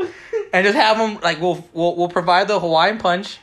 and 0.51 0.65
just 0.65 0.75
have 0.75 0.97
them 0.97 1.19
like 1.21 1.39
we'll 1.39 1.63
we'll, 1.73 1.95
we'll 1.95 2.09
provide 2.09 2.47
the 2.49 2.59
Hawaiian 2.59 2.97
punch, 2.97 3.37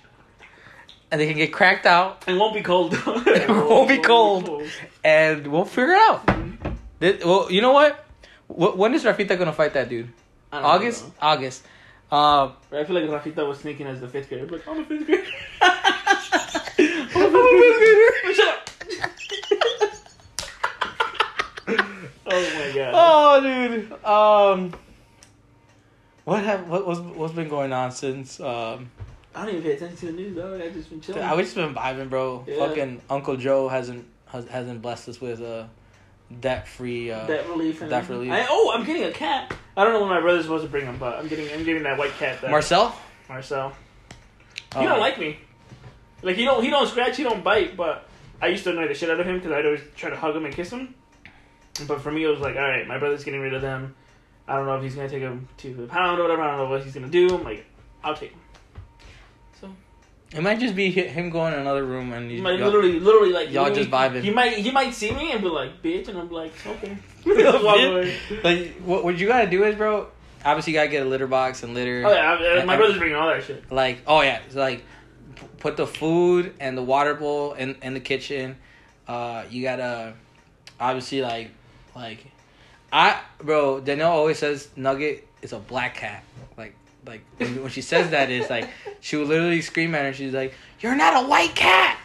and 1.15 1.21
they 1.21 1.29
can 1.29 1.37
get 1.37 1.53
cracked 1.53 1.87
out, 1.87 2.25
and 2.27 2.41
won't 2.41 2.55
be 2.55 2.61
cold. 2.61 2.93
it 3.07 3.49
won't 3.49 3.89
be 3.89 3.99
cold, 3.99 4.65
and 5.05 5.47
we'll 5.47 5.65
figure 5.65 5.93
it 5.95 6.01
out. 6.11 6.29
This- 6.99 7.25
well, 7.25 7.47
you 7.53 7.61
know 7.63 7.71
what? 7.71 8.05
Wh- 8.49 8.77
When 8.77 8.93
is 8.95 9.05
Rafita 9.05 9.39
gonna 9.39 9.53
fight 9.53 9.75
that 9.75 9.89
dude? 9.89 10.09
August. 10.53 11.05
know. 11.07 11.13
August. 11.23 11.63
Um, 12.11 12.55
I 12.73 12.83
feel 12.83 12.97
like 13.01 13.05
Rafita 13.05 13.47
was 13.47 13.61
sneaking 13.61 13.87
as 13.87 14.01
the 14.01 14.09
fifth 14.09 14.29
grader. 14.29 14.49
Like, 14.49 14.67
I'm 14.67 14.81
a 14.81 14.85
fifth 14.85 15.07
grader. 15.07 15.23
I'm 15.63 17.35
a 17.37 17.43
fifth 17.61 17.79
grader. 17.79 18.35
Shut 18.35 18.49
up. 18.49 18.71
oh 22.27 22.59
my 22.59 22.73
god. 22.75 22.93
Oh, 22.93 23.41
dude. 23.41 23.93
Um, 24.05 24.75
what 26.25 26.43
have 26.43 26.69
what 26.69 26.85
was 26.85 26.99
what's 27.01 27.35
been 27.35 27.49
going 27.49 27.73
on 27.73 27.93
since? 27.93 28.41
Um, 28.41 28.91
I 29.35 29.45
don't 29.45 29.51
even 29.57 29.63
pay 29.63 29.73
attention 29.73 29.97
to 29.99 30.07
the 30.07 30.13
news, 30.13 30.37
though. 30.37 30.55
I 30.55 30.69
just 30.71 30.91
been 30.91 31.01
chilling. 31.01 31.23
I 31.23 31.35
we 31.35 31.43
just 31.43 31.55
been 31.55 31.75
vibing, 31.75 32.09
bro. 32.09 32.45
Yeah. 32.47 32.59
Fucking 32.67 33.03
Uncle 33.11 33.37
Joe 33.37 33.69
hasn't 33.69 34.07
has, 34.27 34.47
hasn't 34.49 34.81
blessed 34.83 35.09
us 35.09 35.21
with 35.21 35.41
a 35.41 35.69
debt 36.41 36.67
free. 36.69 37.11
Uh, 37.11 37.27
Debt 37.27 37.49
relief. 37.49 37.81
And 37.81 37.91
Debt 37.91 38.09
relief. 38.09 38.31
I, 38.31 38.47
oh, 38.49 38.73
I'm 38.75 38.85
getting 38.85 39.05
a 39.05 39.11
cat. 39.13 39.55
I 39.77 39.85
don't 39.85 39.93
know 39.93 40.01
when 40.01 40.09
my 40.11 40.21
brother's 40.21 40.45
supposed 40.45 40.65
to 40.65 40.71
bring 40.71 40.87
him, 40.87 40.99
but 40.99 41.19
I'm 41.19 41.29
getting 41.29 41.51
I'm 41.53 41.65
getting 41.65 41.83
that 41.83 41.99
white 41.99 42.13
cat. 42.13 42.41
That 42.43 42.51
Marcel. 42.51 42.95
Marcel. 43.29 43.71
He 44.75 44.81
Oh. 44.81 44.83
don't 44.89 45.01
like 45.01 45.19
me. 45.19 45.39
Like 46.23 46.37
he 46.37 46.45
don't 46.45 46.63
he 46.63 46.71
don't 46.71 46.87
scratch, 46.89 47.17
he 47.17 47.23
don't 47.25 47.43
bite. 47.45 47.77
But 47.77 48.07
I 48.41 48.49
used 48.49 48.65
to 48.65 48.71
annoy 48.71 48.89
the 48.89 48.95
shit 48.95 49.11
out 49.11 49.21
of 49.21 49.27
him 49.27 49.37
because 49.37 49.53
I'd 49.53 49.65
always 49.65 49.81
try 49.97 50.11
to 50.11 50.17
hug 50.17 50.35
him 50.37 50.45
and 50.45 50.55
kiss 50.55 50.71
him. 50.71 50.95
But 51.89 52.01
for 52.01 52.13
me, 52.13 52.23
it 52.25 52.29
was 52.29 52.39
like, 52.41 52.55
all 52.57 52.63
right, 52.63 52.87
my 52.87 52.99
brother's 52.99 53.25
getting 53.25 53.41
rid 53.41 53.53
of 53.55 53.63
them. 53.63 53.95
I 54.47 54.57
don't 54.57 54.67
know 54.67 54.77
if 54.77 54.83
he's 54.83 54.95
gonna 54.95 55.09
take 55.09 55.23
him 55.23 55.49
to 55.59 55.75
the 55.75 55.87
pound 55.87 56.19
or 56.21 56.23
whatever. 56.23 56.43
I 56.43 56.49
don't 56.57 56.59
know 56.59 56.71
what 56.71 56.83
he's 56.85 56.95
gonna 56.95 57.09
do. 57.09 57.35
I'm 57.35 57.43
like, 57.45 57.67
I'll 58.03 58.15
take 58.15 58.31
him. 58.31 58.41
It 60.35 60.43
might 60.43 60.59
just 60.59 60.75
be 60.75 60.91
him 60.91 61.31
going 61.31 61.55
in 61.55 61.61
another 61.61 61.85
room 61.85 62.13
and 62.13 62.29
he 62.31 62.39
you 62.39 62.43
might 62.43 62.59
literally, 62.59 62.99
literally 62.99 63.33
like 63.33 63.51
y'all 63.53 63.65
literally- 63.65 63.85
just 63.85 63.91
vibing. 63.91 64.23
He 64.23 64.31
might 64.31 64.55
he 64.59 64.71
might 64.71 64.93
see 64.93 65.13
me 65.13 65.31
and 65.33 65.41
be 65.41 65.49
like, 65.49 65.81
bitch, 65.83 66.09
and 66.09 66.19
I'm 66.19 66.31
like, 66.31 66.53
okay. 66.67 66.97
Just 67.25 67.65
walk 67.65 67.77
away. 67.79 68.17
Like 68.43 68.75
what 68.85 69.05
what 69.05 69.17
you 69.19 69.27
gotta 69.29 69.49
do 69.49 69.63
is, 69.65 69.77
bro. 69.77 70.09
Obviously, 70.45 70.73
you 70.75 70.79
gotta 70.79 70.91
get 70.91 71.07
a 71.07 71.09
litter 71.09 71.27
box 71.29 71.63
and 71.63 71.73
litter. 71.73 72.03
Oh 72.05 72.13
yeah, 72.13 72.61
I- 72.61 72.65
my 72.65 72.77
brother's 72.77 72.99
bringing 72.99 73.17
all 73.17 73.29
that 73.29 73.45
shit. 73.45 73.71
Like 73.71 74.01
oh 74.07 74.21
yeah, 74.23 74.41
like 74.55 74.85
p- 75.37 75.47
put 75.59 75.77
the 75.77 75.87
food 75.87 76.53
and 76.61 76.77
the 76.77 76.83
water 76.83 77.15
bowl 77.15 77.53
in 77.55 77.77
in 77.83 77.95
the 77.95 78.01
kitchen. 78.01 78.57
Uh, 79.07 79.45
you 79.51 79.63
gotta 79.63 80.15
obviously 80.81 81.23
like 81.23 81.51
like 81.95 82.27
I 82.93 83.21
bro. 83.43 83.81
Danielle 83.81 84.11
always 84.13 84.39
says 84.39 84.69
Nugget 84.77 85.27
is 85.43 85.53
a 85.53 85.59
black 85.59 85.95
cat. 85.95 86.25
Like 86.59 86.75
like 87.07 87.23
when, 87.39 87.69
she 87.69 87.83
says 87.83 88.11
that, 88.11 88.31
it's 88.31 88.51
like 88.51 88.69
she 89.01 89.17
will 89.17 89.27
literally 89.27 89.61
scream 89.61 89.95
at 89.95 90.05
her. 90.05 90.13
She's 90.13 90.33
like, 90.35 90.55
"You're 90.81 90.95
not 90.97 91.25
a 91.25 91.29
white 91.29 91.55
cat." 91.55 91.99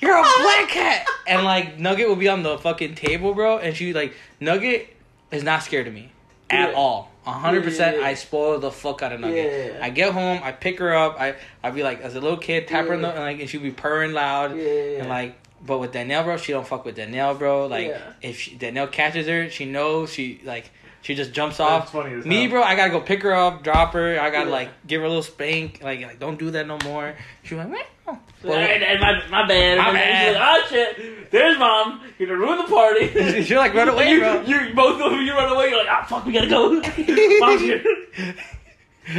You're 0.00 0.18
a 0.18 0.22
black 0.22 0.68
cat, 0.68 1.06
and 1.28 1.44
like 1.44 1.78
Nugget 1.78 2.08
will 2.08 2.16
be 2.16 2.26
on 2.28 2.42
the 2.42 2.58
fucking 2.58 2.96
table, 2.96 3.34
bro. 3.34 3.58
And 3.58 3.76
she 3.76 3.92
like 3.92 4.14
Nugget 4.40 4.96
is 5.30 5.44
not 5.44 5.62
scared 5.62 5.86
of 5.86 5.94
me 5.94 6.10
at 6.50 6.70
Yeah. 6.70 6.74
all. 6.76 7.12
A 7.24 7.30
hundred 7.30 7.60
Yeah, 7.60 7.64
percent, 7.68 7.96
yeah. 8.00 8.06
I 8.06 8.14
spoil 8.14 8.58
the 8.58 8.72
fuck 8.72 9.00
out 9.02 9.12
of 9.12 9.20
Nugget. 9.20 9.80
I 9.80 9.90
get 9.90 10.12
home, 10.12 10.40
I 10.42 10.50
pick 10.50 10.80
her 10.80 10.92
up, 10.92 11.20
I 11.20 11.36
I 11.62 11.70
be 11.70 11.84
like 11.84 12.00
as 12.00 12.16
a 12.16 12.20
little 12.20 12.36
kid, 12.36 12.66
tap 12.66 12.86
her 12.88 12.94
in 12.94 13.02
the, 13.02 13.10
and 13.10 13.20
like 13.20 13.38
and 13.38 13.48
she'll 13.48 13.60
be 13.62 13.70
purring 13.70 14.12
loud, 14.12 14.56
Yeah, 14.56 14.64
yeah, 14.64 14.98
and 15.00 15.08
like. 15.08 15.36
But 15.64 15.78
with 15.78 15.92
Danielle, 15.92 16.24
bro, 16.24 16.36
she 16.38 16.50
don't 16.50 16.66
fuck 16.66 16.84
with 16.84 16.96
Danielle, 16.96 17.36
bro. 17.36 17.68
Like 17.68 17.96
if 18.20 18.40
she, 18.40 18.56
Danielle 18.56 18.88
catches 18.88 19.28
her, 19.28 19.48
she 19.50 19.64
knows 19.66 20.12
she 20.12 20.40
like 20.42 20.72
She 21.02 21.14
just 21.16 21.32
jumps 21.32 21.58
That's 21.58 21.68
off. 21.68 21.92
funny 21.92 22.14
as 22.14 22.24
Me, 22.24 22.42
hell. 22.42 22.50
bro, 22.50 22.62
I 22.62 22.76
gotta 22.76 22.90
go 22.90 23.00
pick 23.00 23.22
her 23.22 23.34
up, 23.34 23.62
drop 23.64 23.92
her. 23.94 24.18
I 24.20 24.30
gotta 24.30 24.46
Yeah. 24.48 24.54
like 24.56 24.68
give 24.86 25.00
her 25.00 25.06
a 25.06 25.08
little 25.08 25.22
spank. 25.22 25.80
Like, 25.82 26.00
like 26.00 26.18
don't 26.20 26.38
do 26.38 26.50
that 26.52 26.66
no 26.66 26.78
more. 26.84 27.14
She 27.42 27.54
was 27.54 27.64
like, 27.64 27.72
"Meow." 27.72 28.18
Well, 28.44 28.58
and, 28.58 28.82
and 28.82 29.00
my, 29.00 29.22
my 29.30 29.46
bad. 29.46 29.78
My 29.78 29.92
bad. 29.92 30.26
she's 30.28 30.36
like, 30.36 30.48
oh 30.48 30.66
shit, 30.68 31.30
there's 31.30 31.58
mom. 31.58 32.00
You're 32.18 32.28
gonna 32.28 32.40
ruin 32.40 32.58
the 32.58 32.64
party. 32.64 33.42
You're 33.48 33.58
like, 33.58 33.72
run 33.74 33.88
away, 33.94 34.10
you, 34.10 34.18
bro. 34.20 34.42
You 34.42 34.74
both 34.74 35.00
of 35.00 35.12
you 35.20 35.32
run 35.32 35.52
away. 35.52 35.68
You're 35.70 35.78
like, 35.78 35.88
ah, 35.90 36.04
fuck, 36.08 36.24
we 36.26 36.32
gotta 36.32 36.48
go. 36.48 36.72
Mom's 37.40 37.60
here. 37.60 37.84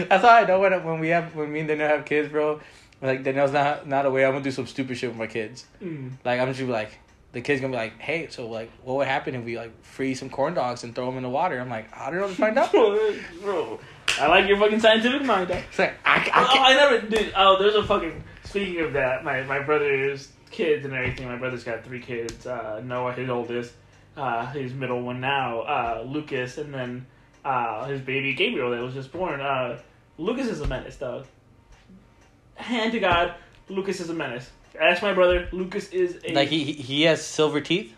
That's 0.08 0.24
how 0.24 0.30
I 0.30 0.46
know 0.46 0.60
when 0.60 0.72
when 0.86 1.00
we 1.00 1.10
have 1.10 1.36
when 1.36 1.52
me 1.52 1.60
and 1.60 1.68
Danielle 1.68 1.90
have 1.90 2.06
kids, 2.06 2.30
bro. 2.30 2.62
Like 3.02 3.24
Danielle's 3.24 3.52
not 3.52 3.88
not 3.88 4.06
away. 4.06 4.26
I'm 4.26 4.32
gonna 4.32 4.44
do 4.44 4.52
some 4.52 4.68
stupid 4.68 4.98
shit 4.98 5.10
with 5.10 5.18
my 5.18 5.28
kids. 5.28 5.66
Mm. 5.82 6.12
Like 6.24 6.40
I'm 6.40 6.48
just 6.48 6.60
gonna 6.60 6.68
be 6.68 6.74
like, 6.74 6.98
the 7.34 7.42
kid's 7.42 7.60
gonna 7.60 7.72
be 7.74 7.78
like, 7.78 8.00
hey, 8.00 8.28
so 8.30 8.48
like, 8.48 8.72
what 8.84 8.98
would 8.98 9.08
happen 9.08 9.36
if 9.36 9.44
we 9.44 9.58
like 9.58 9.84
freeze 9.84 10.20
some 10.20 10.30
corn 10.30 10.54
dogs 10.54 10.84
and 10.84 10.96
throw 10.96 11.08
them 11.08 11.18
in 11.18 11.24
the 11.24 11.30
water? 11.30 11.60
I'm 11.60 11.70
like, 11.70 11.96
I 11.98 12.10
don't 12.10 12.22
know 12.22 12.28
to 12.28 12.36
find 12.36 12.58
out. 12.58 12.72
Bro, 13.42 13.80
I 14.20 14.28
like 14.28 14.48
your 14.48 14.58
fucking 14.58 14.80
scientific 14.80 15.24
mind. 15.24 15.50
Though. 15.50 15.56
It's 15.56 15.80
like 15.80 15.96
I, 16.06 16.18
I 16.34 16.48
Oh. 16.50 16.64
I 16.64 16.74
never 16.76 17.08
did. 17.08 17.34
Oh, 17.36 17.58
there's 17.60 17.76
a 17.76 17.84
fucking. 17.84 18.24
Speaking 18.46 18.82
of 18.82 18.94
that, 18.94 19.24
my 19.24 19.42
my 19.44 19.60
brother's 19.60 20.32
kids 20.52 20.86
and 20.86 20.94
everything. 20.94 21.28
My 21.28 21.38
brother's 21.38 21.64
got 21.64 21.84
three 21.84 22.00
kids. 22.02 22.46
Uh, 22.46 22.82
Noah, 22.86 23.14
his 23.14 23.30
oldest, 23.30 23.74
uh, 24.16 24.46
his 24.52 24.74
middle 24.74 25.02
one 25.02 25.20
now, 25.20 25.62
uh, 25.62 26.04
Lucas, 26.08 26.60
and 26.60 26.72
then 26.74 27.06
uh, 27.44 27.86
his 27.86 28.00
baby 28.02 28.34
Gabriel 28.36 28.70
that 28.72 28.82
was 28.82 28.94
just 28.94 29.12
born. 29.12 29.42
Uh, 29.42 29.80
Lucas 30.20 30.48
is 30.48 30.62
a 30.62 30.68
menace, 30.68 30.98
dog. 30.98 31.26
Hand 32.56 32.92
to 32.92 33.00
God, 33.00 33.34
Lucas 33.70 34.00
is 34.00 34.10
a 34.12 34.14
menace. 34.14 34.52
Ask 34.80 35.02
my 35.02 35.14
brother. 35.14 35.48
Lucas 35.52 35.90
is 35.90 36.20
a 36.26 36.34
Like 36.34 36.50
he 36.50 36.64
he- 36.64 36.74
he 36.74 37.02
has 37.04 37.26
silver 37.26 37.62
teeth. 37.62 37.94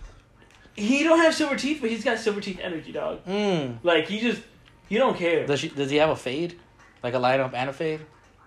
he 0.76 1.04
don't 1.04 1.20
have 1.20 1.34
silver 1.34 1.56
teeth, 1.56 1.80
but 1.82 1.90
he's 1.90 2.04
got 2.04 2.20
silver 2.20 2.42
teeth 2.42 2.60
energy, 2.62 2.92
dog. 2.92 3.24
Mm. 3.26 3.78
Like 3.84 4.08
he 4.08 4.20
just 4.20 4.42
he 4.90 4.98
don't 4.98 5.18
care. 5.18 5.46
Does 5.46 5.60
she 5.62 5.70
does 5.70 5.90
he 5.90 5.98
have 5.98 6.10
a 6.10 6.16
fade, 6.16 6.60
like 7.04 7.14
a 7.14 7.20
light 7.20 7.40
up 7.40 7.54
and 7.54 7.70
a 7.70 7.74
fade? 7.74 8.02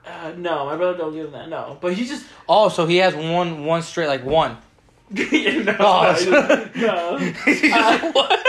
Uh, 0.07 0.33
no, 0.37 0.65
my 0.67 0.77
brother 0.77 0.97
don't 0.99 1.13
give 1.13 1.27
him 1.27 1.33
that. 1.33 1.49
No, 1.49 1.77
but 1.81 1.93
he's 1.95 2.09
just 2.09 2.27
Oh, 2.49 2.69
so 2.69 2.87
he 2.87 2.99
has 2.99 3.15
one 3.15 3.65
one 3.65 3.83
straight 3.83 4.07
like 4.09 4.25
one. 4.25 4.57
yeah, 5.11 5.63
no, 5.63 5.77
Oh, 5.81 6.71
no, 6.77 6.87
no. 6.87 7.19
He's 7.19 7.61
just 7.63 7.73
like, 7.73 8.15
what? 8.15 8.47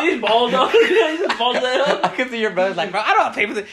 he's 0.00 0.20
bald 0.20 0.52
dog. 0.52 0.70
he's 0.70 1.18
just 1.18 1.38
bald 1.38 1.56
I 1.56 1.60
down. 2.02 2.14
can 2.16 2.28
see 2.28 2.40
your 2.40 2.50
brother's 2.52 2.76
like, 2.76 2.92
bro, 2.92 3.00
I 3.00 3.12
don't 3.14 3.34
have 3.34 3.48
for 3.48 3.54
this. 3.54 3.68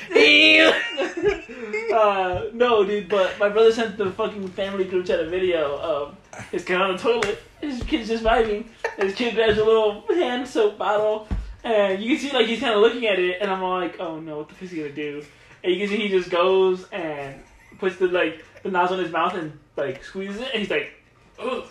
uh, 1.93 2.45
no, 2.53 2.83
dude, 2.83 3.09
but 3.09 3.37
my 3.39 3.49
brother 3.49 3.71
sent 3.71 3.97
the 3.97 4.11
fucking 4.11 4.47
family 4.49 4.85
group 4.85 5.05
chat 5.05 5.19
a 5.19 5.29
video 5.29 5.77
of 5.77 6.15
his 6.51 6.63
kid 6.63 6.79
on 6.81 6.93
the 6.93 6.97
toilet. 6.97 7.41
His 7.61 7.83
kid's 7.83 8.07
just 8.07 8.23
vibing. 8.23 8.65
His 8.97 9.13
kid 9.15 9.35
grabs 9.35 9.57
a 9.57 9.63
little 9.65 10.03
hand 10.07 10.47
soap 10.47 10.77
bottle, 10.77 11.27
and 11.63 12.01
you 12.01 12.15
can 12.17 12.29
see 12.29 12.35
like 12.35 12.47
he's 12.47 12.59
kind 12.61 12.73
of 12.73 12.81
looking 12.81 13.05
at 13.05 13.19
it, 13.19 13.37
and 13.41 13.51
I'm 13.51 13.61
like, 13.61 13.99
oh 13.99 14.19
no, 14.19 14.37
what 14.37 14.49
the 14.49 14.55
fuck 14.55 14.63
is 14.63 14.71
he 14.71 14.77
gonna 14.77 14.91
do? 14.91 15.23
And 15.63 15.73
you 15.73 15.79
can 15.79 15.89
see 15.89 15.97
he 16.01 16.09
just 16.09 16.29
goes 16.29 16.85
and 16.91 17.35
puts 17.79 17.97
the 17.97 18.07
like 18.07 18.43
the 18.63 18.71
nozzle 18.71 18.97
in 18.97 19.03
his 19.03 19.13
mouth 19.13 19.33
and 19.35 19.57
like 19.75 20.03
squeezes 20.03 20.41
it, 20.41 20.49
and 20.53 20.61
he's 20.61 20.71
like, 20.71 20.93
oh 21.39 21.67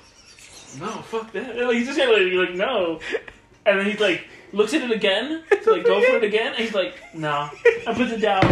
no, 0.80 0.86
fuck 1.02 1.32
that. 1.32 1.56
Like, 1.56 1.76
he's 1.76 1.86
just 1.86 1.98
like, 1.98 2.08
like 2.08 2.54
no, 2.54 3.00
and 3.66 3.78
then 3.78 3.86
he's 3.86 4.00
like 4.00 4.26
looks 4.52 4.72
at 4.74 4.82
it 4.82 4.90
again 4.90 5.42
to 5.62 5.72
like 5.72 5.84
go 5.84 6.00
for 6.00 6.16
it 6.16 6.24
again, 6.24 6.48
and 6.54 6.56
he's 6.56 6.74
like, 6.74 6.94
no, 7.14 7.50
and 7.86 7.96
puts 7.96 8.12
it 8.12 8.20
down. 8.20 8.42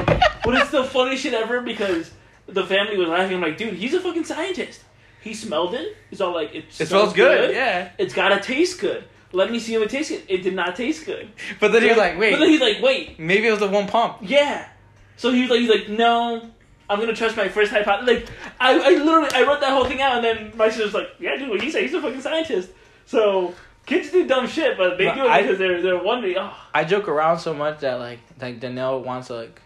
But 0.44 0.54
it's 0.54 0.70
the 0.70 0.84
funniest 0.84 1.22
shit 1.22 1.34
ever 1.34 1.60
because 1.60 2.10
the 2.46 2.64
family 2.64 2.96
was 2.96 3.08
laughing. 3.08 3.36
I'm 3.36 3.42
like, 3.42 3.56
dude, 3.58 3.74
he's 3.74 3.94
a 3.94 4.00
fucking 4.00 4.24
scientist. 4.24 4.82
He 5.22 5.34
smelled 5.34 5.74
it. 5.74 5.96
He's 6.10 6.20
all 6.20 6.32
like, 6.32 6.54
it, 6.54 6.66
It 6.78 6.86
smells 6.86 7.12
good, 7.12 7.52
yeah. 7.54 7.90
It's 7.98 8.14
gotta 8.14 8.40
taste 8.40 8.80
good. 8.80 9.04
Let 9.32 9.50
me 9.50 9.58
see 9.58 9.74
if 9.74 9.82
it 9.82 9.90
tastes 9.90 10.12
good. 10.12 10.22
It 10.28 10.42
did 10.44 10.54
not 10.54 10.76
taste 10.76 11.04
good. 11.04 11.28
But 11.58 11.72
then 11.72 11.82
he 11.82 11.88
was 11.88 11.98
like, 11.98 12.14
But 12.14 12.20
then 12.20 12.40
wait, 12.40 12.48
he's 12.48 12.60
like, 12.60 12.80
wait, 12.80 13.18
maybe 13.18 13.48
it 13.48 13.50
was 13.50 13.58
the 13.60 13.66
one 13.68 13.88
pump. 13.88 14.18
yeah. 14.22 14.68
So 15.16 15.32
he 15.32 15.40
was 15.42 15.50
like, 15.50 15.60
he's 15.60 15.70
like, 15.70 15.88
no, 15.88 16.48
I'm 16.88 17.00
gonna 17.00 17.14
trust 17.14 17.36
my 17.36 17.48
first 17.48 17.72
hypothesis. 17.72 18.28
Like, 18.28 18.36
I, 18.60 18.74
I 18.78 18.90
literally, 19.02 19.30
I 19.34 19.42
wrote 19.42 19.60
that 19.60 19.70
whole 19.70 19.84
thing 19.86 20.00
out, 20.00 20.16
and 20.16 20.24
then 20.24 20.52
my 20.56 20.68
sister's 20.68 20.94
like, 20.94 21.08
yeah, 21.18 21.36
dude, 21.36 21.48
what 21.48 21.60
he 21.60 21.70
said, 21.70 21.82
he's 21.82 21.94
a 21.94 22.00
fucking 22.00 22.20
scientist. 22.20 22.70
So 23.06 23.54
kids 23.86 24.10
do 24.10 24.26
dumb 24.26 24.46
shit, 24.46 24.76
but 24.78 24.96
they 24.98 25.06
But 25.06 25.14
do 25.16 25.22
it 25.24 25.28
I- 25.30 25.42
because 25.42 25.58
they're 25.58 25.82
they're 25.82 26.02
wondering. 26.02 26.36
Oh, 26.38 26.52
I 26.74 26.84
joke 26.84 27.08
around 27.08 27.38
so 27.40 27.52
much 27.54 27.80
that 27.80 27.98
like 27.98 28.20
like 28.40 28.60
Danielle 28.60 29.02
wants 29.02 29.30
like 29.30 29.60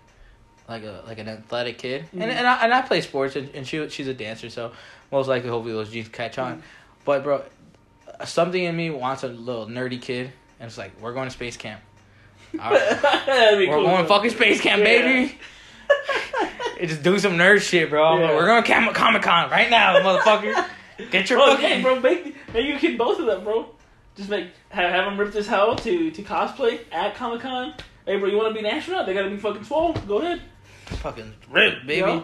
like 0.68 0.82
a 0.84 1.02
like 1.06 1.18
an 1.18 1.28
athletic 1.28 1.78
kid, 1.78 2.02
Mhm. 2.14 2.22
and 2.22 2.30
and 2.32 2.46
I, 2.46 2.64
and 2.64 2.72
I 2.74 2.82
play 2.82 3.00
sports, 3.00 3.36
and, 3.36 3.48
and 3.54 3.66
she 3.66 3.88
she's 3.88 4.08
a 4.08 4.14
dancer, 4.14 4.48
so 4.50 4.72
most 5.12 5.26
likely 5.28 5.50
hopefully 5.50 5.74
those 5.74 5.90
genes 5.90 6.08
catch 6.08 6.38
on. 6.38 6.58
Mhm. 6.58 6.62
But 7.04 7.22
bro, 7.24 7.42
something 8.24 8.62
in 8.62 8.76
me 8.76 8.90
wants 8.90 9.22
a 9.24 9.28
little 9.28 9.66
nerdy 9.66 10.00
kid, 10.00 10.32
and 10.58 10.68
it's 10.68 10.78
like 10.78 10.92
we're 11.00 11.12
going 11.14 11.26
to 11.28 11.34
space 11.34 11.56
camp. 11.56 11.80
All 12.60 12.70
right. 12.70 12.98
We're 13.56 13.66
cool. 13.74 13.84
going 13.84 14.06
fucking 14.06 14.30
space 14.30 14.60
camp, 14.60 14.80
Yeah. 14.80 14.84
baby. 14.84 15.38
And 16.80 16.88
just 16.88 17.02
do 17.02 17.18
some 17.18 17.32
nerd 17.34 17.60
shit, 17.60 17.90
bro. 17.90 18.18
Yeah. 18.18 18.34
We're 18.34 18.46
going 18.46 18.62
to 18.62 18.92
Comic 18.94 19.22
Con 19.22 19.50
right 19.50 19.68
now, 19.70 20.00
motherfucker. 20.00 20.66
Get 21.10 21.28
your 21.30 21.38
Oh, 21.40 21.52
fucking. 21.54 21.68
yeah, 21.70 21.82
bro, 21.82 22.00
make 22.00 22.34
make 22.52 22.66
you 22.66 22.78
kid 22.78 22.96
both 22.98 23.18
of 23.20 23.26
them, 23.26 23.44
bro. 23.44 23.68
Just 24.16 24.28
make 24.28 24.48
have 24.70 24.90
have 24.90 25.04
them 25.06 25.18
ripped 25.20 25.34
as 25.36 25.46
hell 25.46 25.76
to 25.76 26.10
to 26.10 26.22
cosplay 26.22 26.80
at 26.92 27.14
Comic 27.14 27.40
Con. 27.42 27.74
Hey, 28.06 28.16
bro, 28.18 28.28
you 28.28 28.36
want 28.36 28.48
to 28.48 28.60
be 28.60 28.66
an 28.66 28.74
astronaut? 28.74 29.06
They 29.06 29.14
gotta 29.14 29.30
be 29.30 29.36
fucking 29.36 29.64
swole. 29.64 29.92
Go 29.92 30.18
ahead. 30.18 30.42
Fucking 30.86 31.32
rip, 31.50 31.86
baby. 31.86 32.06
Yeah. 32.08 32.22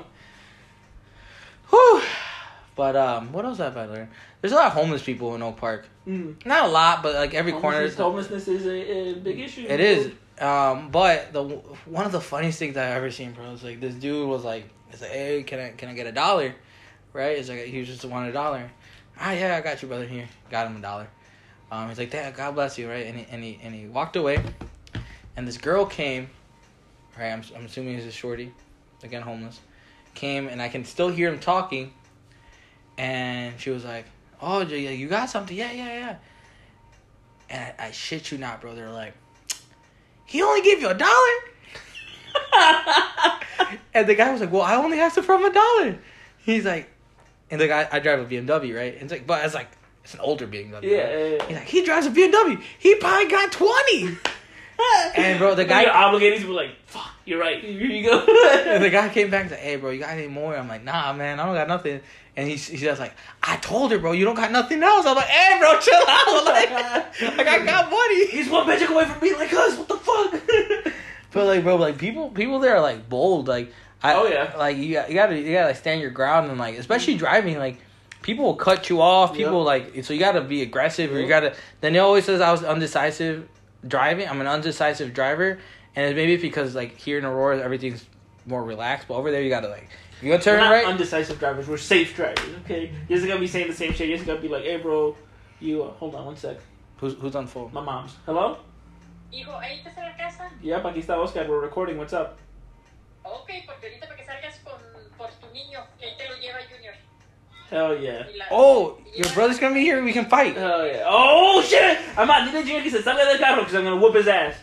Whew. 1.70 2.02
But 2.74 2.96
um, 2.96 3.32
what 3.32 3.44
else 3.44 3.59
have 3.59 3.76
I 3.76 3.86
learned? 3.86 4.09
There's 4.40 4.52
a 4.52 4.57
lot 4.57 4.66
of 4.66 4.72
homeless 4.74 5.02
people 5.02 5.34
in 5.34 5.42
Oak 5.42 5.57
Park. 5.57 5.86
Mm. 6.07 6.44
Not 6.44 6.66
a 6.66 6.68
lot, 6.68 7.02
but 7.02 7.14
like 7.14 7.32
every 7.34 7.52
corner. 7.52 7.78
Homelessness, 7.78 7.98
homelessness 7.98 8.48
is 8.48 8.66
a, 8.66 9.11
a 9.11 9.14
big 9.14 9.40
issue. 9.40 9.66
It 9.68 9.80
is. 9.80 10.12
Um, 10.41 10.91
but 10.91 11.32
the 11.32 11.43
one 11.43 12.05
of 12.05 12.12
the 12.12 12.20
funniest 12.20 12.59
things 12.59 12.76
I've 12.76 12.97
ever 12.97 13.11
seen, 13.11 13.32
bro, 13.32 13.53
is 13.53 13.62
like 13.62 13.80
this 13.80 13.95
dude 13.95 14.28
was 14.28 14.45
like, 14.45 14.68
"It's 14.91 15.01
like, 15.01 15.11
hey, 15.11 15.43
can 15.43 15.59
I 15.59 15.70
can 15.70 15.89
I 15.89 15.95
get 15.95 16.07
a 16.07 16.12
dollar?" 16.12 16.55
Right? 17.12 17.39
It's 17.39 17.49
like 17.49 17.64
he 17.64 17.84
just 17.84 18.05
wanted 18.05 18.30
a 18.30 18.32
dollar. 18.32 18.70
Ah, 19.18 19.32
yeah, 19.32 19.57
I 19.57 19.62
got 19.62 19.80
you, 19.80 19.89
brother. 19.89 20.07
Here, 20.07 20.28
got 20.51 20.66
him 20.66 20.76
a 20.76 20.80
dollar. 20.80 21.09
Um, 21.70 21.89
he's 21.89 21.99
like, 21.99 22.11
"Dad, 22.11 22.34
God 22.37 22.55
bless 22.55 22.76
you," 22.76 22.89
right? 22.89 23.07
And 23.07 23.18
he 23.18 23.26
and 23.30 23.43
he 23.43 23.59
and 23.62 23.74
he 23.74 23.87
walked 23.87 24.16
away, 24.16 24.43
and 25.37 25.49
this 25.49 25.57
girl 25.57 25.87
came. 25.87 26.28
Right, 27.18 27.32
I'm 27.32 27.43
I'm 27.57 27.64
assuming 27.64 27.95
he's 27.95 28.05
a 28.05 28.12
shorty, 28.12 28.53
again 29.03 29.22
homeless. 29.22 29.61
Came 30.14 30.49
and 30.49 30.61
I 30.61 30.68
can 30.68 30.84
still 30.84 31.09
hear 31.09 31.28
him 31.28 31.39
talking. 31.39 31.93
And 32.99 33.59
she 33.59 33.70
was 33.70 33.84
like, 33.84 34.05
"Oh, 34.41 34.61
you 34.61 35.09
got 35.09 35.30
something? 35.30 35.57
Yeah, 35.57 35.72
yeah, 35.72 35.99
yeah." 35.99 36.16
And 37.49 37.74
I, 37.78 37.87
I 37.87 37.91
shit 37.91 38.30
you 38.30 38.39
not, 38.39 38.61
bro. 38.61 38.74
They're 38.74 38.91
like, 38.91 39.14
"He 40.27 40.43
only 40.43 40.62
gave 40.62 40.81
you 40.81 40.89
a 40.89 40.95
dollar." 40.95 41.37
And 43.95 44.07
the 44.07 44.14
guy 44.14 44.31
was 44.31 44.41
like, 44.41 44.53
"Well, 44.53 44.62
I 44.62 44.77
only 44.77 45.01
asked 45.01 45.16
him 45.16 45.24
from 45.24 45.45
a 45.45 45.53
dollar." 45.53 45.99
He's 46.39 46.64
like, 46.64 46.91
and 47.51 47.61
the 47.61 47.68
guy, 47.68 47.89
I 47.91 47.99
drive 48.01 48.20
a 48.20 48.24
BMW, 48.24 48.77
right? 48.77 48.93
And 48.95 49.03
it's 49.03 49.12
like, 49.12 49.27
but 49.27 49.45
it's 49.45 49.55
like, 49.55 49.68
it's 50.05 50.14
an 50.14 50.20
older 50.20 50.47
BMW. 50.47 50.83
Yeah, 50.83 50.99
right? 50.99 51.11
yeah, 51.11 51.29
yeah. 51.29 51.47
He's 51.47 51.57
like, 51.57 51.66
he 51.66 51.85
drives 51.85 52.07
a 52.07 52.11
BMW. 52.11 52.62
He 52.79 52.95
probably 52.97 53.29
got 53.29 53.53
twenty. 53.53 54.16
And 55.16 55.39
bro, 55.39 55.55
the 55.55 55.64
Then 55.64 55.83
you're 55.83 55.93
guy, 55.93 56.07
obligated 56.07 56.41
to 56.41 56.47
be 56.47 56.53
like, 56.53 56.70
fuck, 56.87 57.11
you're 57.24 57.41
right. 57.41 57.62
Here 57.62 57.72
you 57.72 58.09
go. 58.09 58.18
and 58.66 58.85
the 58.85 58.91
guy 58.91 59.09
came 59.09 59.31
back 59.31 59.43
and 59.43 59.51
said, 59.51 59.61
"Hey, 59.61 59.77
bro, 59.77 59.91
you 59.91 60.01
got 60.01 60.11
any 60.11 60.29
more?" 60.29 60.57
I'm 60.57 60.68
like, 60.68 60.85
"Nah, 60.85 61.12
man, 61.12 61.41
I 61.41 61.47
don't 61.47 61.55
got 61.55 61.68
nothing." 61.68 62.01
And 62.37 62.47
he's, 62.47 62.66
he 62.66 62.77
says 62.77 62.99
like, 63.01 63.14
"I 63.43 63.57
told 63.57 63.91
her, 63.93 63.99
bro, 63.99 64.12
you 64.12 64.24
don't 64.24 64.35
got 64.35 64.53
nothing 64.53 64.83
else." 64.83 65.07
I'm 65.07 65.16
like, 65.16 65.27
"Hey, 65.27 65.59
bro, 65.59 65.79
chill 65.81 65.95
out." 65.95 66.45
Like, 66.47 66.70
like 67.39 67.47
I 67.49 67.64
got 67.64 67.91
money. 67.91 68.27
He's 68.27 68.49
one 68.51 68.66
magic 68.66 68.91
away 68.91 69.07
from 69.07 69.18
being 69.20 69.39
like 69.39 69.53
us. 69.53 69.79
What 69.79 69.89
the? 69.89 69.97
But 71.37 71.47
like, 71.47 71.62
bro, 71.62 71.76
like 71.76 71.99
people, 71.99 72.30
people 72.30 72.59
there 72.59 72.74
are 72.76 72.80
like 72.80 73.09
bold. 73.09 73.47
Like, 73.49 73.72
I, 74.03 74.14
Oh, 74.14 74.26
yeah. 74.26 74.55
like 74.59 74.76
you 74.76 74.95
got, 74.95 75.09
you 75.09 75.14
gotta, 75.14 75.39
you 75.39 75.53
gotta 75.53 75.68
like 75.68 75.76
stand 75.76 76.01
your 76.01 76.11
ground 76.11 76.51
and 76.51 76.59
like, 76.59 76.76
especially 76.78 77.16
driving. 77.16 77.59
Like, 77.59 77.78
people 78.22 78.45
will 78.45 78.57
cut 78.57 78.89
you 78.91 79.01
off. 79.01 79.34
People 79.34 79.59
Yep. 79.64 79.95
like, 79.95 80.05
so 80.05 80.12
you 80.14 80.20
gotta 80.20 80.41
be 80.41 80.62
aggressive. 80.62 81.12
Or 81.12 81.20
you 81.20 81.28
gotta. 81.28 81.55
Then 81.80 81.93
he 81.95 81.99
always 82.01 82.24
says 82.24 82.41
I 82.41 82.51
was 82.53 82.64
undecisive 82.64 83.49
driving. 83.87 84.28
I'm 84.28 84.41
an 84.41 84.47
undecisive 84.49 85.14
driver, 85.14 85.59
and 85.95 86.07
it's 86.07 86.16
maybe 86.16 86.37
because 86.37 86.74
like 86.74 86.97
here 86.99 87.18
in 87.18 87.24
Aurora 87.24 87.61
everything's 87.61 88.05
more 88.47 88.62
relaxed, 88.64 89.09
but 89.09 89.14
over 89.14 89.30
there 89.30 89.43
you 89.43 89.49
gotta 89.49 89.68
like, 89.68 89.89
you 90.22 90.30
gonna 90.30 90.43
turn 90.43 90.59
we're 90.59 90.64
not 90.64 90.70
right. 90.70 90.87
undecisive 90.87 91.39
drivers. 91.39 91.68
We're 91.68 91.76
safe 91.76 92.14
drivers. 92.16 92.49
Okay. 92.64 92.91
You're 93.09 93.18
just 93.18 93.28
gonna 93.28 93.41
be 93.41 93.47
saying 93.47 93.68
the 93.68 93.74
same 93.74 93.93
shit. 93.93 94.09
You're 94.09 94.16
just 94.18 94.26
gonna 94.26 94.41
be 94.41 94.49
like, 94.49 94.64
hey, 94.64 94.76
bro, 94.78 95.16
you 95.61 95.82
uh, 95.84 95.91
hold 95.93 96.14
on 96.14 96.26
one 96.26 96.37
sec. 96.37 96.59
who's 96.99 97.14
who's 97.14 97.34
on 97.37 97.47
phone? 97.47 97.70
My 97.72 97.80
mom's. 97.80 98.14
Hello. 98.24 98.59
Hijo, 99.33 99.57
ahí 99.59 99.79
estás 99.79 99.97
en 99.99 100.05
la 100.05 100.16
casa. 100.16 100.51
Yep, 100.62 100.87
aquí 100.87 101.01
está 101.01 101.18
Oscar. 101.18 101.49
We're 101.49 101.61
recording. 101.61 101.99
What's 101.99 102.12
up? 102.12 102.37
Ok, 103.24 103.51
porque 103.66 103.87
ahorita 103.89 104.07
para 104.07 104.16
que 104.16 104.24
salgas 104.24 104.59
con, 104.61 104.74
por 105.18 105.31
tu 105.41 105.47
niño, 105.53 105.81
que 105.99 106.07
ahí 106.07 106.16
te 106.16 106.29
lo 106.29 106.37
lleva 106.37 106.59
Junior. 106.70 106.95
Hell 107.70 108.01
yeah. 108.01 108.27
La- 108.37 108.47
Oh, 108.53 108.99
your 109.16 109.29
brother's 109.35 109.59
gonna 109.59 109.74
be 109.74 109.81
here. 109.85 110.01
We 110.03 110.12
can 110.12 110.27
fight. 110.27 110.57
Hell 110.57 110.87
yeah. 110.87 111.05
Oh 111.07 111.61
shit! 111.62 111.99
I'm 112.16 112.29
not. 112.29 112.49
Dile 112.49 112.62
Junior 112.62 112.83
que 112.83 112.91
se 112.91 113.03
salga 113.03 113.24
del 113.27 113.39
carro 113.39 113.62
because 113.62 113.74
I'm 113.74 113.85
gonna 113.85 113.97
whoop 114.01 114.14
his 114.14 114.29
ass 114.29 114.55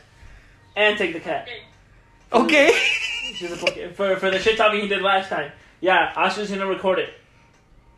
and 0.76 0.98
take 0.98 1.12
the 1.14 1.20
cat. 1.20 1.48
Ok. 2.32 2.46
Okay. 2.46 2.72
She's 3.36 3.52
a 3.52 3.58
fucking- 3.58 3.94
For 3.96 4.16
for 4.16 4.32
the 4.32 4.40
shit 4.40 4.58
talking 4.58 4.80
he 4.80 4.88
did 4.88 5.02
last 5.02 5.28
time. 5.30 5.52
Yeah, 5.82 6.14
Oscar's 6.16 6.50
gonna 6.50 6.66
record 6.66 7.00
it. 7.00 7.10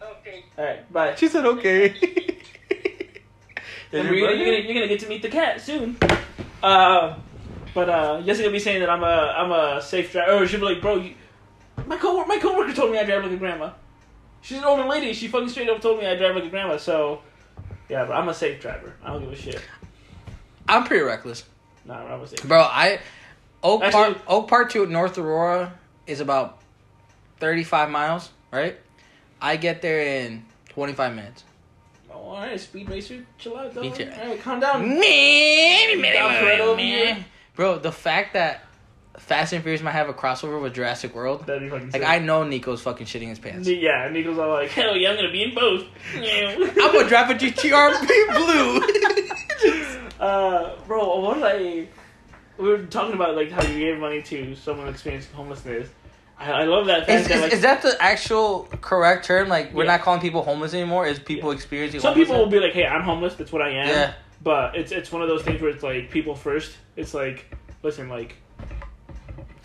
Ok. 0.02 0.44
All 0.58 0.66
right, 0.66 0.92
bye. 0.92 1.16
she 1.16 1.28
said 1.28 1.46
okay. 1.46 1.94
And 3.94 4.04
you're, 4.10 4.16
you're 4.16 4.28
gonna, 4.30 4.58
you're 4.66 4.74
gonna 4.74 4.88
get 4.88 5.00
to 5.02 5.08
meet 5.08 5.22
the 5.22 5.30
cat 5.30 5.62
soon. 5.62 5.98
Uh, 6.66 7.20
but 7.76 7.90
uh, 7.90 8.22
Jessica 8.22 8.50
be 8.50 8.58
saying 8.60 8.80
that 8.80 8.90
I'm 8.90 9.04
a 9.04 9.06
I'm 9.38 9.52
a 9.52 9.82
safe 9.82 10.12
driver. 10.12 10.44
Or 10.44 10.48
she'll 10.48 10.60
be 10.60 10.66
like, 10.66 10.82
bro, 10.82 10.96
you, 10.96 11.14
my 11.86 11.98
co 11.98 12.26
my 12.26 12.40
coworker 12.40 12.74
told 12.74 12.92
me 12.92 12.98
I 12.98 13.04
drive 13.04 13.24
like 13.24 13.32
a 13.34 13.38
grandma. 13.38 13.72
She's 14.42 14.58
an 14.58 14.64
older 14.64 14.86
lady. 14.86 15.14
She 15.14 15.28
fucking 15.28 15.50
straight 15.50 15.70
up 15.70 15.82
told 15.82 16.00
me 16.00 16.08
I 16.08 16.16
drive 16.16 16.36
like 16.36 16.46
a 16.46 16.50
grandma. 16.50 16.78
So, 16.78 17.22
yeah, 17.90 18.06
but 18.06 18.14
I'm 18.14 18.28
a 18.30 18.34
safe 18.34 18.60
driver. 18.62 18.94
I 19.04 19.12
don't 19.14 19.22
give 19.24 19.32
a 19.32 19.36
shit. 19.36 19.62
I'm 20.68 20.84
pretty 20.84 21.04
reckless, 21.04 21.44
Nah, 21.86 21.98
I'm 22.04 22.22
a 22.22 22.28
safe. 22.28 22.44
bro. 22.48 22.62
I 22.62 23.00
Oak 23.62 23.82
Park 23.82 23.94
Actually- 23.94 24.22
Oak 24.28 24.48
Park 24.48 24.72
to 24.72 24.86
North 24.88 25.18
Aurora 25.20 25.74
is 26.08 26.20
about 26.20 26.60
35 27.40 27.90
miles, 27.92 28.32
right? 28.52 28.78
I 29.42 29.58
get 29.58 29.82
there 29.84 30.00
in 30.00 30.46
25 30.70 31.14
minutes. 31.16 31.44
Oh, 32.16 32.30
all 32.30 32.38
right, 32.38 32.60
speed 32.60 32.90
racer, 32.90 33.26
chill 33.38 33.58
out, 33.58 33.74
dog. 33.76 33.84
Me. 33.84 33.90
All 33.92 34.28
right, 34.28 34.40
calm 34.42 34.60
down. 34.60 34.84
Over 36.62 36.80
here. 36.82 37.26
Bro, 37.56 37.80
the 37.80 37.92
fact 37.92 38.34
that 38.34 38.64
Fast 39.18 39.54
and 39.54 39.64
Furious 39.64 39.82
might 39.82 39.92
have 39.92 40.08
a 40.10 40.14
crossover 40.14 40.62
with 40.62 40.74
Jurassic 40.74 41.14
World, 41.14 41.46
That'd 41.46 41.64
be 41.64 41.70
fucking 41.70 41.88
like 41.92 42.02
sick. 42.02 42.08
I 42.10 42.20
know 42.20 42.44
Nico's 42.44 42.82
fucking 42.82 43.06
shitting 43.06 43.28
his 43.30 43.40
pants. 43.40 43.68
Yeah, 43.68 44.10
Nico's 44.10 44.38
all 44.38 44.50
like, 44.50 44.70
hell 44.70 44.96
yeah, 44.96 45.10
I'm 45.10 45.16
gonna 45.18 45.32
be 45.32 45.44
in 45.44 45.54
both. 45.56 45.86
I'm 46.16 46.76
gonna 46.94 47.10
drive 47.10 47.30
a 47.30 47.34
GTR 47.36 48.08
blue. 48.36 48.82
Uh, 50.18 50.78
bro, 50.88 51.20
what 51.20 51.34
did 51.36 51.44
I? 51.44 51.88
We 52.58 52.70
were 52.70 52.86
talking 52.86 53.16
about 53.16 53.36
like 53.36 53.52
how 53.52 53.62
you 53.64 53.80
gave 53.80 54.00
money 54.00 54.22
to 54.24 54.56
someone 54.56 54.88
experiencing 54.88 55.36
homelessness. 55.36 55.90
I, 56.38 56.66
love 56.66 56.88
that 56.88 57.10
Is, 57.10 57.28
that 57.28 57.36
is, 57.36 57.42
like 57.42 57.54
is 57.54 57.62
that 57.62 57.82
the 57.82 57.96
actual 58.02 58.64
correct 58.82 59.26
term? 59.26 59.48
Like 59.48 59.74
we're 59.74 59.86
Yeah. 59.86 59.92
not 59.94 60.02
calling 60.02 60.22
people 60.22 60.44
homeless 60.44 60.74
anymore. 60.74 61.08
Is 61.08 61.18
people 61.20 61.52
experiencing 61.52 62.02
some 62.02 62.14
people 62.14 62.38
will 62.38 62.48
be 62.50 62.60
like, 62.60 62.74
"Hey, 62.74 62.86
I'm 62.86 63.04
homeless. 63.04 63.36
That's 63.36 63.52
what 63.52 63.62
I 63.62 63.70
am." 63.70 63.88
Yeah. 63.88 64.14
But 64.44 64.76
it's 64.76 64.92
it's 64.92 65.12
one 65.12 65.22
of 65.22 65.28
those 65.28 65.44
things 65.44 65.62
where 65.62 65.72
it's 65.72 65.84
like 65.84 66.12
people 66.12 66.36
first. 66.36 66.76
It's 66.96 67.14
like, 67.14 67.46
listen, 67.84 68.10
like, 68.10 68.36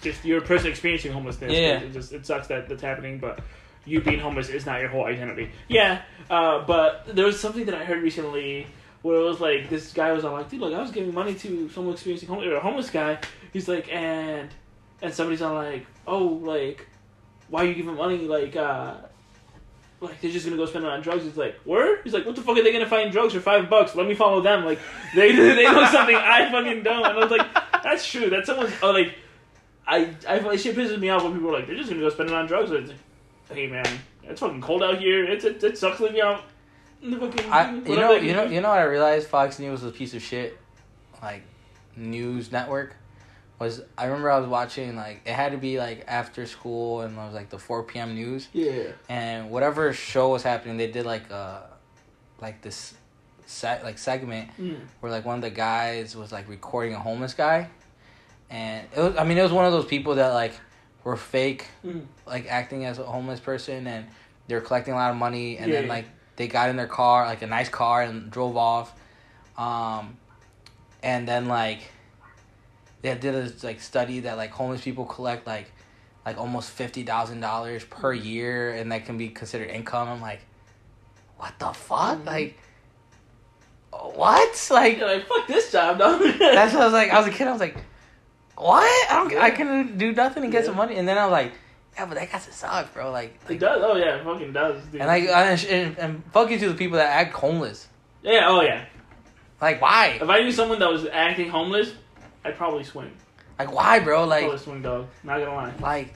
just 0.01 0.25
you're 0.25 0.39
a 0.39 0.47
person 0.47 0.69
experiencing 0.71 1.13
homelessness. 1.13 1.53
Yeah. 1.53 1.81
It 1.81 1.93
just 1.93 2.13
it 2.13 2.25
sucks 2.25 2.47
that 2.49 2.69
that's 2.69 2.83
happening, 2.83 3.19
but 3.19 3.41
you 3.85 4.01
being 4.01 4.21
homeless 4.21 4.49
is 4.49 4.65
not 4.67 4.81
your 4.81 4.89
whole 4.91 5.05
identity. 5.07 5.51
Yeah. 5.69 6.03
Uh, 6.31 6.65
but 6.65 7.05
there 7.15 7.27
was 7.27 7.39
something 7.41 7.67
that 7.67 7.75
I 7.75 7.85
heard 7.85 8.03
recently 8.03 8.67
where 9.03 9.17
it 9.17 9.25
was 9.25 9.41
like 9.41 9.69
this 9.71 9.93
guy 9.93 10.13
was 10.13 10.25
all 10.25 10.33
like, 10.33 10.49
dude, 10.51 10.61
like 10.61 10.75
I 10.75 10.81
was 10.81 10.91
giving 10.91 11.13
money 11.15 11.35
to 11.35 11.69
someone 11.71 11.95
experiencing 11.95 12.29
homeless, 12.29 12.49
or 12.49 12.57
a 12.57 12.61
homeless 12.61 12.91
guy. 12.91 13.19
He's 13.53 13.69
like, 13.69 13.93
and 13.93 14.49
and 15.03 15.13
somebody's 15.13 15.43
all 15.43 15.55
like, 15.55 15.87
oh, 16.11 16.41
like, 16.43 16.87
why 17.49 17.63
are 17.63 17.67
you 17.67 17.75
giving 17.75 17.95
money? 17.95 18.19
Like, 18.27 18.57
uh, 18.57 18.95
like 20.01 20.21
they're 20.21 20.31
just 20.31 20.45
gonna 20.45 20.57
go 20.57 20.67
spend 20.67 20.85
it 20.85 20.91
on 20.91 21.01
drugs. 21.03 21.25
He's 21.25 21.37
like, 21.37 21.57
where? 21.65 22.03
He's 22.03 22.13
like, 22.13 22.27
what 22.27 22.35
the 22.35 22.43
fuck 22.43 22.57
are 22.57 22.63
they 22.63 22.73
gonna 22.73 22.87
find 22.87 23.13
drugs 23.13 23.35
for 23.35 23.41
five 23.41 23.71
bucks? 23.71 23.95
Let 23.95 24.07
me 24.07 24.15
follow 24.15 24.41
them. 24.41 24.65
Like, 24.65 24.79
they 25.15 25.33
they 25.37 25.65
know 25.65 25.87
something 25.87 26.17
I 26.17 26.51
fucking 26.51 26.83
don't. 26.83 27.07
And 27.07 27.19
I 27.19 27.19
was 27.19 27.31
like, 27.31 27.47
that's 27.83 28.07
true. 28.07 28.31
That's 28.31 28.47
someone's. 28.47 28.73
Oh, 28.83 28.91
like, 28.91 29.15
I 29.87 30.15
I 30.29 30.57
shit 30.57 30.77
pisses 30.77 30.99
me 30.99 31.11
off 31.11 31.23
when 31.23 31.35
people 31.35 31.51
are 31.51 31.59
like, 31.59 31.67
they're 31.67 31.77
just 31.77 31.91
gonna 31.91 32.01
go 32.01 32.11
spend 32.11 32.31
it 32.31 32.35
on 32.35 32.47
drugs. 32.47 32.71
It's 32.71 32.91
like, 32.91 33.59
hey 33.59 33.67
man, 33.67 33.87
it's 34.25 34.41
fucking 34.41 34.61
cold 34.61 34.83
out 34.83 34.99
here. 34.99 35.25
It's 35.25 35.45
it, 35.45 35.63
it 35.63 35.79
sucks 35.79 36.01
living 36.01 36.21
out. 36.21 36.45
In 37.03 37.13
the 37.13 37.19
fucking, 37.19 37.51
I, 37.51 37.73
you 37.73 37.97
know, 37.97 38.13
you 38.13 38.35
know, 38.35 38.45
you 38.45 38.61
know. 38.61 38.69
What 38.69 38.79
I 38.79 38.83
realized 38.83 39.29
Fox 39.29 39.59
News 39.59 39.81
was 39.81 39.91
a 39.91 39.95
piece 39.95 40.13
of 40.13 40.23
shit. 40.23 40.59
Like 41.23 41.43
news 41.97 42.53
network 42.53 42.97
was. 43.61 43.83
I 43.97 44.07
remember 44.07 44.31
I 44.31 44.39
was 44.39 44.49
watching 44.49 44.97
like 44.97 45.21
it 45.25 45.33
had 45.33 45.53
to 45.53 45.59
be 45.59 45.79
like 45.79 46.05
after 46.09 46.47
school 46.47 47.03
and 47.03 47.15
it 47.17 47.21
was 47.21 47.35
like 47.35 47.51
the 47.51 47.59
four 47.59 47.83
p.m. 47.85 48.15
news 48.15 48.49
Yeah. 48.53 48.89
and 49.09 49.51
whatever 49.51 49.93
show 49.93 50.31
was 50.31 50.43
happening, 50.43 50.77
they 50.79 50.91
did 50.91 51.07
like 51.07 51.31
uh 51.31 51.61
like 52.41 52.63
this 52.63 52.95
se- 53.47 53.81
like 53.85 53.99
segment 53.99 54.51
Mm. 54.59 54.79
where 55.01 55.13
like 55.13 55.25
one 55.25 55.37
of 55.37 55.43
the 55.43 55.51
guys 55.51 56.17
was 56.17 56.33
like 56.33 56.49
recording 56.49 56.95
a 56.95 56.99
homeless 56.99 57.35
guy, 57.35 57.69
and 58.49 58.87
it 58.97 59.01
was. 59.01 59.17
I 59.17 59.25
mean, 59.25 59.39
it 59.39 59.43
was 59.43 59.53
one 59.53 59.67
of 59.67 59.73
those 59.73 59.87
people 59.87 60.17
that 60.17 60.31
like 60.31 60.55
were 61.05 61.17
fake, 61.17 61.67
Mm. 61.85 62.07
like 62.27 62.47
acting 62.49 62.85
as 62.87 62.99
a 62.99 63.05
homeless 63.05 63.41
person, 63.41 63.87
and 63.87 64.07
they 64.49 64.55
were 64.55 64.61
collecting 64.61 64.95
a 64.95 64.97
lot 64.97 65.11
of 65.11 65.17
money, 65.17 65.59
and 65.59 65.73
then 65.73 65.85
Yeah. 65.85 65.89
like 65.91 66.07
they 66.37 66.49
got 66.49 66.71
in 66.71 66.77
their 66.77 66.87
car, 66.87 67.27
like 67.27 67.43
a 67.43 67.47
nice 67.47 67.69
car, 67.69 68.03
and 68.03 68.31
drove 68.31 68.57
off, 68.57 68.95
um, 69.59 70.17
and 71.03 71.29
then 71.29 71.47
like 71.49 71.81
they 73.03 73.15
did 73.15 73.35
a 73.35 73.53
like 73.67 73.81
study 73.81 74.21
that 74.21 74.37
like 74.37 74.51
homeless 74.51 74.83
people 74.83 75.05
collect 75.05 75.47
like 75.47 75.71
like 76.27 76.37
almost 76.39 76.71
fifty 76.71 77.03
thousand 77.03 77.41
dollars 77.41 77.85
per 77.85 78.13
year, 78.13 78.73
and 78.73 78.93
that 78.93 79.07
can 79.07 79.17
be 79.19 79.29
considered 79.29 79.69
income. 79.71 80.09
I'm 80.09 80.21
like, 80.21 80.41
what 81.39 81.59
the 81.59 81.73
fuck, 81.73 82.19
Mhm. 82.19 82.27
like. 82.27 82.59
What? 83.93 84.69
Like 84.71 84.99
You're 84.99 85.09
like, 85.09 85.27
fuck 85.27 85.47
this 85.49 85.73
job, 85.73 85.99
dog. 85.99 86.21
that's 86.39 86.73
what 86.73 86.83
I 86.83 86.85
was 86.85 86.93
like. 86.93 87.11
I 87.11 87.19
was 87.19 87.27
a 87.27 87.31
kid. 87.31 87.49
I 87.49 87.53
was 87.53 87.61
like, 87.61 87.77
"What? 88.57 88.85
I 89.11 89.15
don't. 89.29 89.37
I 89.43 89.51
can 89.51 89.99
do 89.99 90.13
nothing 90.13 90.43
and 90.45 90.53
get 90.53 90.61
Yeah. 90.63 90.67
some 90.67 90.77
money." 90.77 90.97
And 90.97 91.09
then 91.09 91.19
I 91.19 91.25
was 91.25 91.33
like, 91.33 91.53
"Yeah, 91.97 92.07
but 92.07 92.15
that 92.15 92.31
got 92.31 92.41
to 92.43 92.53
suck, 92.53 92.95
bro." 92.95 93.11
Like, 93.11 93.39
It 93.49 93.59
does. 93.59 93.83
Oh 93.85 93.97
yeah, 93.97 94.17
it 94.17 94.25
fucking 94.25 94.53
does. 94.53 94.83
Dude. 94.87 95.01
and 95.01 95.09
like, 95.09 95.25
and, 95.25 95.65
and, 95.65 95.99
and 95.99 96.23
fuck 96.33 96.51
you 96.51 96.59
to 96.61 96.69
the 96.69 96.75
people 96.75 96.99
that 96.99 97.09
act 97.09 97.35
homeless. 97.35 97.89
yeah. 98.23 98.45
Oh 98.49 98.61
yeah. 98.63 98.85
Like, 99.61 99.83
why? 99.83 100.19
If 100.23 100.29
I 100.29 100.41
knew 100.41 100.53
someone 100.53 100.79
that 100.79 100.91
was 100.91 101.05
acting 101.07 101.51
homeless, 101.51 101.93
I'd 102.45 102.57
probably 102.57 102.85
swing. 102.85 103.13
Like, 103.59 103.73
why, 103.73 104.01
bro? 104.01 104.25
Like 104.25 104.43
probably 104.43 104.59
swing 104.59 104.83
dog. 104.83 105.09
Not 105.23 105.39
gonna 105.39 105.55
lie. 105.55 105.75
like, 105.81 106.15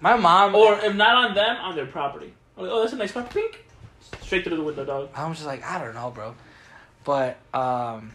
my 0.00 0.16
mom. 0.16 0.54
Or 0.54 0.78
if 0.78 0.94
not 0.94 1.16
on 1.16 1.34
them, 1.34 1.56
on 1.56 1.74
their 1.74 1.86
property. 1.86 2.32
I'm 2.56 2.64
like, 2.64 2.72
oh, 2.72 2.80
that's 2.80 2.92
a 2.92 2.96
nice 2.96 3.12
property. 3.12 3.40
Pink. 3.40 3.64
Straight 4.22 4.44
through 4.44 4.56
the 4.56 4.62
window, 4.62 4.84
dog. 4.84 5.10
I 5.14 5.28
was 5.28 5.38
just 5.38 5.46
like, 5.46 5.64
I 5.64 5.82
don't 5.82 5.94
know, 5.94 6.10
bro. 6.10 6.34
But 7.04 7.38
um, 7.52 8.12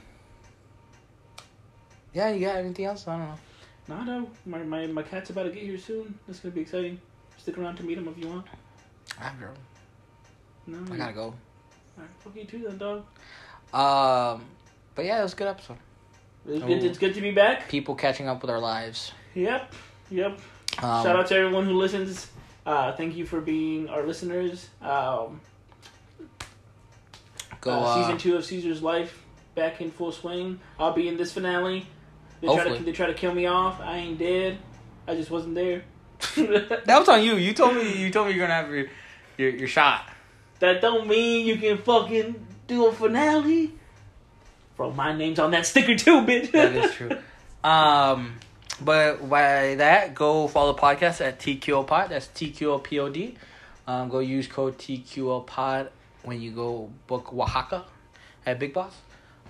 yeah, 2.13 2.29
you 2.29 2.45
got 2.45 2.57
anything 2.57 2.85
else? 2.85 3.07
I 3.07 3.17
don't 3.17 3.27
know. 3.27 3.35
Nah, 3.87 4.03
no. 4.03 4.29
My, 4.45 4.59
my 4.59 4.87
my 4.87 5.03
cat's 5.03 5.29
about 5.29 5.43
to 5.43 5.51
get 5.51 5.63
here 5.63 5.77
soon. 5.77 6.17
That's 6.27 6.39
gonna 6.39 6.55
be 6.55 6.61
exciting. 6.61 6.99
Stick 7.37 7.57
around 7.57 7.75
to 7.75 7.83
meet 7.83 7.97
him 7.97 8.07
if 8.07 8.17
you 8.17 8.29
want. 8.29 8.47
I 9.19 9.31
don't. 9.39 9.57
No. 10.87 10.93
I 10.93 10.97
gotta 10.97 11.13
go. 11.13 11.33
Alright, 11.97 12.11
fuck 12.19 12.35
you 12.35 12.45
too 12.45 12.65
then, 12.67 12.77
dog. 12.77 13.05
Um, 13.73 14.45
but 14.95 15.05
yeah, 15.05 15.19
it 15.19 15.23
was 15.23 15.33
a 15.33 15.35
good 15.35 15.47
episode. 15.47 15.77
It's 16.47 16.63
good, 16.63 16.83
it's 16.83 16.97
good 16.97 17.13
to 17.15 17.21
be 17.21 17.31
back. 17.31 17.67
People 17.69 17.95
catching 17.95 18.27
up 18.27 18.41
with 18.41 18.51
our 18.51 18.59
lives. 18.59 19.11
Yep. 19.33 19.73
Yep. 20.11 20.31
Um, 20.83 21.03
Shout 21.03 21.15
out 21.15 21.27
to 21.27 21.35
everyone 21.35 21.65
who 21.65 21.73
listens. 21.73 22.29
Uh, 22.65 22.91
thank 22.93 23.15
you 23.15 23.25
for 23.25 23.41
being 23.41 23.89
our 23.89 24.03
listeners. 24.03 24.69
Um, 24.81 25.41
Go. 27.61 27.71
uh, 27.71 27.79
Uh, 27.79 28.01
season 28.01 28.17
two 28.17 28.35
of 28.35 28.45
Cesar's 28.45 28.81
Life 28.81 29.23
back 29.55 29.81
in 29.81 29.91
full 29.91 30.11
swing. 30.11 30.59
I'll 30.79 30.93
be 30.93 31.07
in 31.07 31.17
this 31.17 31.31
finale. 31.33 31.87
They 32.41 32.47
try 32.47 32.77
to 32.77 32.83
they 32.83 32.91
try 32.91 33.07
to 33.07 33.13
kill 33.13 33.33
me 33.33 33.45
off. 33.47 33.79
I 33.79 33.97
ain't 33.97 34.19
dead. 34.19 34.57
I 35.07 35.15
just 35.15 35.31
wasn't 35.31 35.55
there. 35.55 35.83
That 36.35 36.99
was 36.99 37.09
on 37.09 37.23
you. 37.23 37.35
You 37.35 37.53
told 37.53 37.75
me. 37.75 37.97
You 37.97 38.09
told 38.11 38.27
me 38.27 38.33
you're 38.33 38.45
gonna 38.47 38.61
have 38.61 38.69
your 38.69 38.87
your, 39.37 39.49
your 39.51 39.67
shot. 39.67 40.09
that 40.59 40.81
don't 40.81 41.07
mean 41.07 41.45
you 41.45 41.57
can 41.57 41.77
fucking 41.77 42.45
do 42.67 42.85
a 42.87 42.91
finale. 42.91 43.73
Bro, 44.77 44.91
my 44.91 45.15
name's 45.15 45.39
on 45.39 45.51
that 45.51 45.65
sticker 45.65 45.95
too, 45.95 46.21
bitch. 46.21 46.51
That 46.51 46.75
is 46.75 46.91
true. 46.93 47.11
Um, 47.65 48.35
but 48.79 49.27
by 49.27 49.73
that, 49.75 50.13
go 50.13 50.47
follow 50.47 50.73
the 50.73 50.79
podcast 50.79 51.19
at 51.19 51.39
TQL 51.39 51.87
Pod. 51.87 52.09
That's 52.11 52.27
TQL 52.27 52.83
Pod. 52.83 53.37
Um, 53.87 54.07
go 54.09 54.19
use 54.19 54.45
code 54.45 54.77
TQL 54.77 55.47
Pod 55.47 55.89
when 56.21 56.39
you 56.41 56.51
go 56.51 56.91
book 57.07 57.33
Oaxaca 57.33 57.85
at 58.45 58.59
Big 58.59 58.71
Boss. 58.71 58.93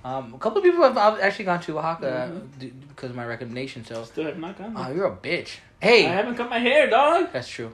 Um, 0.05 0.33
a 0.33 0.37
couple 0.37 0.59
of 0.59 0.63
people 0.63 0.81
have 0.83 0.97
I've 0.97 1.19
actually 1.19 1.43
gone 1.43 1.59
to 1.63 1.77
Oaxaca 1.77 2.31
Mhm. 2.33 2.59
d- 2.59 2.73
because 2.87 3.09
of 3.09 3.17
my 3.17 3.25
recommendation. 3.25 3.83
So, 3.83 4.01
Still 4.05 4.25
have 4.27 4.37
not 4.39 4.57
gone. 4.57 4.73
oh, 4.77 4.89
you're 4.93 5.07
a 5.07 5.15
bitch. 5.17 5.57
Hey, 5.81 6.05
I 6.07 6.11
haven't 6.13 6.35
cut 6.35 6.49
my 6.49 6.59
hair, 6.59 6.89
dog. 6.89 7.33
that's 7.33 7.49
true. 7.49 7.73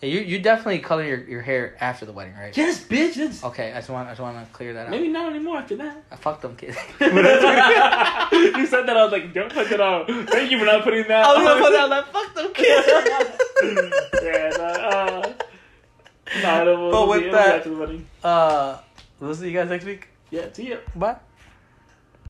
Hey, 0.00 0.10
you 0.10 0.20
you 0.20 0.38
definitely 0.38 0.78
color 0.78 1.04
your, 1.04 1.18
your 1.28 1.42
hair 1.42 1.76
after 1.78 2.06
the 2.06 2.12
wedding, 2.12 2.34
right? 2.34 2.56
Yes, 2.56 2.82
bitch. 2.82 3.18
It's 3.18 3.44
Okay, 3.44 3.70
I 3.72 3.76
just 3.76 3.90
want 3.90 4.08
I 4.08 4.12
just 4.12 4.20
want 4.22 4.38
to 4.38 4.50
clear 4.54 4.72
that 4.72 4.86
up. 4.86 4.90
maybe 4.90 5.08
not 5.08 5.28
anymore 5.30 5.58
after 5.58 5.76
that. 5.76 6.02
I 6.10 6.16
fucked 6.16 6.40
them 6.40 6.56
kids. 6.56 6.76
you 7.00 8.66
said 8.66 8.86
that 8.86 8.96
I 8.96 9.02
was 9.04 9.12
like, 9.12 9.34
don't 9.34 9.50
touch 9.50 9.70
it 9.70 9.80
out. 9.80 10.06
Thank 10.08 10.50
you 10.50 10.58
for 10.58 10.64
not 10.64 10.84
putting 10.84 11.06
that. 11.08 11.24
I 11.26 11.28
was 11.34 11.38
on. 11.38 11.44
gonna 11.44 11.60
put 11.60 11.72
that 11.72 11.88
like 11.90 12.06
fuck 12.06 12.34
them 12.34 12.52
kids. 12.54 12.86
yeah, 14.22 14.50
no, 14.56 14.64
uh, 14.64 15.32
no, 16.42 16.64
no, 16.64 16.90
But 16.90 17.08
with 17.08 17.20
be- 17.20 17.24
we'll 17.28 17.30
be 17.30 17.30
that- 17.32 17.56
after 17.58 17.70
the 17.70 17.76
wedding. 17.76 18.06
uh, 18.24 18.78
we'll 19.20 19.34
see 19.34 19.48
you 19.48 19.52
guys 19.52 19.68
next 19.68 19.84
week. 19.84 20.08
Yeah, 20.30 20.46
see 20.52 20.70
ya. 20.70 20.76
Bye. 20.96 21.16